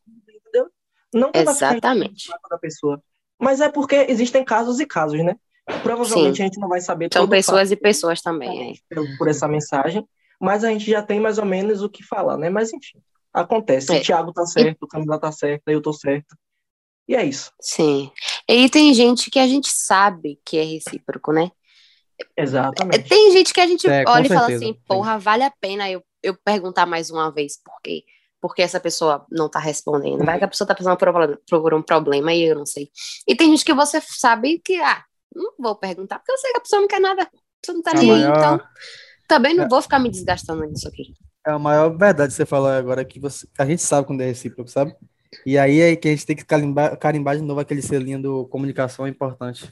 não 1.13 1.31
que 1.31 1.37
Exatamente. 1.37 2.29
da 2.49 2.57
pessoa. 2.57 3.01
Mas 3.39 3.61
é 3.61 3.69
porque 3.69 4.07
existem 4.09 4.43
casos 4.43 4.79
e 4.79 4.85
casos, 4.85 5.23
né? 5.23 5.35
Provavelmente 5.81 6.37
Sim. 6.37 6.43
a 6.43 6.45
gente 6.45 6.59
não 6.59 6.67
vai 6.67 6.81
saber 6.81 7.09
São 7.13 7.27
pessoas 7.27 7.71
e 7.71 7.75
pessoas 7.75 8.21
também, 8.21 8.73
é. 8.91 9.17
Por 9.17 9.27
essa 9.27 9.47
mensagem, 9.47 10.05
mas 10.41 10.63
a 10.63 10.69
gente 10.69 10.89
já 10.89 11.01
tem 11.01 11.19
mais 11.19 11.37
ou 11.37 11.45
menos 11.45 11.81
o 11.83 11.89
que 11.89 12.03
falar, 12.03 12.37
né? 12.37 12.49
Mas 12.49 12.73
enfim, 12.73 12.99
acontece. 13.33 13.93
É. 13.93 13.99
O 13.99 14.03
Thiago 14.03 14.33
tá 14.33 14.45
certo, 14.45 14.77
e... 14.81 14.85
o 14.85 14.87
Camila 14.87 15.19
tá 15.19 15.31
certo, 15.31 15.67
eu 15.67 15.81
tô 15.81 15.91
certo. 15.91 16.35
E 17.07 17.15
é 17.15 17.25
isso. 17.25 17.51
Sim. 17.59 18.11
E 18.47 18.69
tem 18.69 18.93
gente 18.93 19.29
que 19.29 19.39
a 19.39 19.47
gente 19.47 19.69
sabe 19.69 20.39
que 20.45 20.57
é 20.57 20.63
recíproco, 20.63 21.33
né? 21.33 21.51
Exatamente. 22.37 23.09
Tem 23.09 23.31
gente 23.31 23.53
que 23.53 23.59
a 23.59 23.67
gente 23.67 23.87
é, 23.87 24.05
olha 24.07 24.25
e 24.25 24.29
fala 24.29 24.53
assim, 24.53 24.73
porra, 24.87 25.17
vale 25.17 25.43
a 25.43 25.51
pena 25.51 25.89
eu, 25.89 26.03
eu 26.21 26.37
perguntar 26.45 26.85
mais 26.85 27.09
uma 27.09 27.29
vez, 27.31 27.59
porque 27.61 28.03
porque 28.39 28.61
essa 28.61 28.77
pessoa 28.77 29.25
não 29.31 29.47
tá 29.47 29.57
respondendo. 29.57 30.25
Vai 30.25 30.37
que 30.37 30.43
a 30.43 30.49
pessoa 30.49 30.67
tá 30.67 30.75
passando 30.75 30.97
por 31.49 31.73
um 31.73 31.81
problema 31.81 32.33
e 32.33 32.43
eu 32.43 32.57
não 32.57 32.65
sei. 32.65 32.89
E 33.25 33.33
tem 33.37 33.49
gente 33.49 33.63
que 33.63 33.73
você 33.73 34.01
sabe 34.01 34.59
que, 34.59 34.75
ah, 34.81 35.01
não 35.33 35.53
vou 35.57 35.77
perguntar, 35.77 36.19
porque 36.19 36.33
eu 36.33 36.37
sei 36.37 36.51
que 36.51 36.57
a 36.57 36.61
pessoa 36.61 36.81
não 36.81 36.87
quer 36.89 36.99
nada, 36.99 37.23
a 37.23 37.27
pessoa 37.61 37.75
não 37.75 37.81
tá 37.81 37.93
nem 37.93 38.11
maior... 38.11 38.33
aí, 38.33 38.37
então 38.37 38.67
também 39.29 39.55
não 39.55 39.63
é... 39.63 39.69
vou 39.69 39.81
ficar 39.81 39.97
me 39.97 40.09
desgastando 40.09 40.65
nisso 40.65 40.89
aqui. 40.89 41.13
É 41.45 41.51
a 41.51 41.59
maior 41.59 41.89
verdade 41.89 42.31
que 42.31 42.37
você 42.37 42.45
falou 42.45 42.69
agora, 42.69 43.03
que 43.03 43.19
você, 43.19 43.47
a 43.57 43.65
gente 43.65 43.81
sabe 43.81 44.07
quando 44.07 44.21
é 44.21 44.25
recíproco, 44.25 44.69
sabe? 44.69 44.95
E 45.45 45.57
aí 45.57 45.81
é 45.81 45.95
que 45.95 46.07
a 46.07 46.11
gente 46.11 46.25
tem 46.25 46.35
que 46.35 46.45
carimbar, 46.45 46.97
carimbar 46.97 47.35
de 47.35 47.41
novo 47.41 47.59
aquele 47.59 47.81
selinho 47.81 48.21
do 48.21 48.45
comunicação 48.45 49.05
é 49.05 49.09
importante. 49.09 49.71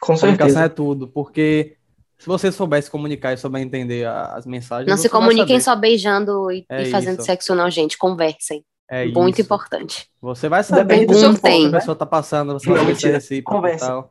Com 0.00 0.16
comunicação 0.16 0.54
certeza. 0.54 0.64
é 0.64 0.68
tudo, 0.68 1.08
porque 1.08 1.76
se 2.18 2.26
você 2.26 2.50
soubesse 2.50 2.90
comunicar 2.90 3.32
e 3.32 3.36
souber 3.36 3.62
entender 3.62 4.06
as 4.06 4.44
mensagens. 4.44 4.88
Não 4.88 4.96
se 4.96 5.08
comuniquem 5.08 5.60
só 5.60 5.76
beijando 5.76 6.50
e, 6.50 6.66
é 6.68 6.82
e 6.82 6.90
fazendo 6.90 7.18
isso. 7.18 7.26
sexo, 7.26 7.54
não, 7.54 7.70
gente. 7.70 7.96
Conversem. 7.96 8.64
É 8.90 9.06
Muito 9.06 9.34
isso. 9.34 9.42
importante. 9.42 10.08
Você 10.20 10.48
vai 10.48 10.64
saber 10.64 10.84
Depende 10.84 11.12
do 11.12 11.18
seu 11.18 11.38
tempo. 11.38 11.76
a 11.76 11.78
pessoa 11.78 11.94
tá 11.94 12.06
passando, 12.06 12.54
você 12.54 12.70
vai 12.70 12.94
ser 12.94 13.12
recíproco 13.12 13.56
Conversa. 13.56 14.04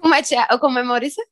Como 0.00 0.14
é, 0.14 0.22
Tia? 0.22 0.46
Como 0.60 0.78
é, 0.78 0.82
Maurício? 0.82 1.22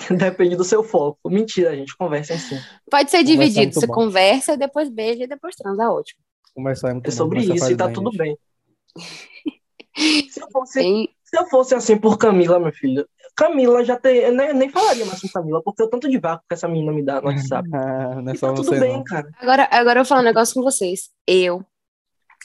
Depende 0.10 0.56
do 0.56 0.64
seu 0.64 0.82
foco. 0.82 1.28
Mentira, 1.28 1.74
gente. 1.76 1.96
Conversa 1.96 2.36
sim. 2.38 2.58
Pode 2.90 3.10
ser 3.10 3.22
dividido. 3.22 3.74
Você 3.74 3.86
bom. 3.86 3.94
conversa, 3.94 4.56
depois 4.56 4.88
beija 4.88 5.24
e 5.24 5.28
depois 5.28 5.54
transa. 5.54 5.90
Ótimo. 5.90 6.20
Conversar 6.54 6.90
é 6.90 6.92
muito 6.94 7.08
É 7.08 7.10
sobre 7.10 7.46
bom, 7.46 7.54
isso 7.54 7.70
e 7.70 7.76
tá 7.76 7.86
bem, 7.86 7.94
tudo 7.94 8.10
gente. 8.10 8.18
bem. 8.18 8.36
se, 10.30 10.40
eu 10.40 10.48
fosse, 10.50 10.82
se 11.22 11.38
eu 11.38 11.46
fosse 11.48 11.74
assim 11.74 11.96
por 11.96 12.18
Camila, 12.18 12.58
meu 12.58 12.72
filho, 12.72 13.06
Camila 13.36 13.84
já 13.84 13.96
tem. 13.98 14.30
Nem, 14.32 14.52
nem 14.52 14.68
falaria 14.68 15.04
mais 15.06 15.20
com 15.20 15.28
Camila, 15.28 15.62
porque 15.62 15.82
o 15.82 15.88
tanto 15.88 16.08
de 16.08 16.18
vácuo 16.18 16.44
que 16.48 16.54
essa 16.54 16.68
menina 16.68 16.92
me 16.92 17.04
dá 17.04 17.20
no 17.20 17.28
WhatsApp. 17.28 17.68
Ah, 17.72 18.20
não 18.22 18.32
é 18.32 18.34
só 18.34 18.48
tá 18.48 18.54
tudo 18.54 18.70
bem, 18.78 18.94
não. 18.94 19.04
cara. 19.04 19.28
Agora, 19.38 19.68
agora 19.70 20.00
eu 20.00 20.04
vou 20.04 20.08
falar 20.08 20.20
um 20.22 20.24
negócio 20.24 20.54
com 20.54 20.62
vocês. 20.62 21.10
Eu 21.26 21.64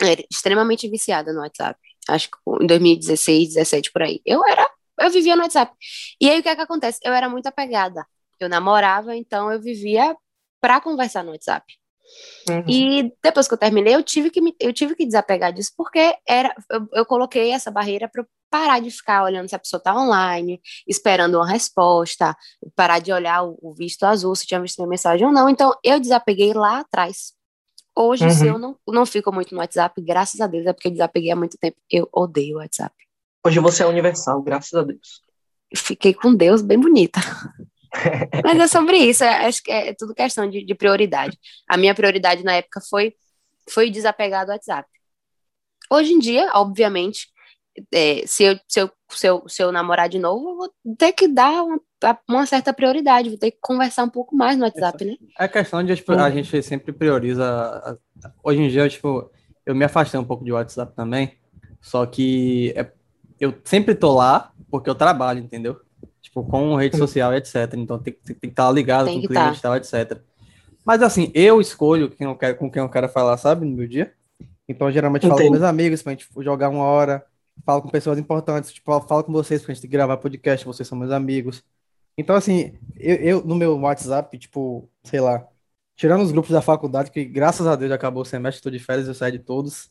era 0.02 0.24
extremamente 0.32 0.88
viciada 0.90 1.34
no 1.34 1.40
WhatsApp. 1.42 1.80
Acho 2.08 2.30
que 2.30 2.64
em 2.64 2.68
2016, 2.68 3.56
17 3.56 3.92
por 3.92 4.04
aí. 4.04 4.22
Eu 4.26 4.46
era. 4.46 4.70
Eu 5.00 5.10
vivia 5.10 5.36
no 5.36 5.44
WhatsApp. 5.44 5.74
E 6.22 6.30
aí 6.30 6.40
o 6.40 6.44
que 6.44 6.50
é 6.50 6.56
que 6.56 6.62
acontece? 6.62 7.00
Eu 7.04 7.14
era 7.14 7.30
muito 7.30 7.48
apegada. 7.48 8.06
Eu 8.40 8.50
namorava, 8.50 9.16
então 9.16 9.52
eu 9.52 9.62
vivia 9.62 10.16
pra 10.62 10.82
conversar 10.82 11.24
no 11.24 11.32
WhatsApp. 11.32 11.66
Uhum. 12.50 12.64
E 12.68 13.12
depois 13.24 13.48
que 13.48 13.54
eu 13.54 13.58
terminei, 13.58 13.96
eu 13.96 14.04
tive 14.04 14.30
que, 14.30 14.42
me, 14.42 14.56
eu 14.60 14.72
tive 14.72 14.96
que 14.96 15.06
desapegar 15.06 15.52
disso, 15.52 15.72
porque 15.76 16.16
era, 16.28 16.54
eu, 16.70 16.88
eu 16.94 17.06
coloquei 17.06 17.52
essa 17.52 17.72
barreira 17.72 18.08
para 18.08 18.26
parar 18.50 18.80
de 18.80 18.92
ficar 18.92 19.24
olhando 19.24 19.50
se 19.50 19.56
a 19.56 19.60
pessoa 19.60 19.80
está 19.80 19.96
online, 19.96 20.62
esperando 20.88 21.36
uma 21.36 21.48
resposta, 21.48 22.36
parar 22.76 23.00
de 23.00 23.12
olhar 23.12 23.44
o, 23.44 23.58
o, 23.62 23.74
visto 23.74 24.04
azul, 24.04 24.36
se 24.36 24.46
tinha 24.46 24.62
visto 24.62 24.78
minha 24.78 24.90
mensagem 24.90 25.26
ou 25.26 25.34
não. 25.34 25.50
Então, 25.50 25.74
eu 25.84 26.00
desapeguei 26.00 26.54
lá 26.54 26.80
atrás. 26.80 27.34
Hoje, 27.98 28.26
uhum. 28.26 28.30
se 28.30 28.48
eu 28.48 28.60
não, 28.60 28.78
não 28.88 29.06
fico 29.06 29.32
muito 29.32 29.54
no 29.54 29.62
WhatsApp, 29.62 30.00
graças 30.02 30.40
a 30.42 30.48
Deus, 30.48 30.66
é 30.66 30.74
porque 30.74 30.90
eu 30.90 30.92
desapeguei 30.92 31.32
há 31.32 31.36
muito 31.36 31.58
tempo. 31.58 31.78
Eu 31.90 32.08
odeio 32.14 32.58
o 32.58 32.60
WhatsApp. 32.60 32.94
Hoje 33.46 33.60
você 33.60 33.84
é 33.84 33.86
universal, 33.86 34.42
graças 34.42 34.74
a 34.74 34.82
Deus. 34.82 35.22
Fiquei 35.78 36.16
com 36.16 36.34
Deus 36.34 36.64
bem 36.64 36.80
bonita. 36.80 37.20
Mas 38.44 38.60
é 38.60 38.68
sobre 38.68 38.98
isso, 38.98 39.24
é, 39.24 39.46
acho 39.46 39.62
que 39.62 39.72
é 39.72 39.94
tudo 39.94 40.16
questão 40.16 40.50
de, 40.50 40.66
de, 40.66 40.74
prioridade. 40.74 41.38
A 41.70 41.78
minha 41.78 41.94
prioridade 41.94 42.44
na 42.44 42.56
época 42.56 42.82
foi, 42.90 43.14
foi 43.70 43.92
desapegar 43.92 44.48
do 44.48 44.52
WhatsApp. 44.52 44.90
Hoje 45.92 46.14
em 46.14 46.18
dia, 46.18 46.50
obviamente, 46.56 47.28
é, 47.94 48.24
se, 48.26 48.46
eu, 48.46 48.60
se, 48.68 48.80
eu, 48.80 48.92
se, 49.10 49.28
eu, 49.28 49.44
se 49.48 49.62
eu 49.62 49.72
namorar 49.72 50.10
de 50.10 50.18
novo, 50.18 50.50
eu 50.50 50.56
vou 50.58 50.74
ter 50.98 51.14
que 51.14 51.28
dar 51.28 51.64
uma, 51.64 51.80
uma 52.28 52.46
certa 52.48 52.74
prioridade, 52.74 53.30
vou 53.30 53.38
ter 53.38 53.52
que 53.52 53.60
conversar 53.62 54.06
um 54.06 54.10
pouco 54.10 54.36
mais 54.36 54.58
no 54.58 54.64
WhatsApp, 54.64 55.04
Essa, 55.04 55.06
né? 55.06 55.18
É 55.40 55.48
questão 55.48 55.84
de 55.84 55.96
tipo, 55.96 56.14
a 56.14 56.32
gente 56.32 56.64
sempre 56.64 56.92
prioriza. 56.92 58.00
Hoje 58.44 58.62
em 58.62 58.70
dia, 58.70 58.90
tipo, 58.90 59.30
eu 59.64 59.76
me 59.76 59.86
afastei 59.86 60.20
um 60.20 60.26
pouco 60.26 60.44
de 60.44 60.52
WhatsApp 60.52 60.96
também, 60.96 61.38
só 61.80 62.06
que 62.08 62.74
é, 62.76 62.92
eu 63.40 63.54
sempre 63.64 63.96
tô 63.96 64.14
lá 64.14 64.52
porque 64.70 64.90
eu 64.90 64.96
trabalho, 64.96 65.40
entendeu? 65.40 65.80
Tipo, 66.22 66.44
com 66.44 66.76
rede 66.76 66.98
social, 66.98 67.34
etc. 67.34 67.74
Então 67.76 68.00
tem, 68.00 68.14
tem, 68.14 68.36
tem 68.36 68.40
que 68.40 68.48
estar 68.48 68.72
ligado 68.72 69.06
tem 69.06 69.20
com 69.20 69.26
o 69.26 69.30
cliente 69.30 69.60
e 69.60 69.62
tal, 69.62 69.76
etc. 69.76 70.20
Mas 70.86 71.02
assim, 71.02 71.32
eu 71.34 71.60
escolho 71.60 72.10
quem 72.10 72.28
eu 72.28 72.36
quero, 72.36 72.58
com 72.58 72.70
quem 72.70 72.82
eu 72.82 72.90
quero 72.90 73.10
falar, 73.10 73.38
sabe, 73.38 73.66
no 73.66 73.76
meu 73.76 73.88
dia. 73.88 74.14
Então, 74.68 74.92
geralmente, 74.92 75.26
Entendi. 75.26 75.38
falo 75.38 75.48
com 75.48 75.54
meus 75.54 75.64
amigos 75.64 76.02
pra 76.02 76.12
gente 76.14 76.28
jogar 76.40 76.70
uma 76.70 76.84
hora, 76.84 77.26
falo 77.66 77.82
com 77.82 77.90
pessoas 77.90 78.18
importantes, 78.18 78.74
tipo, 78.74 79.00
falo 79.02 79.24
com 79.24 79.32
vocês 79.32 79.64
pra 79.64 79.74
gente 79.74 79.88
gravar 79.88 80.18
podcast, 80.18 80.66
vocês 80.66 80.88
são 80.88 80.98
meus 80.98 81.12
amigos. 81.12 81.64
Então, 82.18 82.36
assim, 82.36 82.74
eu, 82.96 83.16
eu, 83.16 83.46
no 83.46 83.56
meu 83.56 83.78
WhatsApp, 83.80 84.38
tipo, 84.38 84.90
sei 85.04 85.20
lá, 85.20 85.46
tirando 85.96 86.22
os 86.22 86.32
grupos 86.32 86.52
da 86.52 86.62
faculdade, 86.62 87.12
que 87.12 87.26
graças 87.26 87.68
a 87.68 87.76
Deus 87.76 87.92
acabou 87.92 88.24
o 88.24 88.26
semestre, 88.26 88.60
estou 88.60 88.72
de 88.72 88.80
férias, 88.80 89.08
eu 89.08 89.14
saí 89.14 89.32
de 89.32 89.40
todos. 89.40 89.90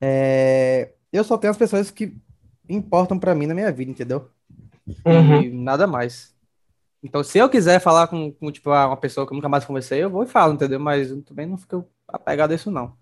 É, 0.00 0.92
eu 1.12 1.24
só 1.24 1.36
tenho 1.36 1.50
as 1.50 1.56
pessoas 1.56 1.90
que 1.90 2.16
importam 2.74 3.18
para 3.18 3.34
mim 3.34 3.46
na 3.46 3.54
minha 3.54 3.72
vida, 3.72 3.90
entendeu? 3.90 4.28
Uhum. 5.04 5.42
E 5.42 5.50
nada 5.50 5.86
mais. 5.86 6.34
Então, 7.02 7.22
se 7.24 7.38
eu 7.38 7.48
quiser 7.48 7.80
falar 7.80 8.08
com, 8.08 8.30
com 8.32 8.52
tipo, 8.52 8.70
ah, 8.70 8.86
uma 8.86 8.96
pessoa 8.96 9.26
que 9.26 9.32
eu 9.32 9.36
nunca 9.36 9.48
mais 9.48 9.64
conversei, 9.64 10.02
eu 10.02 10.10
vou 10.10 10.22
e 10.22 10.26
falo, 10.26 10.54
entendeu? 10.54 10.78
Mas 10.78 11.10
eu 11.10 11.22
também 11.22 11.46
não 11.46 11.56
fico 11.56 11.86
apegado 12.06 12.52
a 12.52 12.54
isso, 12.54 12.70
não. 12.70 12.92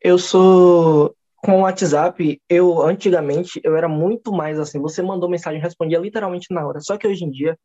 Eu 0.00 0.18
sou 0.18 1.14
com 1.36 1.58
o 1.58 1.60
WhatsApp, 1.62 2.40
eu 2.48 2.82
antigamente 2.82 3.60
eu 3.62 3.76
era 3.76 3.86
muito 3.88 4.32
mais 4.32 4.58
assim, 4.58 4.80
você 4.80 5.02
mandou 5.02 5.28
mensagem, 5.28 5.60
respondia 5.60 5.98
literalmente 5.98 6.52
na 6.52 6.66
hora. 6.66 6.80
Só 6.80 6.96
que 6.96 7.06
hoje 7.06 7.24
em 7.24 7.30
dia 7.30 7.58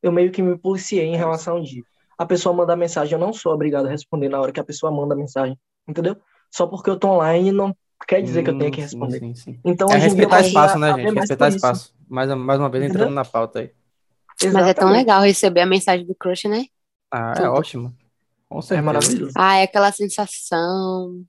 eu 0.00 0.12
meio 0.12 0.30
que 0.30 0.40
me 0.40 0.56
policiei 0.56 1.04
em 1.04 1.16
relação 1.16 1.60
de 1.60 1.82
a 2.16 2.24
pessoa 2.24 2.54
mandar 2.54 2.76
mensagem, 2.76 3.14
eu 3.14 3.18
não 3.18 3.32
sou 3.32 3.52
obrigado 3.52 3.86
a 3.86 3.90
responder 3.90 4.28
na 4.28 4.40
hora 4.40 4.52
que 4.52 4.60
a 4.60 4.64
pessoa 4.64 4.92
manda 4.92 5.16
mensagem, 5.16 5.58
entendeu? 5.88 6.16
Só 6.48 6.66
porque 6.66 6.88
eu 6.88 6.96
tô 6.96 7.08
online 7.08 7.50
não 7.50 7.74
quer 8.06 8.22
dizer 8.22 8.40
hum, 8.40 8.44
que 8.44 8.50
eu 8.50 8.58
tenho 8.58 8.72
que 8.72 8.80
responder. 8.80 9.18
Sim, 9.18 9.34
sim, 9.34 9.52
sim. 9.52 9.60
Então, 9.64 9.88
é 9.90 9.96
respeitar 9.96 10.40
espaço, 10.40 10.78
né, 10.78 10.94
gente? 10.94 11.14
Respeitar 11.14 11.48
espaço. 11.48 11.94
Mais, 12.08 12.28
mais 12.36 12.60
uma 12.60 12.68
vez 12.68 12.84
entendeu? 12.84 13.02
entrando 13.02 13.14
na 13.14 13.24
pauta 13.24 13.60
aí. 13.60 13.70
Exatamente. 14.40 14.54
Mas 14.54 14.66
é 14.68 14.74
tão 14.74 14.90
legal 14.90 15.22
receber 15.22 15.60
a 15.60 15.66
mensagem 15.66 16.06
do 16.06 16.14
crush, 16.14 16.44
né? 16.48 16.64
Ah, 17.10 17.30
é 17.30 17.34
Tudo. 17.34 17.46
é 17.46 17.50
ótimo. 17.50 17.94
Com 18.48 18.60
certeza. 18.60 18.80
É 18.80 18.82
maravilhoso. 18.82 19.32
Ah, 19.36 19.56
é 19.56 19.62
aquela 19.62 19.92
sensação 19.92 21.24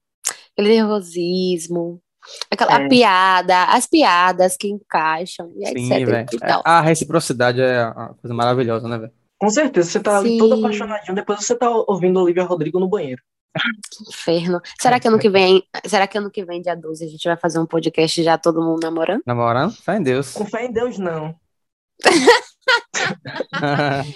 aquele 0.56 0.70
nervosismo, 0.70 2.02
aquela 2.50 2.82
é. 2.82 2.88
piada, 2.88 3.66
as 3.66 3.86
piadas 3.86 4.56
que 4.58 4.70
encaixam, 4.70 5.52
e 5.58 5.68
Sim, 5.68 5.94
etc. 5.94 6.34
E 6.34 6.38
é, 6.44 6.62
a 6.64 6.82
reciprocidade 6.82 7.62
é 7.62 7.86
uma 7.86 8.14
coisa 8.16 8.34
maravilhosa, 8.34 8.88
né, 8.88 8.98
velho? 8.98 9.12
Com 9.38 9.50
certeza, 9.50 9.90
você 9.90 10.00
tá 10.00 10.18
ali 10.18 10.38
todo 10.38 10.56
apaixonadinho, 10.56 11.14
depois 11.14 11.46
você 11.46 11.56
tá 11.56 11.70
ouvindo 11.70 12.22
Olivia 12.22 12.46
Rodrigo 12.46 12.80
no 12.80 12.88
banheiro. 12.88 13.22
Que 13.90 14.10
inferno. 14.10 14.62
Será 14.80 15.00
que 15.00 15.08
ano 15.08 15.18
que 15.18 15.30
vem, 15.30 15.64
será 15.86 16.08
que 16.08 16.18
ano 16.18 16.30
que 16.30 16.44
vem, 16.44 16.62
dia 16.62 16.76
12, 16.76 17.06
a 17.06 17.08
gente 17.08 17.28
vai 17.28 17.38
fazer 17.38 17.60
um 17.60 17.66
podcast 17.66 18.22
já 18.22 18.38
todo 18.38 18.62
mundo 18.62 18.82
namorando? 18.84 19.22
Namorando? 19.26 19.74
Fé 19.74 19.98
em 19.98 20.04
Deus. 20.04 20.34
Com 20.34 20.46
fé 20.46 20.66
em 20.66 20.72
Deus, 20.72 20.98
não. 20.98 21.36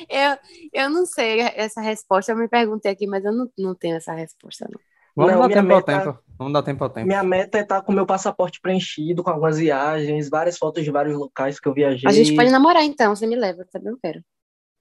eu, 0.09 0.37
eu 0.73 0.89
não 0.89 1.05
sei 1.05 1.41
essa 1.55 1.81
resposta, 1.81 2.31
eu 2.31 2.37
me 2.37 2.47
perguntei 2.47 2.91
aqui, 2.91 3.07
mas 3.07 3.23
eu 3.23 3.31
não, 3.31 3.49
não 3.57 3.73
tenho 3.73 3.95
essa 3.95 4.13
resposta, 4.13 4.67
não. 4.69 4.79
Vamos 5.15 5.33
não, 5.33 5.41
dar 5.41 5.49
tempo 5.49 5.67
meta, 5.67 5.73
ao 5.73 5.83
tempo. 5.83 6.19
Vamos 6.37 6.53
dar 6.53 6.63
tempo 6.63 6.83
ao 6.83 6.89
tempo. 6.89 7.07
Minha 7.07 7.23
meta 7.23 7.57
é 7.57 7.61
estar 7.61 7.81
com 7.81 7.91
meu 7.91 8.05
passaporte 8.05 8.61
preenchido, 8.61 9.23
com 9.23 9.29
algumas 9.29 9.57
viagens, 9.57 10.29
várias 10.29 10.57
fotos 10.57 10.83
de 10.83 10.91
vários 10.91 11.17
locais 11.17 11.59
que 11.59 11.67
eu 11.67 11.73
viajei. 11.73 12.09
A 12.09 12.13
gente 12.13 12.35
pode 12.35 12.51
namorar 12.51 12.83
então, 12.83 13.15
você 13.15 13.27
me 13.27 13.35
leva, 13.35 13.65
também 13.71 13.91
eu 13.91 13.99
quero. 14.01 14.21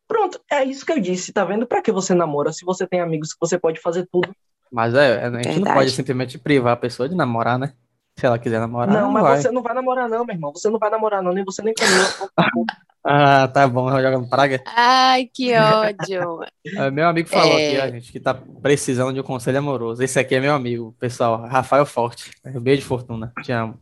Pronto, 0.06 0.40
é 0.50 0.64
isso 0.64 0.86
que 0.86 0.92
eu 0.92 1.00
disse, 1.00 1.32
tá 1.32 1.44
vendo? 1.44 1.66
Pra 1.66 1.82
que 1.82 1.92
você 1.92 2.14
namora 2.14 2.52
se 2.52 2.64
você 2.64 2.86
tem 2.86 3.00
amigos 3.00 3.32
que 3.32 3.40
você 3.40 3.58
pode 3.58 3.80
fazer 3.80 4.08
tudo? 4.10 4.32
Mas 4.70 4.94
é, 4.94 5.24
a 5.24 5.31
gente 5.31 5.44
Verdade. 5.44 5.61
não 5.61 5.74
pode 5.74 5.90
simplesmente 5.90 6.38
privar 6.38 6.72
a 6.72 6.76
pessoa 6.76 7.09
de 7.09 7.14
namorar, 7.14 7.59
né? 7.59 7.72
Se 8.16 8.26
ela 8.26 8.38
quiser 8.38 8.59
namorar. 8.59 8.92
Não, 8.92 9.02
não 9.02 9.12
mas 9.12 9.22
vai. 9.22 9.40
você 9.40 9.50
não 9.50 9.62
vai 9.62 9.74
namorar, 9.74 10.09
não, 10.09 10.24
meu 10.24 10.35
irmão. 10.35 10.52
Você 10.52 10.68
não 10.68 10.78
vai 10.78 10.90
namorar, 10.90 11.22
não, 11.22 11.33
nem 11.33 11.44
você 11.44 11.62
nem 11.62 11.72
comigo. 11.72 12.31
ah, 13.04 13.46
tá 13.48 13.68
bom, 13.68 13.88
jogando 13.90 14.28
praga. 14.28 14.61
Ai, 14.66 15.31
que 15.33 15.54
ódio. 15.57 16.40
Meu 16.92 17.07
amigo 17.09 17.28
falou 17.28 17.59
é... 17.59 17.68
aqui, 17.68 17.81
a 17.81 17.90
gente, 17.90 18.11
que 18.11 18.18
tá 18.18 18.35
precisando 18.35 19.14
de 19.14 19.20
um 19.20 19.22
conselho 19.24 19.59
amoroso. 19.59 20.02
Esse 20.02 20.18
aqui 20.18 20.35
é 20.35 20.40
meu 20.40 20.52
amigo, 20.52 20.94
pessoal, 20.98 21.46
Rafael 21.46 21.87
Forte. 21.87 22.33
Beijo 22.61 22.83
de 22.83 22.88
fortuna, 22.88 23.33
te 23.42 23.52
amo. 23.52 23.78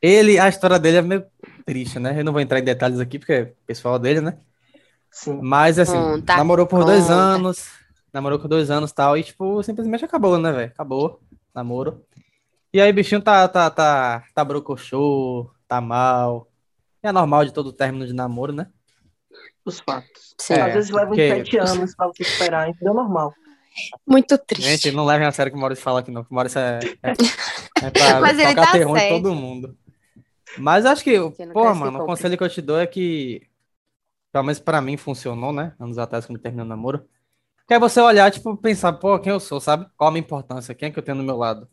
Ele, 0.00 0.38
a 0.38 0.48
história 0.48 0.78
dele 0.78 0.98
é 0.98 1.02
meio 1.02 1.24
triste, 1.64 1.98
né? 1.98 2.18
Eu 2.18 2.24
não 2.24 2.32
vou 2.32 2.40
entrar 2.40 2.58
em 2.60 2.64
detalhes 2.64 3.00
aqui, 3.00 3.18
porque 3.18 3.32
é 3.32 3.52
pessoal 3.66 3.98
dele, 3.98 4.20
né? 4.20 4.36
Sim. 5.10 5.38
Mas, 5.42 5.78
assim, 5.78 5.92
conta, 5.92 6.36
namorou 6.36 6.66
por 6.66 6.80
conta. 6.80 6.92
dois 6.92 7.10
anos, 7.10 7.68
namorou 8.14 8.38
por 8.38 8.46
dois 8.46 8.70
anos 8.70 8.92
e 8.92 8.94
tal, 8.94 9.18
e, 9.18 9.24
tipo, 9.24 9.60
simplesmente 9.64 10.04
acabou, 10.04 10.38
né, 10.38 10.52
velho? 10.52 10.72
Acabou, 10.72 11.20
namoro. 11.52 12.00
E 12.72 12.80
aí, 12.80 12.92
bichinho 12.92 13.20
tá, 13.20 13.46
tá, 13.48 13.68
tá, 13.68 14.24
tá 14.32 14.44
brocochô, 14.44 15.50
tá 15.66 15.80
mal. 15.80 16.48
É 17.02 17.10
normal 17.10 17.44
de 17.44 17.52
todo 17.52 17.72
término 17.72 18.06
de 18.06 18.12
namoro, 18.12 18.52
né? 18.52 18.68
Os 19.64 19.80
fatos. 19.80 20.34
Sim. 20.40 20.54
É, 20.54 20.62
Às 20.62 20.74
vezes 20.74 20.90
levam 20.90 21.08
porque... 21.08 21.28
sete 21.28 21.58
anos 21.58 21.94
pra 21.94 22.06
você 22.06 22.22
esperar, 22.22 22.68
então 22.68 22.92
é 22.92 22.94
normal. 22.94 23.34
Muito 24.06 24.38
triste. 24.38 24.68
Gente, 24.68 24.92
não 24.92 25.04
levem 25.04 25.26
a 25.26 25.32
sério 25.32 25.50
que 25.50 25.58
o 25.58 25.60
Maurício 25.60 25.82
fala 25.82 26.00
aqui, 26.00 26.10
não. 26.10 26.22
Que 26.22 26.30
o 26.30 26.34
Maurício 26.34 26.60
é, 26.60 26.78
é, 27.02 27.10
é 27.82 27.90
pra 27.90 28.20
Mas 28.20 28.38
ele 28.38 28.54
tá 28.54 28.70
terror 28.70 28.96
em 28.96 29.08
todo 29.08 29.34
mundo. 29.34 29.76
Mas 30.56 30.86
acho 30.86 31.02
que, 31.02 31.18
pô, 31.52 31.74
mano, 31.74 32.04
o 32.04 32.06
conselho 32.06 32.38
que 32.38 32.44
eu 32.44 32.48
te 32.48 32.62
dou 32.62 32.78
é 32.78 32.86
que, 32.86 33.42
pelo 34.32 34.44
menos 34.44 34.60
pra 34.60 34.80
mim 34.80 34.96
funcionou, 34.96 35.52
né? 35.52 35.74
Anos 35.80 35.98
atrás, 35.98 36.26
quando 36.26 36.38
terminou 36.38 36.64
o 36.64 36.68
namoro. 36.68 37.04
Que 37.66 37.74
é 37.74 37.78
você 37.78 38.00
olhar, 38.00 38.30
tipo, 38.30 38.56
pensar, 38.56 38.92
pô, 38.94 39.18
quem 39.18 39.32
eu 39.32 39.40
sou, 39.40 39.60
sabe? 39.60 39.86
Qual 39.96 40.08
a 40.08 40.10
minha 40.10 40.20
importância? 40.20 40.74
Quem 40.74 40.88
é 40.88 40.92
que 40.92 40.98
eu 40.98 41.02
tenho 41.02 41.18
do 41.18 41.24
meu 41.24 41.36
lado? 41.36 41.68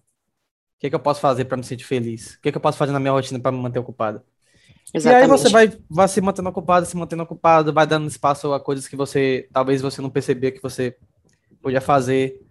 que, 0.81 0.89
que 0.89 0.95
eu 0.95 0.99
posso 0.99 1.21
fazer 1.21 1.45
para 1.45 1.55
me 1.55 1.63
sentir 1.63 1.83
feliz? 1.83 2.33
O 2.33 2.41
que, 2.41 2.51
que 2.51 2.57
eu 2.57 2.61
posso 2.61 2.77
fazer 2.77 2.91
na 2.91 2.99
minha 2.99 3.11
rotina 3.11 3.39
para 3.39 3.51
me 3.51 3.59
manter 3.59 3.77
ocupado? 3.77 4.23
Exatamente. 4.91 5.21
E 5.21 5.31
aí 5.31 5.37
você 5.37 5.49
vai, 5.49 5.71
vai 5.87 6.07
se 6.07 6.19
mantendo 6.19 6.49
ocupado, 6.49 6.87
se 6.87 6.97
mantendo 6.97 7.21
ocupado, 7.21 7.71
vai 7.71 7.85
dando 7.85 8.07
espaço 8.07 8.51
a 8.51 8.59
coisas 8.59 8.87
que 8.87 8.95
você 8.95 9.47
talvez 9.53 9.79
você 9.79 10.01
não 10.01 10.09
percebia 10.09 10.51
que 10.51 10.61
você 10.61 10.97
podia 11.61 11.79
fazer. 11.79 12.41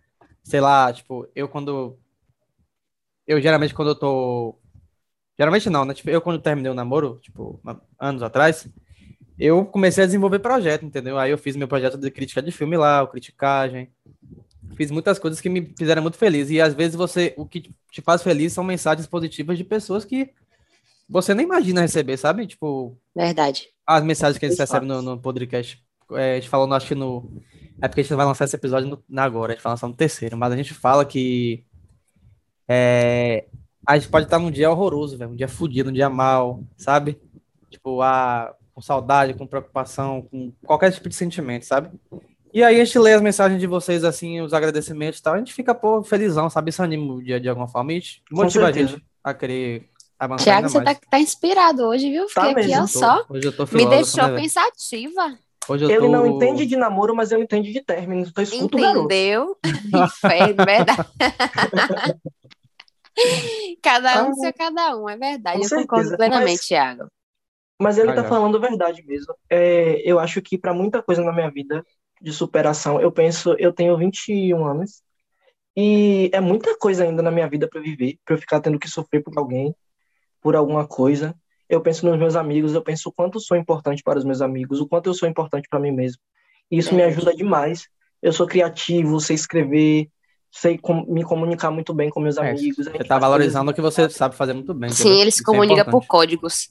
Sei 0.44 0.60
lá, 0.60 0.92
tipo, 0.92 1.28
eu 1.34 1.48
quando. 1.48 1.98
Eu 3.26 3.40
geralmente 3.40 3.74
quando 3.74 3.88
eu 3.88 3.94
tô. 3.96 4.56
Geralmente 5.36 5.68
não, 5.68 5.84
né? 5.84 5.92
Tipo, 5.92 6.10
eu 6.10 6.20
quando 6.20 6.40
terminei 6.40 6.70
o 6.70 6.74
namoro, 6.74 7.18
tipo, 7.20 7.60
anos 7.98 8.22
atrás, 8.22 8.68
eu 9.40 9.64
comecei 9.64 10.04
a 10.04 10.06
desenvolver 10.06 10.38
projeto, 10.38 10.84
entendeu? 10.84 11.18
Aí 11.18 11.30
eu 11.30 11.38
fiz 11.38 11.56
meu 11.56 11.66
projeto 11.66 11.98
de 11.98 12.10
crítica 12.10 12.42
de 12.42 12.52
filme 12.52 12.76
lá, 12.76 13.02
o 13.02 13.08
Criticagem 13.08 13.90
fiz 14.80 14.90
muitas 14.90 15.18
coisas 15.18 15.42
que 15.42 15.48
me 15.50 15.74
fizeram 15.76 16.00
muito 16.00 16.16
feliz. 16.16 16.48
E 16.48 16.58
às 16.58 16.72
vezes 16.72 16.96
você, 16.96 17.34
o 17.36 17.44
que 17.44 17.70
te 17.90 18.00
faz 18.00 18.22
feliz 18.22 18.54
são 18.54 18.64
mensagens 18.64 19.06
positivas 19.06 19.58
de 19.58 19.64
pessoas 19.64 20.06
que 20.06 20.30
você 21.06 21.34
nem 21.34 21.44
imagina 21.44 21.82
receber, 21.82 22.16
sabe? 22.16 22.46
Tipo. 22.46 22.96
Verdade. 23.14 23.68
As 23.86 24.02
mensagens 24.02 24.38
que 24.38 24.46
a 24.46 24.48
gente 24.48 24.58
recebe 24.58 24.86
no, 24.86 25.02
no 25.02 25.18
podcast. 25.18 25.84
É, 26.12 26.32
a 26.32 26.34
gente 26.36 26.48
falou, 26.48 26.72
acho 26.72 26.86
que 26.86 26.94
no. 26.94 27.30
É 27.82 27.88
porque 27.88 28.00
a 28.00 28.04
gente 28.04 28.14
vai 28.14 28.24
lançar 28.24 28.46
esse 28.46 28.56
episódio 28.56 28.88
no, 29.06 29.20
agora, 29.20 29.52
a 29.52 29.54
gente 29.54 29.62
vai 29.62 29.72
lançar 29.72 29.86
no 29.86 29.94
terceiro, 29.94 30.36
mas 30.36 30.52
a 30.52 30.56
gente 30.56 30.72
fala 30.72 31.04
que. 31.04 31.62
É, 32.66 33.46
a 33.86 33.98
gente 33.98 34.08
pode 34.08 34.26
estar 34.26 34.38
num 34.38 34.50
dia 34.50 34.70
horroroso, 34.70 35.18
velho, 35.18 35.32
um 35.32 35.36
dia 35.36 35.48
fudido, 35.48 35.90
um 35.90 35.92
dia 35.92 36.08
mal, 36.08 36.62
sabe? 36.76 37.20
Tipo, 37.68 38.00
a, 38.00 38.54
com 38.80 38.82
saudade, 38.82 39.34
com 39.34 39.46
preocupação, 39.46 40.22
com 40.22 40.50
qualquer 40.64 40.90
tipo 40.90 41.08
de 41.08 41.14
sentimento, 41.14 41.66
sabe? 41.66 41.90
E 42.52 42.64
aí 42.64 42.80
a 42.80 42.84
gente 42.84 42.98
lê 42.98 43.12
as 43.12 43.22
mensagens 43.22 43.60
de 43.60 43.66
vocês, 43.66 44.02
assim, 44.02 44.40
os 44.40 44.54
agradecimentos 44.54 45.20
e 45.20 45.22
tal, 45.22 45.34
a 45.34 45.38
gente 45.38 45.52
fica, 45.52 45.74
pô, 45.74 46.02
felizão, 46.02 46.50
sabe? 46.50 46.70
Isso 46.70 46.82
anima 46.82 47.14
o 47.14 47.22
dia 47.22 47.38
de 47.38 47.48
alguma 47.48 47.68
forma 47.68 47.92
e 47.92 48.02
motiva 48.32 48.66
a 48.66 48.72
gente 48.72 49.00
a 49.22 49.34
querer 49.34 49.88
avançar 50.18 50.44
Tiago, 50.44 50.68
você 50.68 50.82
tá, 50.82 50.94
tá, 50.94 51.20
inspirado 51.20 51.84
hoje, 51.84 52.10
viu? 52.10 52.26
Fiquei 52.26 52.54
tá 52.54 52.60
aqui, 52.60 52.76
ó, 52.76 52.86
só. 52.86 53.24
Hoje 53.28 53.46
eu 53.46 53.56
tô 53.56 53.68
Me 53.72 53.86
deixou 53.86 54.26
né, 54.26 54.40
pensativa. 54.40 55.38
Hoje 55.68 55.84
eu 55.84 55.90
ele 55.90 56.00
tô... 56.00 56.08
não 56.08 56.26
entende 56.26 56.66
de 56.66 56.76
namoro, 56.76 57.14
mas 57.14 57.30
ele 57.30 57.44
entende 57.44 57.72
de 57.72 57.80
término. 57.82 58.22
Então 58.22 58.42
escuta 58.42 58.78
Entendeu? 58.78 59.56
Inferno, 59.94 60.64
verdade. 60.64 61.08
cada 63.82 64.24
um 64.24 64.30
ah, 64.30 64.34
seu 64.34 64.52
cada 64.54 64.96
um, 64.96 65.08
é 65.08 65.16
verdade. 65.16 65.58
Eu 65.58 65.64
certeza. 65.64 65.86
concordo 65.86 66.16
plenamente, 66.16 66.50
mas... 66.50 66.66
Thiago. 66.66 67.06
Mas 67.80 67.96
ele 67.96 68.10
ah, 68.10 68.14
tá 68.14 68.24
falando 68.24 68.60
verdade 68.60 69.02
mesmo. 69.06 69.34
É, 69.48 70.02
eu 70.04 70.18
acho 70.20 70.42
que 70.42 70.58
para 70.58 70.74
muita 70.74 71.02
coisa 71.02 71.22
na 71.24 71.32
minha 71.32 71.50
vida, 71.50 71.82
de 72.20 72.32
superação. 72.32 73.00
Eu 73.00 73.10
penso, 73.10 73.54
eu 73.58 73.72
tenho 73.72 73.96
21 73.96 74.64
anos 74.64 75.02
e 75.76 76.30
é 76.32 76.40
muita 76.40 76.76
coisa 76.76 77.04
ainda 77.04 77.22
na 77.22 77.30
minha 77.30 77.48
vida 77.48 77.66
para 77.68 77.80
viver, 77.80 78.18
para 78.24 78.34
eu 78.34 78.38
ficar 78.38 78.60
tendo 78.60 78.78
que 78.78 78.88
sofrer 78.88 79.22
por 79.22 79.36
alguém, 79.38 79.74
por 80.40 80.54
alguma 80.54 80.86
coisa. 80.86 81.34
eu 81.68 81.80
penso 81.80 82.04
nos 82.04 82.18
meus 82.18 82.36
amigos, 82.36 82.74
eu 82.74 82.82
penso 82.82 83.08
o 83.08 83.12
quanto 83.12 83.36
eu 83.36 83.40
sou 83.40 83.56
importante 83.56 84.02
para 84.02 84.18
os 84.18 84.24
meus 84.24 84.42
amigos, 84.42 84.80
o 84.80 84.88
quanto 84.88 85.08
eu 85.08 85.14
sou 85.14 85.28
importante 85.28 85.68
para 85.70 85.78
mim 85.78 85.92
mesmo. 85.92 86.20
E 86.70 86.78
isso 86.78 86.94
me 86.94 87.02
ajuda 87.02 87.34
demais. 87.34 87.88
Eu 88.20 88.32
sou 88.32 88.46
criativo, 88.46 89.20
sei 89.20 89.36
escrever, 89.36 90.08
sei 90.50 90.78
com, 90.78 91.04
me 91.06 91.22
comunicar 91.24 91.70
muito 91.70 91.94
bem 91.94 92.10
com 92.10 92.20
meus 92.20 92.36
É, 92.36 92.50
amigos. 92.50 92.76
Você 92.86 92.90
gente 92.90 93.02
tá 93.02 93.06
faz 93.08 93.20
valorizando 93.20 93.70
o 93.70 93.74
que 93.74 93.80
você 93.80 94.08
sabe 94.10 94.34
fazer 94.34 94.52
muito 94.52 94.74
bem. 94.74 94.90
Sim, 94.90 95.02
entendeu? 95.04 95.20
ele 95.22 95.30
se 95.30 95.36
Isso 95.40 95.42
é 95.42 95.44
comunica 95.44 95.84
por 95.84 96.06
códigos, 96.06 96.68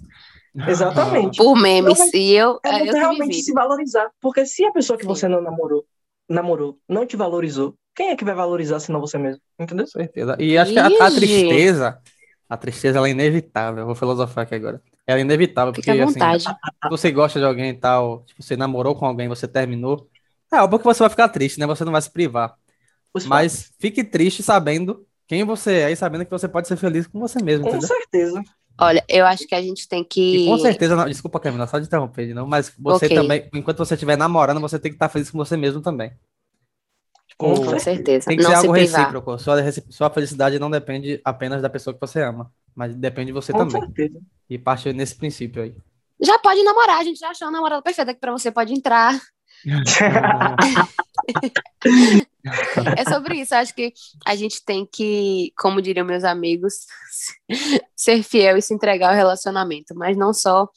Exatamente. 0.68 1.38
por 1.38 1.56
memes. 1.56 1.98
Não, 1.98 2.06
mas 2.06 2.14
e 2.14 2.34
eu, 2.34 2.60
É 2.64 2.70
eu 2.70 2.78
muito 2.80 2.92
que 2.92 2.98
realmente 2.98 3.42
se 3.42 3.54
valorizar. 3.54 4.10
Porque 4.22 4.46
se 4.46 4.66
a 4.66 4.72
pessoa 4.72 4.98
que 4.98 5.04
Sim. 5.04 5.08
você 5.08 5.28
não 5.28 5.42
namorou, 5.42 5.86
namorou, 6.28 6.78
não 6.88 7.06
te 7.06 7.16
valorizou, 7.16 7.76
quem 7.96 8.10
é 8.10 8.16
que 8.16 8.26
vai 8.26 8.36
valorizar 8.36 8.80
senão 8.80 9.00
você 9.00 9.18
mesmo? 9.18 9.42
Entendeu? 9.60 9.86
Com 9.86 9.92
certeza. 9.92 10.36
E 10.40 10.58
acho 10.58 10.74
que 10.74 10.80
a, 10.80 10.88
a 10.88 11.12
tristeza, 11.12 12.00
a 12.48 12.58
tristeza 12.58 12.98
ela 12.98 13.08
é 13.08 13.12
inevitável. 13.12 13.82
Eu 13.82 13.86
vou 13.86 13.96
filosofar 13.96 14.44
aqui 14.44 14.56
agora. 14.56 14.82
Ela 15.06 15.20
é 15.20 15.22
inevitável, 15.22 15.74
porque 15.74 15.92
Fica 15.92 16.04
à 16.04 16.06
assim, 16.06 16.14
vontade. 16.14 16.44
se 16.44 16.90
você 16.90 17.12
gosta 17.12 17.40
de 17.40 17.46
alguém 17.46 17.70
e 17.72 17.74
tal, 17.74 18.24
tipo, 18.26 18.44
você 18.44 18.56
namorou 18.56 18.96
com 18.96 19.06
alguém, 19.06 19.28
você 19.28 19.48
terminou, 19.48 20.08
é 20.52 20.62
óbvio 20.62 20.80
que 20.80 20.86
você 20.86 21.00
vai 21.00 21.10
ficar 21.10 21.30
triste, 21.30 21.60
né? 21.60 21.66
Você 21.68 21.84
não 21.84 21.92
vai 21.92 22.02
se 22.02 22.12
privar. 22.12 22.56
Os 23.14 23.26
Mas 23.26 23.72
fique 23.80 24.04
triste 24.04 24.44
sabendo 24.44 25.06
quem 25.28 25.44
você 25.44 25.82
é 25.82 25.92
e 25.92 25.96
sabendo 25.96 26.26
que 26.26 26.32
você 26.32 26.48
pode 26.48 26.68
ser 26.68 26.78
feliz 26.78 27.08
com 27.08 27.20
você 27.20 27.42
mesmo, 27.42 27.66
Com 27.66 27.70
entendeu? 27.70 27.88
certeza. 27.88 28.44
Olha, 28.82 29.04
eu 29.10 29.26
acho 29.26 29.46
que 29.48 29.56
a 29.56 29.62
gente 29.62 29.88
tem 29.88 30.04
E 30.04 30.38
que. 30.38 30.46
com 30.46 30.58
certeza, 30.58 30.96
não, 30.96 31.06
desculpa, 31.08 31.40
Camila, 31.40 31.66
só 31.68 31.80
de 31.80 31.86
interromper, 31.88 32.34
novo, 32.34 32.50
mas 32.50 32.72
você 32.78 33.08
Ok. 33.08 33.18
também, 33.18 33.50
enquanto 33.54 33.80
você 33.80 33.96
estiver 33.96 34.18
namorando, 34.18 34.60
você 34.62 34.78
tem 34.80 34.92
que 34.92 34.96
estar 34.96 35.10
feliz 35.10 35.30
com 35.32 35.38
você 35.38 35.58
mesmo 35.58 35.82
também. 35.82 36.12
Com 37.38 37.56
Com 37.56 37.80
certeza. 37.80 38.28
Tem 38.28 38.38
que 38.38 38.44
não 38.44 38.52
ser 38.52 38.56
se 38.56 38.58
algo 38.58 38.74
privar. 38.74 39.12
recíproco. 39.12 39.38
Sua, 39.40 39.56
sua 39.90 40.10
felicidade 40.10 40.60
não 40.60 40.70
depende 40.70 41.22
apenas 41.24 41.62
da 41.62 41.70
pessoa 41.70 41.94
que 41.94 42.00
você 42.00 42.22
ama, 42.22 42.52
mas 42.76 42.96
depende 42.96 43.28
de 43.28 43.34
você 43.34 43.52
Com 43.52 43.60
também. 43.60 43.82
certeza. 43.82 44.20
E 44.50 44.58
parte 44.58 44.92
nesse 44.94 45.16
princípio 45.16 45.64
aí. 45.64 45.76
Já 46.22 46.38
pode 46.40 46.62
namorar, 46.64 47.00
a 47.00 47.04
gente 47.04 47.20
já 47.20 47.30
achou 47.30 47.48
a 47.48 47.52
namorada 47.52 47.82
perfeita 47.82 48.14
que 48.14 48.20
pra 48.20 48.32
você 48.32 48.52
pode 48.52 48.74
entrar. 48.74 49.20
É 52.98 53.04
sobre 53.06 53.42
isso. 53.42 53.54
Acho 53.54 53.74
que 53.76 53.94
a 54.26 54.36
gente 54.36 54.64
tem 54.64 54.88
que, 54.92 55.52
como 55.58 55.82
diriam 55.82 56.06
meus 56.06 56.24
amigos, 56.24 56.86
ser 57.96 58.24
fiel 58.24 58.58
e 58.58 58.62
se 58.62 58.74
entregar 58.74 59.10
ao 59.10 59.16
relacionamento, 59.16 59.94
mas 59.96 60.18
não 60.18 60.34
só 60.34 60.70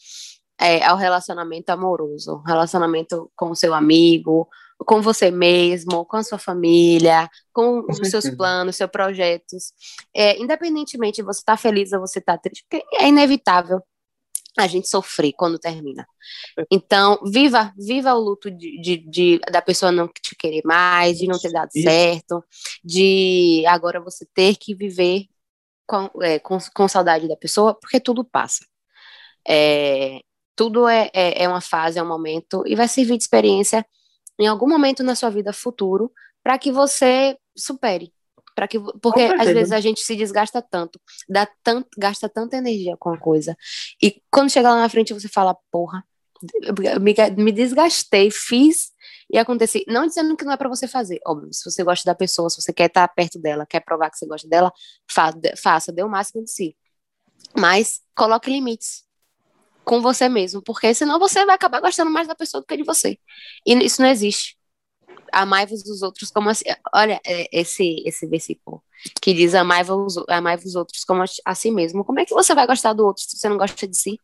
é, 0.60 0.84
ao 0.84 0.96
relacionamento 0.96 1.70
amoroso, 1.70 2.42
relacionamento 2.46 3.30
com 3.36 3.50
o 3.50 3.56
seu 3.56 3.74
amigo, 3.74 4.48
com 4.84 5.00
você 5.00 5.30
mesmo, 5.30 6.04
com 6.04 6.16
a 6.16 6.22
sua 6.22 6.38
família, 6.38 7.28
com, 7.52 7.82
Com 7.82 7.92
os 7.92 8.10
seus 8.10 8.28
planos, 8.30 8.76
seus 8.76 8.90
projetos. 8.90 9.72
É, 10.14 10.38
independentemente 10.40 11.16
de 11.16 11.22
você 11.22 11.40
estar 11.40 11.56
feliz 11.56 11.92
ou 11.92 12.00
você 12.00 12.18
estar 12.18 12.38
triste, 12.38 12.64
porque 12.68 12.84
é 12.94 13.08
inevitável 13.08 13.80
a 14.58 14.66
gente 14.66 14.88
sofrer 14.88 15.32
quando 15.36 15.58
termina. 15.58 16.06
Então, 16.70 17.18
viva, 17.24 17.72
viva 17.76 18.14
o 18.14 18.20
luto 18.20 18.50
de, 18.50 18.80
de, 18.80 18.96
de- 18.98 19.38
da 19.50 19.62
pessoa 19.62 19.92
não 19.92 20.08
te 20.08 20.36
querer 20.36 20.62
mais, 20.64 21.18
de 21.18 21.26
não 21.26 21.38
ter 21.38 21.50
dado 21.52 21.70
Isso. 21.74 21.84
certo, 21.84 22.44
de 22.84 23.64
agora 23.66 24.00
você 24.00 24.26
ter 24.34 24.56
que 24.56 24.74
viver 24.74 25.26
com, 25.86 26.10
é, 26.22 26.38
com, 26.38 26.58
com 26.74 26.88
saudade 26.88 27.28
da 27.28 27.36
pessoa, 27.36 27.74
porque 27.74 28.00
tudo 28.00 28.24
passa. 28.24 28.64
É, 29.46 30.20
tudo 30.56 30.88
é, 30.88 31.10
é, 31.14 31.44
é 31.44 31.48
uma 31.48 31.60
fase, 31.60 31.98
é 31.98 32.02
um 32.02 32.08
momento, 32.08 32.62
e 32.66 32.74
vai 32.76 32.88
servir 32.88 33.16
de 33.16 33.24
experiência 33.24 33.84
em 34.38 34.46
algum 34.46 34.68
momento 34.68 35.02
na 35.02 35.14
sua 35.14 35.30
vida 35.30 35.52
futuro 35.52 36.12
para 36.42 36.58
que 36.58 36.70
você 36.72 37.36
supere. 37.56 38.12
Para 38.54 38.68
que, 38.68 38.78
porque 39.00 39.22
às 39.22 39.48
vezes 39.48 39.72
a 39.72 39.80
gente 39.80 40.00
se 40.00 40.14
desgasta 40.14 40.60
tanto, 40.60 41.00
dá 41.28 41.48
tanto, 41.62 41.88
gasta 41.96 42.28
tanta 42.28 42.56
energia 42.56 42.96
com 42.98 43.10
a 43.10 43.18
coisa. 43.18 43.56
E 44.02 44.20
quando 44.30 44.50
chega 44.50 44.70
lá 44.70 44.80
na 44.80 44.88
frente 44.88 45.14
você 45.14 45.28
fala, 45.28 45.56
porra, 45.70 46.04
me, 47.00 47.14
me 47.42 47.52
desgastei, 47.52 48.30
fiz 48.30 48.92
e 49.30 49.38
aconteceu. 49.38 49.82
Não 49.86 50.06
dizendo 50.06 50.36
que 50.36 50.44
não 50.44 50.52
é 50.52 50.56
para 50.56 50.68
você 50.68 50.86
fazer, 50.86 51.20
óbvio, 51.26 51.52
se 51.52 51.64
você 51.70 51.82
gosta 51.82 52.04
da 52.04 52.14
pessoa, 52.14 52.50
se 52.50 52.60
você 52.60 52.72
quer 52.72 52.86
estar 52.86 53.06
perto 53.08 53.38
dela, 53.38 53.66
quer 53.66 53.80
provar 53.80 54.10
que 54.10 54.18
você 54.18 54.26
gosta 54.26 54.48
dela, 54.48 54.72
fa 55.10 55.32
faça, 55.56 55.92
dê 55.92 56.02
o 56.02 56.08
máximo 56.08 56.44
de 56.44 56.50
si. 56.50 56.76
Mas 57.56 58.00
coloque 58.14 58.50
limites 58.50 59.04
com 59.84 60.00
você 60.00 60.28
mesmo, 60.28 60.62
porque 60.62 60.94
senão 60.94 61.18
você 61.18 61.44
vai 61.44 61.54
acabar 61.54 61.80
gostando 61.80 62.10
mais 62.10 62.28
da 62.28 62.34
pessoa 62.34 62.60
do 62.60 62.66
que 62.66 62.76
de 62.76 62.84
você. 62.84 63.18
E 63.66 63.74
isso 63.84 64.00
não 64.00 64.08
existe. 64.08 64.56
Amai-vos 65.32 65.82
os 65.86 66.02
outros 66.02 66.30
como 66.30 66.50
assim. 66.50 66.64
Olha, 66.94 67.20
é, 67.26 67.48
esse, 67.52 68.02
esse 68.06 68.26
versículo 68.26 68.82
que 69.20 69.32
diz 69.34 69.54
amai-vos 69.54 70.16
amai 70.28 70.56
os 70.56 70.74
outros 70.74 71.04
como 71.04 71.24
a, 71.44 71.54
si 71.54 71.70
mesmo. 71.70 72.04
Como 72.04 72.20
é 72.20 72.24
que 72.24 72.34
você 72.34 72.54
vai 72.54 72.66
gostar 72.66 72.92
do 72.92 73.04
outro 73.04 73.22
se 73.22 73.36
você 73.36 73.48
não 73.48 73.56
gosta 73.56 73.86
de 73.86 73.96
si? 73.96 74.20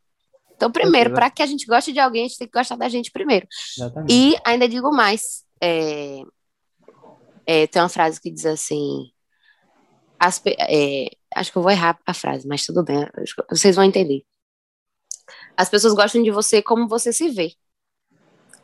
Então, 0.55 0.71
primeiro, 0.71 1.15
para 1.15 1.31
que 1.31 1.43
a 1.43 1.47
gente 1.47 1.67
goste 1.67 1.93
de 1.93 2.01
alguém, 2.01 2.25
a 2.25 2.29
gente 2.29 2.39
tem 2.39 2.49
que 2.49 2.59
gostar 2.59 2.77
da 2.77 2.89
gente 2.89 3.11
primeiro. 3.11 3.47
Exatamente. 3.77 4.13
E 4.13 4.37
ainda 4.45 4.69
digo 4.69 4.91
mais. 4.93 5.45
é, 5.61 6.23
é, 7.47 7.67
tem 7.67 7.81
uma 7.81 7.89
frase 7.89 8.21
que 8.21 8.31
diz 8.31 8.45
assim. 8.45 9.11
as 10.19 10.43
é, 10.47 11.09
acho 11.35 11.53
que 11.53 11.59
eu 11.59 11.63
vou 11.63 11.71
errar 11.71 11.99
a 12.05 12.13
frase, 12.13 12.47
mas 12.47 12.67
tudo 12.67 12.85
bem, 12.85 13.07
vocês 13.51 13.77
vão 13.77 13.85
entender. 13.85 14.25
As 15.57 15.69
pessoas 15.69 15.95
gostam 15.95 16.23
de 16.23 16.31
você 16.31 16.63
como 16.63 16.89
você 16.89 17.13
se 17.13 17.29
vê. 17.31 17.53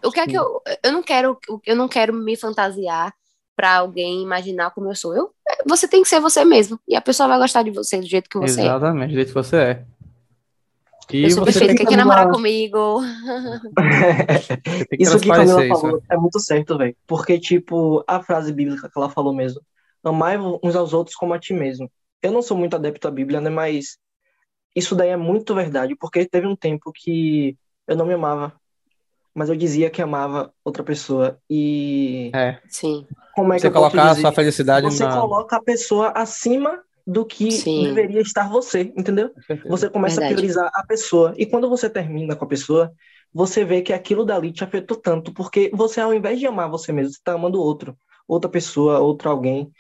O 0.05 0.12
que 0.12 0.21
é 0.21 0.27
que 0.27 0.37
eu. 0.37 0.61
Eu 0.83 0.93
não 0.93 1.03
quero, 1.03 1.38
eu 1.67 1.77
não 1.77 1.88
quero 1.88 2.12
me 2.12 2.37
fantasiar 2.37 3.12
para 3.57 3.77
alguém 3.77 4.23
imaginar 4.23 4.71
como 4.71 4.90
eu 4.90 4.95
sou. 4.95 5.14
Eu, 5.14 5.31
você 5.67 5.87
tem 5.87 6.03
que 6.03 6.09
ser 6.09 6.21
você 6.21 6.45
mesmo. 6.45 6.79
E 6.88 6.97
a 6.97 7.01
pessoa 7.01 7.29
vai 7.29 7.38
gostar 7.38 7.62
de 7.62 7.71
você 7.71 8.01
do 8.01 8.07
jeito 8.07 8.29
que 8.29 8.38
você 8.38 8.62
é. 8.62 8.64
Exatamente, 8.64 9.11
do 9.11 9.14
jeito 9.14 9.29
que 9.29 9.35
você 9.35 9.57
é. 9.57 9.85
E 11.12 11.25
Eu 11.25 11.31
sou 11.31 11.45
quem 11.45 11.77
que 11.77 11.85
quer 11.85 11.97
namorar 11.97 12.31
comigo? 12.31 13.01
que 14.88 14.97
Isso 14.99 15.19
que 15.19 15.27
transparecer 15.27 15.55
Camila 15.55 15.64
isso. 15.67 15.81
falou 15.81 16.03
é 16.11 16.17
muito 16.17 16.40
certo, 16.40 16.79
velho. 16.79 16.97
Porque, 17.07 17.38
tipo, 17.38 18.03
a 18.07 18.23
frase 18.23 18.53
bíblica 18.53 18.88
que 18.88 18.99
ela 18.99 19.11
falou 19.11 19.35
mesmo, 19.35 19.61
amai 20.03 20.38
uns 20.38 20.75
aos 20.75 20.93
outros 20.93 21.14
como 21.14 21.35
a 21.35 21.38
ti 21.38 21.53
mesmo. 21.53 21.90
Eu 22.23 22.33
não 22.33 22.40
sou 22.40 22.57
muito 22.57 22.75
adepto 22.75 23.07
à 23.07 23.11
Bíblia, 23.11 23.40
né? 23.40 23.51
Mas 23.51 23.99
isso 24.75 24.95
daí 24.97 25.11
é 25.11 25.17
muito 25.17 25.55
verdade, 25.55 25.95
porque 25.95 26.27
teve 26.27 26.47
um 26.47 26.57
tempo 26.57 26.90
que 26.93 27.57
eu 27.87 27.97
não 27.97 28.07
me 28.07 28.14
amava, 28.14 28.53
mas 29.35 29.49
eu 29.49 29.57
dizia 29.57 29.90
que 29.90 30.01
amava 30.01 30.53
outra 30.64 30.83
pessoa. 30.83 31.38
E 31.51 32.31
É, 32.35 32.59
Sim, 32.68 33.07
como 33.35 33.53
é 33.53 33.57
que 33.57 33.62
você 33.62 33.66
eu 33.68 33.73
posso 33.73 33.90
colocar 33.90 34.11
a 34.11 34.14
sua 34.14 34.33
felicidade 34.33 34.87
Você 34.87 35.05
na. 35.05 35.20
coloca 35.20 35.57
a 35.57 35.62
pessoa 35.62 36.09
acima 36.11 36.83
do 37.07 37.27
que 37.27 37.51
Sim. 37.51 37.83
deveria 37.85 38.20
estar 38.20 38.49
você, 38.49 38.92
entendeu? 38.97 39.31
Você 39.68 39.90
começa 39.90 40.20
Verdade. 40.20 40.33
a 40.33 40.37
priorizar 40.37 40.70
a 40.75 40.87
pessoa. 40.87 41.35
E 41.37 41.44
quando 41.47 41.68
você 41.68 41.90
termina 41.90 42.35
com 42.35 42.44
a 42.44 42.49
pessoa, 42.49 42.92
você 43.33 43.64
vê 43.64 43.83
que 43.83 43.92
aquilo 43.92 44.25
dali 44.25 44.53
te 44.53 44.64
afetou 44.64 44.97
tanto, 44.97 45.33
porque 45.35 45.70
você, 45.75 46.01
ao 46.01 46.14
invés 46.14 46.38
de 46.38 46.47
amar 46.47 46.70
você 46.70 46.92
mesmo, 46.92 47.12
você 47.12 47.18
está 47.18 47.33
amando 47.35 47.61
outro, 47.61 47.97
outra 48.27 48.49
pessoa, 48.51 49.01
outro 49.01 49.29
alguém. 49.29 49.70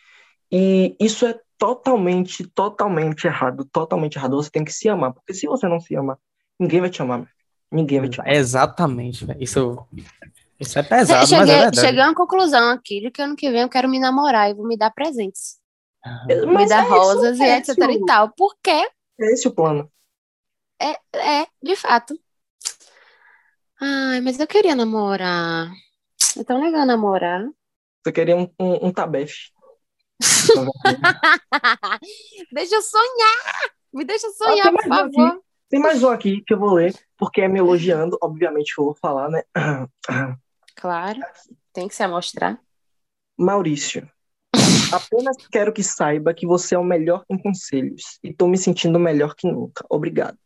E 0.50 0.96
isso 1.00 1.26
é 1.26 1.38
totalmente, 1.58 2.46
totalmente 2.48 3.26
errado. 3.26 3.64
Totalmente 3.72 4.16
errado. 4.16 4.36
Você 4.36 4.50
tem 4.50 4.64
que 4.64 4.72
se 4.72 4.88
amar, 4.88 5.12
porque 5.12 5.34
se 5.34 5.46
você 5.46 5.68
não 5.68 5.80
se 5.80 5.94
ama, 5.94 6.18
ninguém 6.58 6.80
vai 6.80 6.90
te 6.90 7.02
amar. 7.02 7.18
meu. 7.20 7.28
Ninguém 7.74 8.00
vai 8.00 8.08
te 8.08 8.20
amar. 8.20 8.32
Exatamente, 8.32 9.24
velho. 9.24 9.42
Isso, 9.42 9.86
isso 10.60 10.78
é 10.78 10.82
pesado, 10.82 11.20
mas 11.20 11.28
cheguei, 11.28 11.54
é 11.54 11.58
verdade. 11.70 11.80
cheguei 11.80 12.00
a 12.02 12.06
uma 12.08 12.14
conclusão 12.14 12.70
aqui 12.70 13.00
de 13.00 13.10
que 13.10 13.22
ano 13.22 13.36
que 13.36 13.50
vem 13.50 13.62
eu 13.62 13.68
quero 13.68 13.88
me 13.88 13.98
namorar 13.98 14.50
e 14.50 14.54
vou 14.54 14.66
me 14.66 14.76
dar 14.76 14.90
presentes. 14.90 15.58
me 16.46 16.48
Mas 16.52 16.68
dar 16.68 16.82
é 16.82 16.86
isso, 16.86 16.90
rosas 16.90 17.38
e 17.38 17.42
é 17.44 17.56
etc 17.58 17.68
isso. 17.70 17.90
e 17.90 18.06
tal. 18.06 18.30
Porque 18.36 18.70
É 18.70 19.32
esse 19.32 19.48
o 19.48 19.54
plano. 19.54 19.90
é, 21.14 21.46
de 21.62 21.76
fato. 21.76 22.18
Ai, 23.80 24.20
mas 24.20 24.38
eu 24.38 24.46
queria 24.46 24.74
namorar. 24.74 25.70
É 26.38 26.44
tão 26.44 26.62
legal 26.62 26.86
namorar. 26.86 27.44
Você 28.04 28.12
queria 28.12 28.36
um, 28.36 28.50
um, 28.58 28.86
um 28.88 28.92
tabefe. 28.92 29.52
deixa 32.52 32.74
eu 32.76 32.82
sonhar! 32.82 33.70
Me 33.92 34.04
deixa 34.04 34.26
Ah, 34.26 34.30
sonhar, 34.32 34.72
por 34.72 34.86
um 34.86 34.94
aqui. 34.94 35.43
Tem 35.68 35.80
mais 35.80 36.02
um 36.02 36.08
aqui 36.08 36.42
que 36.46 36.54
eu 36.54 36.58
vou 36.58 36.74
ler, 36.74 36.94
porque 37.18 37.40
é 37.40 37.48
me 37.48 37.58
elogiando, 37.58 38.16
obviamente 38.22 38.74
que 38.74 38.80
eu 38.80 38.84
vou 38.86 38.94
falar, 38.94 39.28
né? 39.28 39.42
Claro, 40.76 41.20
tem 41.72 41.88
que 41.88 41.94
se 41.94 42.02
amostrar. 42.02 42.60
Maurício, 43.36 44.08
apenas 44.92 45.36
quero 45.50 45.72
que 45.72 45.82
saiba 45.82 46.32
que 46.32 46.46
você 46.46 46.74
é 46.74 46.78
o 46.78 46.84
melhor 46.84 47.24
em 47.28 47.36
conselhos 47.38 48.18
e 48.22 48.32
tô 48.32 48.46
me 48.46 48.56
sentindo 48.56 48.98
melhor 48.98 49.34
que 49.34 49.50
nunca. 49.50 49.84
Obrigado. 49.90 50.38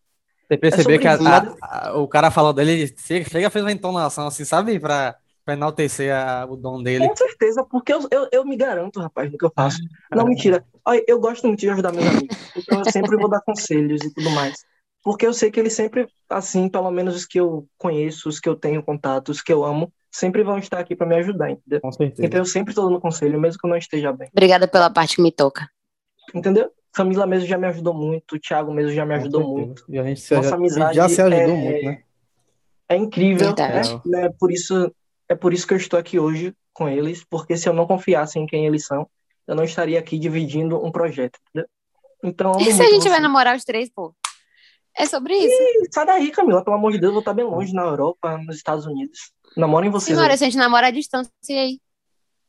Você 0.49 0.57
percebeu 0.57 0.85
sobre 0.85 0.99
que 1.01 1.09
a- 1.09 1.19
a- 1.61 1.89
a- 1.89 1.99
o 1.99 2.09
cara 2.09 2.31
falou 2.31 2.55
dele, 2.55 2.73
ele 2.73 2.95
chega, 3.29 3.51
fez 3.51 3.63
uma 3.65 3.73
entonação 3.73 4.27
assim, 4.29 4.47
sabe? 4.47 4.81
Pra, 4.81 5.17
pra 5.45 5.53
enaltecer 5.53 6.15
a- 6.15 6.47
o 6.49 6.57
dom 6.57 6.83
dele. 6.83 7.07
Com 7.07 7.17
certeza, 7.17 7.63
porque 7.65 7.93
eu, 7.93 8.09
eu, 8.11 8.29
eu 8.33 8.45
me 8.47 8.57
garanto, 8.57 8.99
rapaz, 8.99 9.31
do 9.31 9.37
que 9.37 9.45
eu 9.45 9.53
faço. 9.55 9.81
Não, 10.11 10.25
mentira. 10.25 10.65
Olha, 10.87 11.05
eu 11.07 11.21
gosto 11.21 11.47
muito 11.47 11.61
de 11.61 11.69
ajudar 11.69 11.93
meus 11.93 12.07
amigos, 12.07 12.39
então 12.57 12.79
eu 12.79 12.91
sempre 12.91 13.15
vou 13.17 13.29
dar 13.29 13.43
conselhos 13.43 14.03
e 14.03 14.15
tudo 14.15 14.31
mais. 14.31 14.65
Porque 15.03 15.27
eu 15.27 15.33
sei 15.33 15.51
que 15.51 15.59
eles 15.61 15.73
sempre, 15.75 16.07
assim, 16.29 16.69
pelo 16.69 16.91
menos 16.91 17.15
os 17.17 17.25
que 17.27 17.39
eu 17.39 17.67
conheço, 17.79 18.29
os 18.29 18.41
que 18.41 18.49
eu 18.49 18.57
tenho 18.57 18.83
contato, 18.83 19.31
os 19.31 19.41
que 19.41 19.53
eu 19.53 19.65
amo, 19.65 19.93
sempre 20.11 20.43
vão 20.43 20.59
estar 20.59 20.79
aqui 20.79 20.95
pra 20.97 21.07
me 21.07 21.17
ajudar, 21.17 21.51
entendeu? 21.51 21.81
Com 21.81 21.93
certeza. 21.93 22.27
Então 22.27 22.41
eu 22.41 22.45
sempre 22.45 22.75
tô 22.75 22.85
dando 22.87 23.01
conselho, 23.01 23.41
mesmo 23.41 23.61
que 23.61 23.67
eu 23.67 23.71
não 23.71 23.77
esteja 23.77 24.13
bem. 24.13 24.29
Obrigada 24.33 24.67
pela 24.69 24.91
parte 24.91 25.17
que 25.17 25.23
me 25.23 25.31
toca. 25.33 25.69
Entendeu? 26.35 26.71
Camila 26.93 27.27
mesmo 27.27 27.47
já 27.47 27.57
me 27.57 27.67
ajudou 27.69 27.95
muito, 27.95 28.37
o 28.37 28.41
Thiago 28.41 28.73
mesmo 28.73 28.93
já 28.93 29.07
me 29.07 29.15
ajudou 29.15 29.47
muito. 29.47 29.85
E 29.89 29.99
a 29.99 30.05
gente, 30.05 30.21
se- 30.21 30.35
Nossa 30.35 30.51
já, 30.51 30.57
amizade 30.57 30.95
já 30.95 31.09
se 31.09 31.21
ajudou 31.23 31.55
é- 31.55 31.59
muito, 31.59 31.85
né? 31.85 32.03
É 32.89 32.97
incrível, 32.97 33.47
Verdade. 33.55 34.01
né? 34.05 34.25
É 34.27 34.31
por 34.31 34.51
isso, 34.51 34.93
é 35.29 35.35
por 35.35 35.53
isso 35.53 35.67
que 35.67 35.75
eu 35.75 35.79
estou 35.79 35.99
aqui 35.99 36.19
hoje 36.19 36.55
com 36.73 36.89
eles, 36.89 37.25
porque 37.25 37.57
se 37.57 37.69
eu 37.69 37.73
não 37.73 37.87
confiasse 37.87 38.39
em 38.39 38.47
quem 38.47 38.67
eles 38.67 38.87
são, 38.87 39.07
eu 39.47 39.55
não 39.55 39.63
estaria 39.65 39.99
aqui 39.99 40.19
dividindo 40.19 40.83
um 40.85 40.91
projeto, 40.91 41.39
entendeu? 41.51 41.69
Então, 42.25 42.53
E 42.59 42.73
se 42.73 42.83
a 42.83 42.87
gente 42.87 43.03
vai 43.03 43.11
vocês. 43.11 43.23
namorar 43.23 43.57
os 43.57 43.65
três, 43.65 43.91
pô? 43.91 44.15
É 44.99 45.07
sobre 45.07 45.35
isso. 45.35 45.57
Sai 45.93 46.05
daí, 46.05 46.31
Camila, 46.31 46.65
pelo 46.65 46.77
amor 46.77 46.91
de 46.93 46.99
Deus, 46.99 47.11
eu 47.11 47.13
vou 47.15 47.21
estar 47.21 47.33
bem 47.33 47.45
longe 47.45 47.73
na 47.73 47.83
Europa, 47.83 48.37
nos 48.39 48.57
Estados 48.57 48.85
Unidos. 48.85 49.33
Namorem 49.57 49.91
vocês. 49.91 50.17
Senhora, 50.17 50.33
aí. 50.35 50.39
se 50.39 50.45
a 50.45 50.47
gente 50.51 50.59
namora 50.59 50.89
à 50.89 50.91
distância, 50.91 51.31
e 51.49 51.59
aí? 51.59 51.81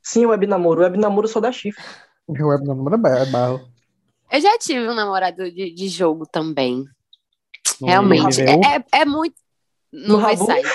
Sim, 0.01 0.25
web 0.25 0.47
namoro. 0.47 0.81
Web 0.81 0.97
namoro 0.97 1.27
só 1.27 1.39
dá 1.39 1.51
chifre. 1.51 1.83
O 2.27 2.33
web 2.47 2.65
namoro 2.65 2.95
é 3.07 3.21
é 3.21 3.25
barro. 3.27 3.61
Eu 4.31 4.41
já 4.41 4.57
tive 4.57 4.87
um 4.87 4.93
namorado 4.93 5.51
de, 5.51 5.73
de 5.73 5.87
jogo 5.87 6.25
também. 6.25 6.83
No 7.79 7.87
Realmente. 7.87 8.41
É, 8.41 8.53
é, 8.77 9.01
é 9.01 9.05
muito. 9.05 9.35
No, 9.91 10.17
No? 10.17 10.25
Versailles. 10.25 10.73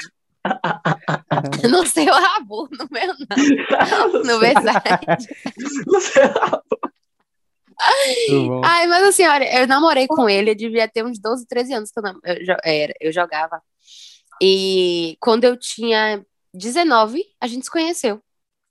No 1.71 1.87
seu 1.87 2.13
rabo, 2.13 2.69
no 2.71 2.87
meu 2.91 3.15
não. 3.15 4.23
No 4.25 4.39
Versailles. 4.41 5.27
Você- 5.87 6.21
Muito 6.21 6.41
bom. 6.83 6.94
Ai, 8.65 8.87
mas 8.87 9.03
assim, 9.05 9.27
olha, 9.27 9.61
eu 9.61 9.67
namorei 9.67 10.07
com 10.07 10.29
ele, 10.29 10.51
eu 10.51 10.55
devia 10.55 10.89
ter 10.89 11.05
uns 11.05 11.19
12, 11.19 11.47
13 11.47 11.75
anos 11.75 11.91
que 11.91 11.99
eu, 11.99 12.03
nam- 12.03 12.21
eu, 12.25 12.45
jo- 12.45 12.57
era, 12.65 12.93
eu 13.01 13.13
jogava. 13.13 13.61
E 14.43 15.17
quando 15.21 15.45
eu 15.45 15.57
tinha 15.57 16.25
19, 16.53 17.25
a 17.41 17.47
gente 17.47 17.65
se 17.65 17.71
conheceu. 17.71 18.21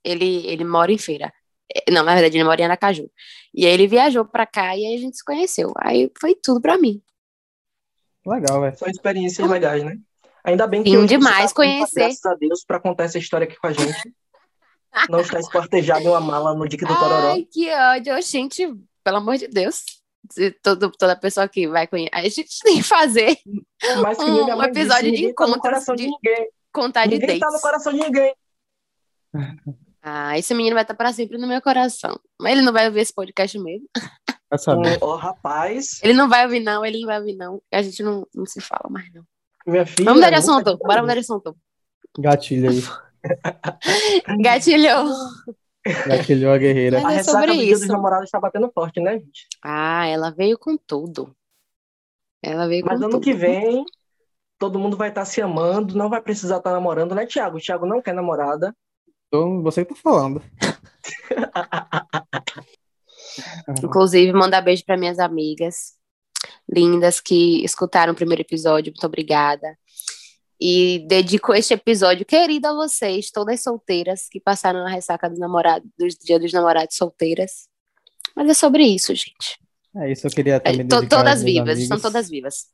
Ele, 0.04 0.46
ele 0.46 0.64
mora 0.64 0.92
em 0.92 0.98
feira. 0.98 1.32
Eh, 1.74 1.90
Não, 1.90 2.02
na 2.04 2.14
verdade, 2.14 2.36
ele 2.36 2.44
mora 2.44 2.60
em 2.60 2.64
Aracaju. 2.64 3.10
E 3.54 3.64
aí 3.66 3.72
ele 3.72 3.86
viajou 3.86 4.24
pra 4.24 4.46
cá 4.46 4.76
e 4.76 4.84
aí 4.86 4.94
a 4.94 4.98
gente 4.98 5.16
se 5.16 5.24
conheceu. 5.24 5.72
Aí 5.78 6.10
foi 6.20 6.34
tudo 6.34 6.60
pra 6.60 6.76
mim. 6.78 7.02
Legal, 8.26 8.60
velho. 8.60 8.76
São 8.76 8.88
experiências 8.88 9.48
legais, 9.48 9.82
né? 9.82 9.96
Ainda 10.44 10.66
bem 10.66 10.82
que 10.82 10.90
Sim, 10.90 11.06
demais 11.06 11.50
tá 11.52 11.56
conhecer. 11.56 12.00
Graças 12.00 12.24
a 12.26 12.34
Deus, 12.34 12.64
para 12.64 12.80
contar 12.80 13.04
essa 13.04 13.18
história 13.18 13.46
aqui 13.46 13.56
com 13.56 13.66
a 13.66 13.72
gente. 13.72 14.14
Não 15.10 15.20
está 15.20 15.40
esquartejado 15.40 16.04
em 16.04 16.08
uma 16.08 16.20
mala 16.20 16.54
no 16.54 16.68
Dique 16.68 16.84
do 16.84 16.94
Tororó. 16.94 17.32
Ai, 17.32 17.42
que 17.50 17.68
ódio. 17.72 18.20
Gente, 18.22 18.62
pelo 19.04 19.18
amor 19.18 19.36
de 19.36 19.46
Deus. 19.46 19.84
Se 20.32 20.50
todo, 20.50 20.90
toda 20.90 21.14
pessoa 21.14 21.46
que 21.46 21.68
vai 21.68 21.86
conhecer. 21.86 22.10
A 22.14 22.22
gente 22.22 22.46
tem 22.62 22.76
que 22.78 22.82
fazer 22.82 23.36
Mas 24.02 24.16
que 24.16 24.24
um 24.24 24.56
mãe 24.56 24.68
episódio 24.70 25.10
disse, 25.10 25.16
de 25.16 25.26
ninguém 25.28 25.34
tá 25.34 25.80
de 25.94 25.96
de- 25.96 26.06
ninguém. 26.08 26.48
contar 26.72 27.06
de 27.06 27.18
Ninguém 27.18 27.38
tá 27.38 27.46
no 27.46 27.52
dates. 27.52 27.60
coração 27.62 27.92
de 27.92 28.00
ninguém. 28.00 28.34
Ah, 30.06 30.38
esse 30.38 30.52
menino 30.52 30.74
vai 30.74 30.82
estar 30.84 30.92
pra 30.94 31.14
sempre 31.14 31.38
no 31.38 31.46
meu 31.46 31.62
coração. 31.62 32.20
Mas 32.38 32.52
ele 32.52 32.60
não 32.60 32.74
vai 32.74 32.86
ouvir 32.86 33.00
esse 33.00 33.14
podcast 33.14 33.58
mesmo. 33.58 33.86
Vai 34.50 34.58
saber. 34.58 34.98
Ó, 35.00 35.16
rapaz, 35.16 35.98
Ele 36.02 36.12
não 36.12 36.28
vai 36.28 36.44
ouvir, 36.44 36.60
não. 36.60 36.84
Ele 36.84 37.00
não 37.00 37.06
vai 37.06 37.18
ouvir, 37.20 37.34
não. 37.36 37.62
A 37.72 37.80
gente 37.80 38.02
não, 38.02 38.26
não 38.34 38.44
se 38.44 38.60
fala 38.60 38.84
mais, 38.90 39.10
não. 39.14 39.24
minha 39.66 39.86
filha. 39.86 40.04
Vamos 40.04 40.20
mudar 40.20 40.28
de 40.28 40.36
assunto. 40.36 40.76
Bora 40.76 40.96
isso. 40.96 41.00
mudar 41.00 41.14
de 41.14 41.20
assunto. 41.20 41.56
Gatilho 42.18 42.68
aí. 42.70 42.82
Gatilhou. 44.42 45.06
Gatilhou 46.06 46.52
a 46.52 46.58
guerreira. 46.58 47.00
Mas 47.00 47.06
A 47.06 47.12
é 47.12 47.16
ressaca 47.16 47.38
sobre 47.38 47.52
do 47.54 47.62
dia 47.62 47.72
dos 47.72 47.82
isso. 47.82 47.92
namorados 47.92 48.30
tá 48.30 48.40
batendo 48.40 48.70
forte, 48.72 49.00
né, 49.00 49.18
gente? 49.18 49.46
Ah, 49.62 50.06
ela 50.06 50.30
veio 50.30 50.58
com 50.58 50.76
tudo. 50.76 51.34
Ela 52.42 52.66
veio 52.66 52.84
Mas 52.84 52.98
com 52.98 53.04
ano 53.04 53.12
tudo. 53.14 53.24
que 53.24 53.34
vem, 53.34 53.84
todo 54.58 54.78
mundo 54.78 54.96
vai 54.96 55.08
estar 55.10 55.24
se 55.24 55.40
amando, 55.42 55.96
não 55.96 56.08
vai 56.08 56.20
precisar 56.20 56.58
estar 56.58 56.72
namorando, 56.72 57.14
né, 57.14 57.26
Thiago? 57.26 57.58
O 57.58 57.60
Thiago 57.60 57.86
não 57.86 58.02
quer 58.02 58.14
namorada. 58.14 58.74
Então, 59.28 59.62
você 59.62 59.84
que 59.84 59.94
tá 59.94 60.00
falando. 60.00 60.42
Inclusive, 63.82 64.32
mandar 64.32 64.62
beijo 64.62 64.84
para 64.84 64.96
minhas 64.96 65.18
amigas 65.18 65.94
lindas 66.68 67.20
que 67.20 67.64
escutaram 67.64 68.12
o 68.12 68.16
primeiro 68.16 68.42
episódio. 68.42 68.92
Muito 68.92 69.06
obrigada. 69.06 69.76
E 70.60 71.04
dedico 71.08 71.52
este 71.52 71.74
episódio 71.74 72.24
querido 72.24 72.68
a 72.68 72.72
vocês, 72.74 73.30
todas 73.30 73.62
solteiras 73.62 74.28
que 74.30 74.40
passaram 74.40 74.82
na 74.84 74.88
ressaca 74.90 75.28
do 75.28 75.38
namorado, 75.38 75.84
dos 75.98 76.14
Dia 76.16 76.38
dos 76.38 76.52
Namorados 76.52 76.96
solteiras. 76.96 77.68
Mas 78.36 78.48
é 78.48 78.54
sobre 78.54 78.84
isso, 78.84 79.14
gente. 79.14 79.58
É 79.96 80.10
isso, 80.10 80.26
eu 80.26 80.30
queria 80.30 80.54
É, 80.56 80.60
também 80.60 80.86
to- 80.86 80.96
dedicar 81.00 81.18
todas 81.18 81.42
vivas, 81.42 81.62
amigos, 81.68 81.82
estão 81.82 82.00
todas 82.00 82.28
vivas. 82.28 82.66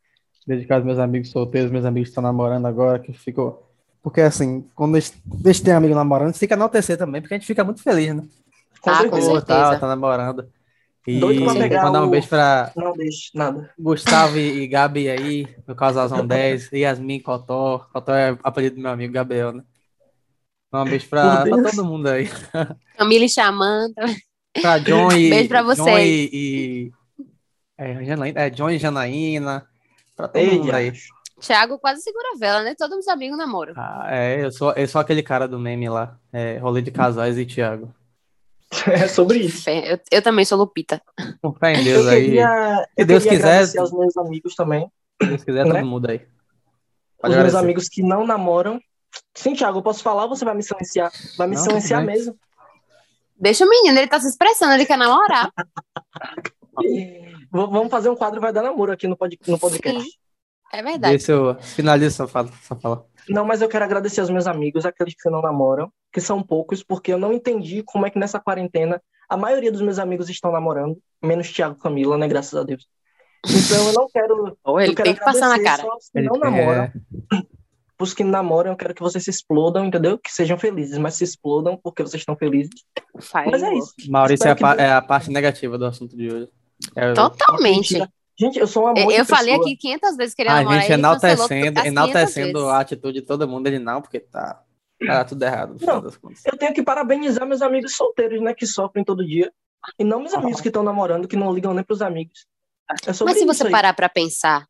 Dedicar 0.47 0.77
aos 0.77 0.85
meus 0.85 0.99
amigos 0.99 1.31
solteiros, 1.31 1.71
meus 1.71 1.85
amigos 1.85 2.09
que 2.09 2.13
estão 2.13 2.23
namorando 2.23 2.67
agora, 2.67 2.99
que 2.99 3.13
ficou. 3.13 3.67
Porque 4.03 4.21
assim, 4.23 4.63
quando 4.75 4.97
a 4.97 5.01
gente 5.01 5.63
tem 5.63 5.75
amigo 5.75 5.95
namorando, 5.95 6.33
fica 6.35 6.55
enaltecer 6.55 6.97
também, 6.97 7.21
porque 7.21 7.35
a 7.35 7.39
gente 7.39 7.47
fica 7.47 7.63
muito 7.63 7.83
feliz, 7.83 8.15
né? 8.15 8.23
Com 8.81 8.89
Ah, 8.91 8.97
com 8.97 9.03
certeza. 9.03 9.27
Pô, 9.31 9.35
certeza. 9.37 9.45
tá, 9.47 9.79
tá 9.81 9.87
namorando. 9.89 10.51
E 11.07 11.19
Doido 11.19 11.45
pra 11.45 11.55
pegar 11.55 11.83
mandar 11.85 12.05
um 12.05 12.11
beijo 12.11 12.29
pra 12.29 12.73
Não 12.77 12.93
nada. 13.35 13.71
Gustavo 13.79 14.37
e 14.37 14.63
e 14.63 14.67
Gabi 14.69 15.09
aí, 15.09 15.49
meu 15.67 15.75
casalzão 15.75 16.27
10, 16.27 16.71
Yasmin 16.73 17.21
Cotó. 17.21 17.87
Cotó 17.93 18.13
é 18.15 18.37
apelido 18.43 18.77
do 18.77 18.83
meu 18.83 18.91
amigo 18.91 19.13
Gabriel, 19.13 19.53
né? 19.53 19.63
Um 20.73 20.85
beijo 20.85 21.09
pra, 21.09 21.43
pra 21.47 21.63
todo 21.71 21.85
mundo 21.85 22.07
aí. 22.09 22.29
Camila 22.97 23.25
e 23.25 23.29
Xamanta. 23.29 24.03
Pra 24.61 24.79
John 24.79 25.11
e. 25.13 25.31
Beijo 25.31 25.49
pra 25.49 25.61
John 25.63 25.67
vocês. 25.67 26.31
e. 26.33 26.93
e- 26.93 26.93
é, 27.79 28.05
Janaína, 28.05 28.41
é, 28.41 28.51
John 28.51 28.71
e 28.71 28.79
Janaína. 28.79 29.67
Pra 30.15 30.29
todo 30.29 30.43
Ei, 30.43 30.59
mundo 30.59 30.73
aí. 30.73 30.93
Thiago 31.41 31.79
quase 31.79 32.03
segura 32.03 32.33
a 32.35 32.39
vela, 32.39 32.63
né? 32.63 32.75
Todos 32.77 32.99
os 32.99 33.09
amigos 33.09 33.39
namoram. 33.39 33.73
Ah, 33.75 34.07
é, 34.11 34.45
eu 34.45 34.53
sou, 34.53 34.73
eu 34.73 34.87
sou 34.87 35.01
aquele 35.01 35.23
cara 35.23 35.49
do 35.49 35.59
meme 35.59 35.89
lá. 35.89 36.19
É, 36.31 36.59
rolê 36.59 36.83
de 36.83 36.91
casais 36.91 37.39
e 37.39 37.47
Thiago. 37.47 37.93
É 38.87 39.09
sobre 39.09 39.39
isso. 39.39 39.65
Fé, 39.65 39.95
Eu, 39.95 40.01
eu 40.11 40.23
também 40.23 40.45
sou 40.45 40.57
Lupita. 40.59 41.03
Com 41.43 41.53
fé 41.55 41.73
em 41.75 41.79
Eu 41.79 41.85
Deus 41.85 42.07
aí. 42.07 42.25
queria, 42.25 42.77
Se 42.95 43.03
eu 43.03 43.07
Deus 43.07 43.25
quiser, 43.25 43.79
aos 43.79 43.93
meus 43.93 44.17
amigos 44.17 44.55
também. 44.55 44.91
Se 45.23 45.29
Deus 45.29 45.45
quiser, 45.45 45.65
né? 45.67 45.75
todo 45.81 45.87
mundo 45.87 46.09
aí. 46.11 46.17
Os 46.19 46.23
Pode 47.21 47.35
meus 47.35 47.35
agradecer. 47.35 47.57
amigos 47.59 47.89
que 47.89 48.03
não 48.03 48.25
namoram. 48.27 48.81
Sim, 49.35 49.55
Thiago, 49.55 49.79
eu 49.79 49.83
posso 49.83 50.03
falar 50.03 50.25
ou 50.25 50.29
você 50.31 50.45
vai 50.45 50.55
me 50.55 50.63
silenciar? 50.63 51.11
Vai 51.37 51.49
me 51.49 51.57
Não, 51.57 51.63
silenciar 51.63 52.05
bem. 52.07 52.15
mesmo. 52.17 52.39
Deixa 53.37 53.65
o 53.65 53.69
menino, 53.69 53.99
ele 53.99 54.07
tá 54.07 54.21
se 54.21 54.29
expressando, 54.29 54.75
ele 54.75 54.87
quer 54.87 54.97
namorar. 54.97 55.51
Vamos 57.51 57.91
fazer 57.91 58.09
um 58.09 58.17
quadro 58.17 58.41
Vai 58.41 58.53
Dar 58.53 58.63
Namoro 58.63 58.93
aqui 58.93 59.09
no, 59.09 59.17
pod- 59.17 59.39
no 59.47 59.59
podcast. 59.59 60.03
Sim. 60.03 60.11
É 60.73 60.83
verdade. 60.83 61.17
Deixa 61.17 61.33
eu 61.33 61.57
finaliza 61.61 62.15
sua 62.15 62.29
fala. 62.29 62.49
Sua 62.63 62.77
fala. 62.79 63.05
Não, 63.31 63.45
mas 63.45 63.63
eu 63.63 63.69
quero 63.69 63.85
agradecer 63.85 64.21
aos 64.21 64.31
meus 64.31 64.47
amigos, 64.47 64.85
aqueles 64.85 65.15
que 65.15 65.31
não 65.31 65.41
namoram, 65.41 65.91
que 66.13 66.21
são 66.21 66.43
poucos, 66.43 66.83
porque 66.83 67.13
eu 67.13 67.19
não 67.19 67.33
entendi 67.33 67.83
como 67.85 68.05
é 68.07 68.11
que 68.11 68.19
nessa 68.19 68.41
quarentena 68.41 69.01
a 69.29 69.37
maioria 69.37 69.71
dos 69.71 69.81
meus 69.81 69.99
amigos 69.99 70.29
estão 70.29 70.51
namorando, 70.51 70.99
menos 71.23 71.51
Thiago 71.53 71.77
e 71.79 71.83
Camila, 71.83 72.19
né? 72.19 72.27
Graças 72.27 72.55
a 72.55 72.65
Deus. 72.65 72.87
Então 73.47 73.87
eu 73.87 73.93
não 73.95 74.09
quero. 74.09 74.59
Ou 74.65 74.81
ele 74.81 74.91
eu 74.93 74.97
quero 74.97 75.09
tem 75.09 75.15
que 75.15 75.25
passar 75.25 75.49
na 75.49 75.63
cara. 75.63 75.83
que 76.13 76.21
não 76.21 76.33
quer- 76.35 76.51
namoram. 76.51 76.93
Os 78.01 78.15
que 78.15 78.25
namoram, 78.25 78.71
eu 78.73 78.77
quero 78.77 78.95
que 78.95 79.03
vocês 79.03 79.23
se 79.23 79.31
explodam, 79.31 79.85
entendeu? 79.85 80.19
Que 80.19 80.33
sejam 80.33 80.59
felizes, 80.59 80.97
mas 80.99 81.15
se 81.15 81.25
explodam 81.25 81.79
porque 81.83 82.03
vocês 82.03 82.23
estão 82.23 82.35
felizes. 82.35 82.71
Faz 83.21 83.51
Mas 83.51 83.63
é 83.63 83.75
isso. 83.75 83.95
Maurício 84.09 84.49
é 84.49 84.51
a, 84.53 84.57
que 84.57 84.65
é 84.65 84.93
a 84.93 85.03
parte 85.03 85.31
negativa 85.31 85.77
do 85.77 85.85
assunto 85.85 86.17
de 86.17 86.33
hoje. 86.33 86.49
É, 86.97 87.13
Totalmente. 87.13 87.93
Mentira. 87.93 88.11
Gente, 88.39 88.59
eu 88.59 88.67
sou 88.67 88.85
um 88.85 88.87
amor 88.89 89.13
Eu, 89.13 89.25
falei 89.25 89.55
aqui 89.55 89.77
500 89.77 90.17
vezes 90.17 90.35
que 90.35 90.43
ele 90.43 90.49
a 90.49 90.55
namorar 90.57 90.81
gente 90.81 90.93
ele 90.93 91.03
cancelou 91.03 91.47
enaltecendo, 91.47 91.79
as 91.79 91.85
500 91.85 91.85
enaltecendo 91.85 92.69
a 92.69 92.81
atitude 92.81 93.21
de 93.21 93.27
todo 93.27 93.49
mundo. 93.49 93.67
Ele 93.67 93.79
não, 93.79 94.01
porque 94.01 94.19
tá, 94.19 94.63
tá 95.07 95.25
tudo 95.25 95.43
errado. 95.43 95.77
Não. 95.81 96.05
Eu 96.45 96.59
tenho 96.59 96.73
que 96.73 96.83
parabenizar 96.83 97.47
meus 97.47 97.63
amigos 97.63 97.95
solteiros, 97.95 98.41
né? 98.41 98.55
Que 98.55 98.67
sofrem 98.67 99.05
todo 99.05 99.27
dia. 99.27 99.53
E 99.99 100.05
não 100.05 100.21
meus 100.21 100.35
amigos 100.35 100.61
que 100.61 100.69
estão 100.69 100.83
namorando, 100.83 101.29
que 101.29 101.37
não 101.37 101.53
ligam 101.53 101.75
nem 101.75 101.85
pros 101.85 102.03
amigos. 102.03 102.47
É 103.07 103.13
Mas 103.25 103.39
se 103.39 103.47
você 103.47 103.65
aí. 103.65 103.71
parar 103.71 103.95
pra 103.95 104.09
pensar, 104.09 104.67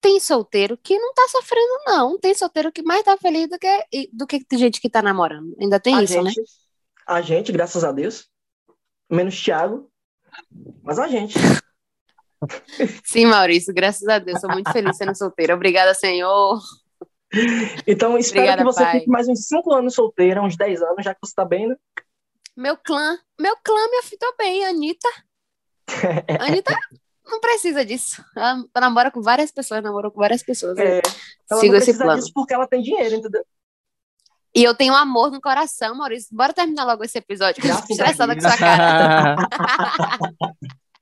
tem 0.00 0.18
solteiro 0.20 0.76
que 0.76 0.98
não 0.98 1.14
tá 1.14 1.26
sofrendo, 1.28 1.72
não. 1.86 2.18
Tem 2.18 2.34
solteiro 2.34 2.72
que 2.72 2.82
mais 2.82 3.04
tá 3.04 3.16
feliz 3.16 3.48
do 3.48 3.58
que, 3.58 4.10
do 4.12 4.26
que 4.26 4.44
gente 4.58 4.80
que 4.80 4.90
tá 4.90 5.00
namorando. 5.00 5.56
Ainda 5.60 5.80
tem 5.80 5.94
a 5.94 6.02
isso, 6.02 6.20
né? 6.22 6.30
gente, 6.30 6.50
A 7.06 7.20
gente, 7.22 7.52
graças 7.52 7.84
a 7.84 7.92
Deus. 7.92 8.28
Menos 9.08 9.40
Thiago. 9.40 9.90
Mas 10.82 10.98
a 10.98 11.06
gente. 11.06 11.34
Sim, 13.04 13.26
Maurício, 13.26 13.72
graças 13.74 14.06
a 14.08 14.18
Deus. 14.18 14.40
Sou 14.40 14.50
muito 14.50 14.70
feliz 14.72 14.96
sendo 14.96 15.14
solteira. 15.16 15.54
Obrigada, 15.54 15.94
Senhor. 15.94 16.58
Então, 17.86 18.18
espero 18.18 18.42
Obrigada, 18.42 18.58
que 18.58 18.64
você 18.64 18.84
pai. 18.84 18.98
fique 18.98 19.10
mais 19.10 19.28
uns 19.28 19.46
5 19.46 19.72
anos 19.72 19.94
solteira, 19.94 20.42
uns 20.42 20.56
10 20.56 20.82
anos, 20.82 21.04
já 21.04 21.14
que 21.14 21.20
você 21.22 21.34
tá 21.34 21.44
bem, 21.44 21.68
né? 21.68 21.76
Meu 22.56 22.76
clã, 22.76 23.18
meu 23.40 23.56
clã 23.64 23.88
me 23.90 23.98
afitou 23.98 24.34
bem, 24.36 24.66
Anitta. 24.66 25.08
Anitta 26.40 26.76
não 27.24 27.40
precisa 27.40 27.84
disso. 27.84 28.22
Ela 28.36 28.64
namora 28.78 29.10
com 29.10 29.22
várias 29.22 29.50
pessoas, 29.50 29.82
namorou 29.82 30.10
com 30.10 30.20
várias 30.20 30.42
pessoas. 30.42 30.76
É, 30.76 31.00
ela 31.50 31.60
Sigo 31.60 31.72
não 31.72 31.78
esse 31.78 31.86
precisa 31.86 32.04
plano. 32.04 32.20
disso 32.20 32.32
porque 32.34 32.52
ela 32.52 32.66
tem 32.66 32.82
dinheiro, 32.82 33.14
entendeu? 33.14 33.44
E 34.54 34.62
eu 34.62 34.74
tenho 34.74 34.94
amor 34.94 35.30
no 35.30 35.40
coração, 35.40 35.94
Maurício. 35.94 36.28
Bora 36.36 36.52
terminar 36.52 36.84
logo 36.84 37.02
esse 37.02 37.16
episódio, 37.16 37.62
que 37.62 37.68
eu 37.68 37.74
tô 37.74 37.86
estressada 37.90 38.34
com 38.34 38.40
sua 38.42 38.58
cara. 38.58 39.36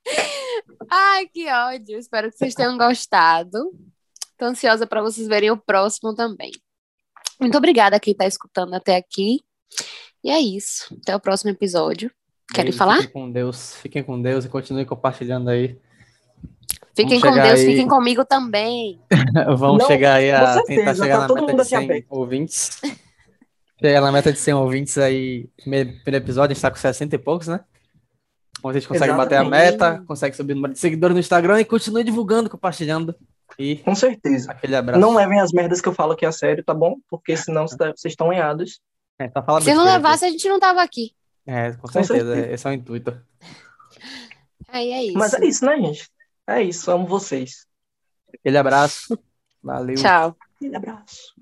Ai, 0.90 1.26
que 1.28 1.48
ódio. 1.50 1.98
Espero 1.98 2.30
que 2.30 2.36
vocês 2.36 2.54
tenham 2.54 2.76
gostado. 2.76 3.70
Tô 4.36 4.46
ansiosa 4.46 4.86
para 4.86 5.02
vocês 5.02 5.28
verem 5.28 5.50
o 5.50 5.56
próximo 5.56 6.14
também. 6.14 6.50
Muito 7.38 7.56
obrigada 7.56 7.96
a 7.96 8.00
quem 8.00 8.14
tá 8.14 8.26
escutando 8.26 8.74
até 8.74 8.96
aqui. 8.96 9.40
E 10.22 10.30
é 10.30 10.40
isso. 10.40 10.94
Até 11.02 11.14
o 11.14 11.20
próximo 11.20 11.50
episódio. 11.50 12.10
Querem 12.52 12.70
Beijo, 12.70 12.78
falar? 12.78 12.96
Fiquem 12.96 13.12
com 13.12 13.30
Deus. 13.30 13.74
Fiquem 13.76 14.02
com 14.02 14.20
Deus 14.20 14.44
e 14.44 14.48
continuem 14.48 14.84
compartilhando 14.84 15.48
aí. 15.50 15.78
Fiquem 16.94 17.20
Vamos 17.20 17.36
com 17.36 17.42
Deus, 17.42 17.60
aí. 17.60 17.66
fiquem 17.66 17.88
comigo 17.88 18.24
também. 18.24 19.00
Vamos 19.56 19.78
Não, 19.78 19.86
chegar 19.86 20.14
aí 20.14 20.30
a 20.30 20.54
certeza, 20.54 20.80
tentar 20.80 20.94
chegar 20.96 21.28
tá 21.28 21.34
na 21.34 21.40
meta 21.40 21.54
de 21.54 21.60
assim 21.60 21.68
100 21.68 21.84
aberto. 21.84 22.06
ouvintes. 22.10 22.80
Chegar 23.80 24.00
na 24.00 24.12
meta 24.12 24.32
de 24.32 24.38
100 24.38 24.54
ouvintes 24.54 24.98
aí, 24.98 25.48
primeiro, 25.56 25.90
primeiro 26.02 26.24
episódio, 26.24 26.52
a 26.52 26.54
gente 26.54 26.62
tá 26.62 26.70
com 26.70 26.76
60 26.76 27.14
e 27.14 27.18
poucos, 27.18 27.46
né? 27.46 27.60
Então 28.60 28.70
a 28.70 28.74
gente 28.74 28.86
consegue 28.86 29.12
bater 29.14 29.36
a 29.36 29.40
Exatamente. 29.40 29.70
meta, 29.72 30.04
consegue 30.06 30.36
subir 30.36 30.52
o 30.52 30.56
número 30.56 30.74
de 30.74 30.78
seguidores 30.78 31.14
no 31.14 31.20
Instagram 31.20 31.60
e 31.60 31.64
continue 31.64 32.04
divulgando, 32.04 32.48
compartilhando. 32.50 33.14
E 33.58 33.76
Com 33.76 33.94
certeza. 33.94 34.52
aquele 34.52 34.76
abraço. 34.76 35.00
Não 35.00 35.14
levem 35.14 35.40
as 35.40 35.50
merdas 35.50 35.80
que 35.80 35.88
eu 35.88 35.94
falo 35.94 36.12
aqui 36.12 36.24
a 36.26 36.30
sério, 36.32 36.62
tá 36.62 36.72
bom? 36.74 36.96
Porque 37.08 37.36
senão 37.36 37.66
cê- 37.66 37.76
vocês 37.76 38.12
estão 38.12 38.32
errados. 38.32 38.80
É, 39.18 39.28
fala 39.30 39.60
Se 39.60 39.74
não 39.74 39.84
levasse, 39.84 40.24
a 40.24 40.30
gente 40.30 40.48
não 40.48 40.60
tava 40.60 40.82
aqui. 40.82 41.12
aqui. 41.46 41.50
É, 41.52 41.72
com 41.72 41.82
Com 41.82 41.88
certeza, 41.88 42.34
certeza. 42.34 42.54
esse 42.54 42.66
é 42.66 42.70
o 42.70 42.72
intuito. 42.74 43.20
Aí 44.68 44.92
é 44.92 45.04
isso. 45.04 45.18
Mas 45.18 45.34
é 45.34 45.44
isso, 45.44 45.64
né, 45.64 45.76
gente? 45.76 46.08
É 46.46 46.62
isso, 46.62 46.90
amo 46.90 47.06
vocês. 47.06 47.66
Aquele 48.32 48.58
abraço. 48.58 49.18
Valeu. 49.62 49.96
Tchau. 49.96 50.36
Aquele 50.56 50.76
abraço. 50.76 51.34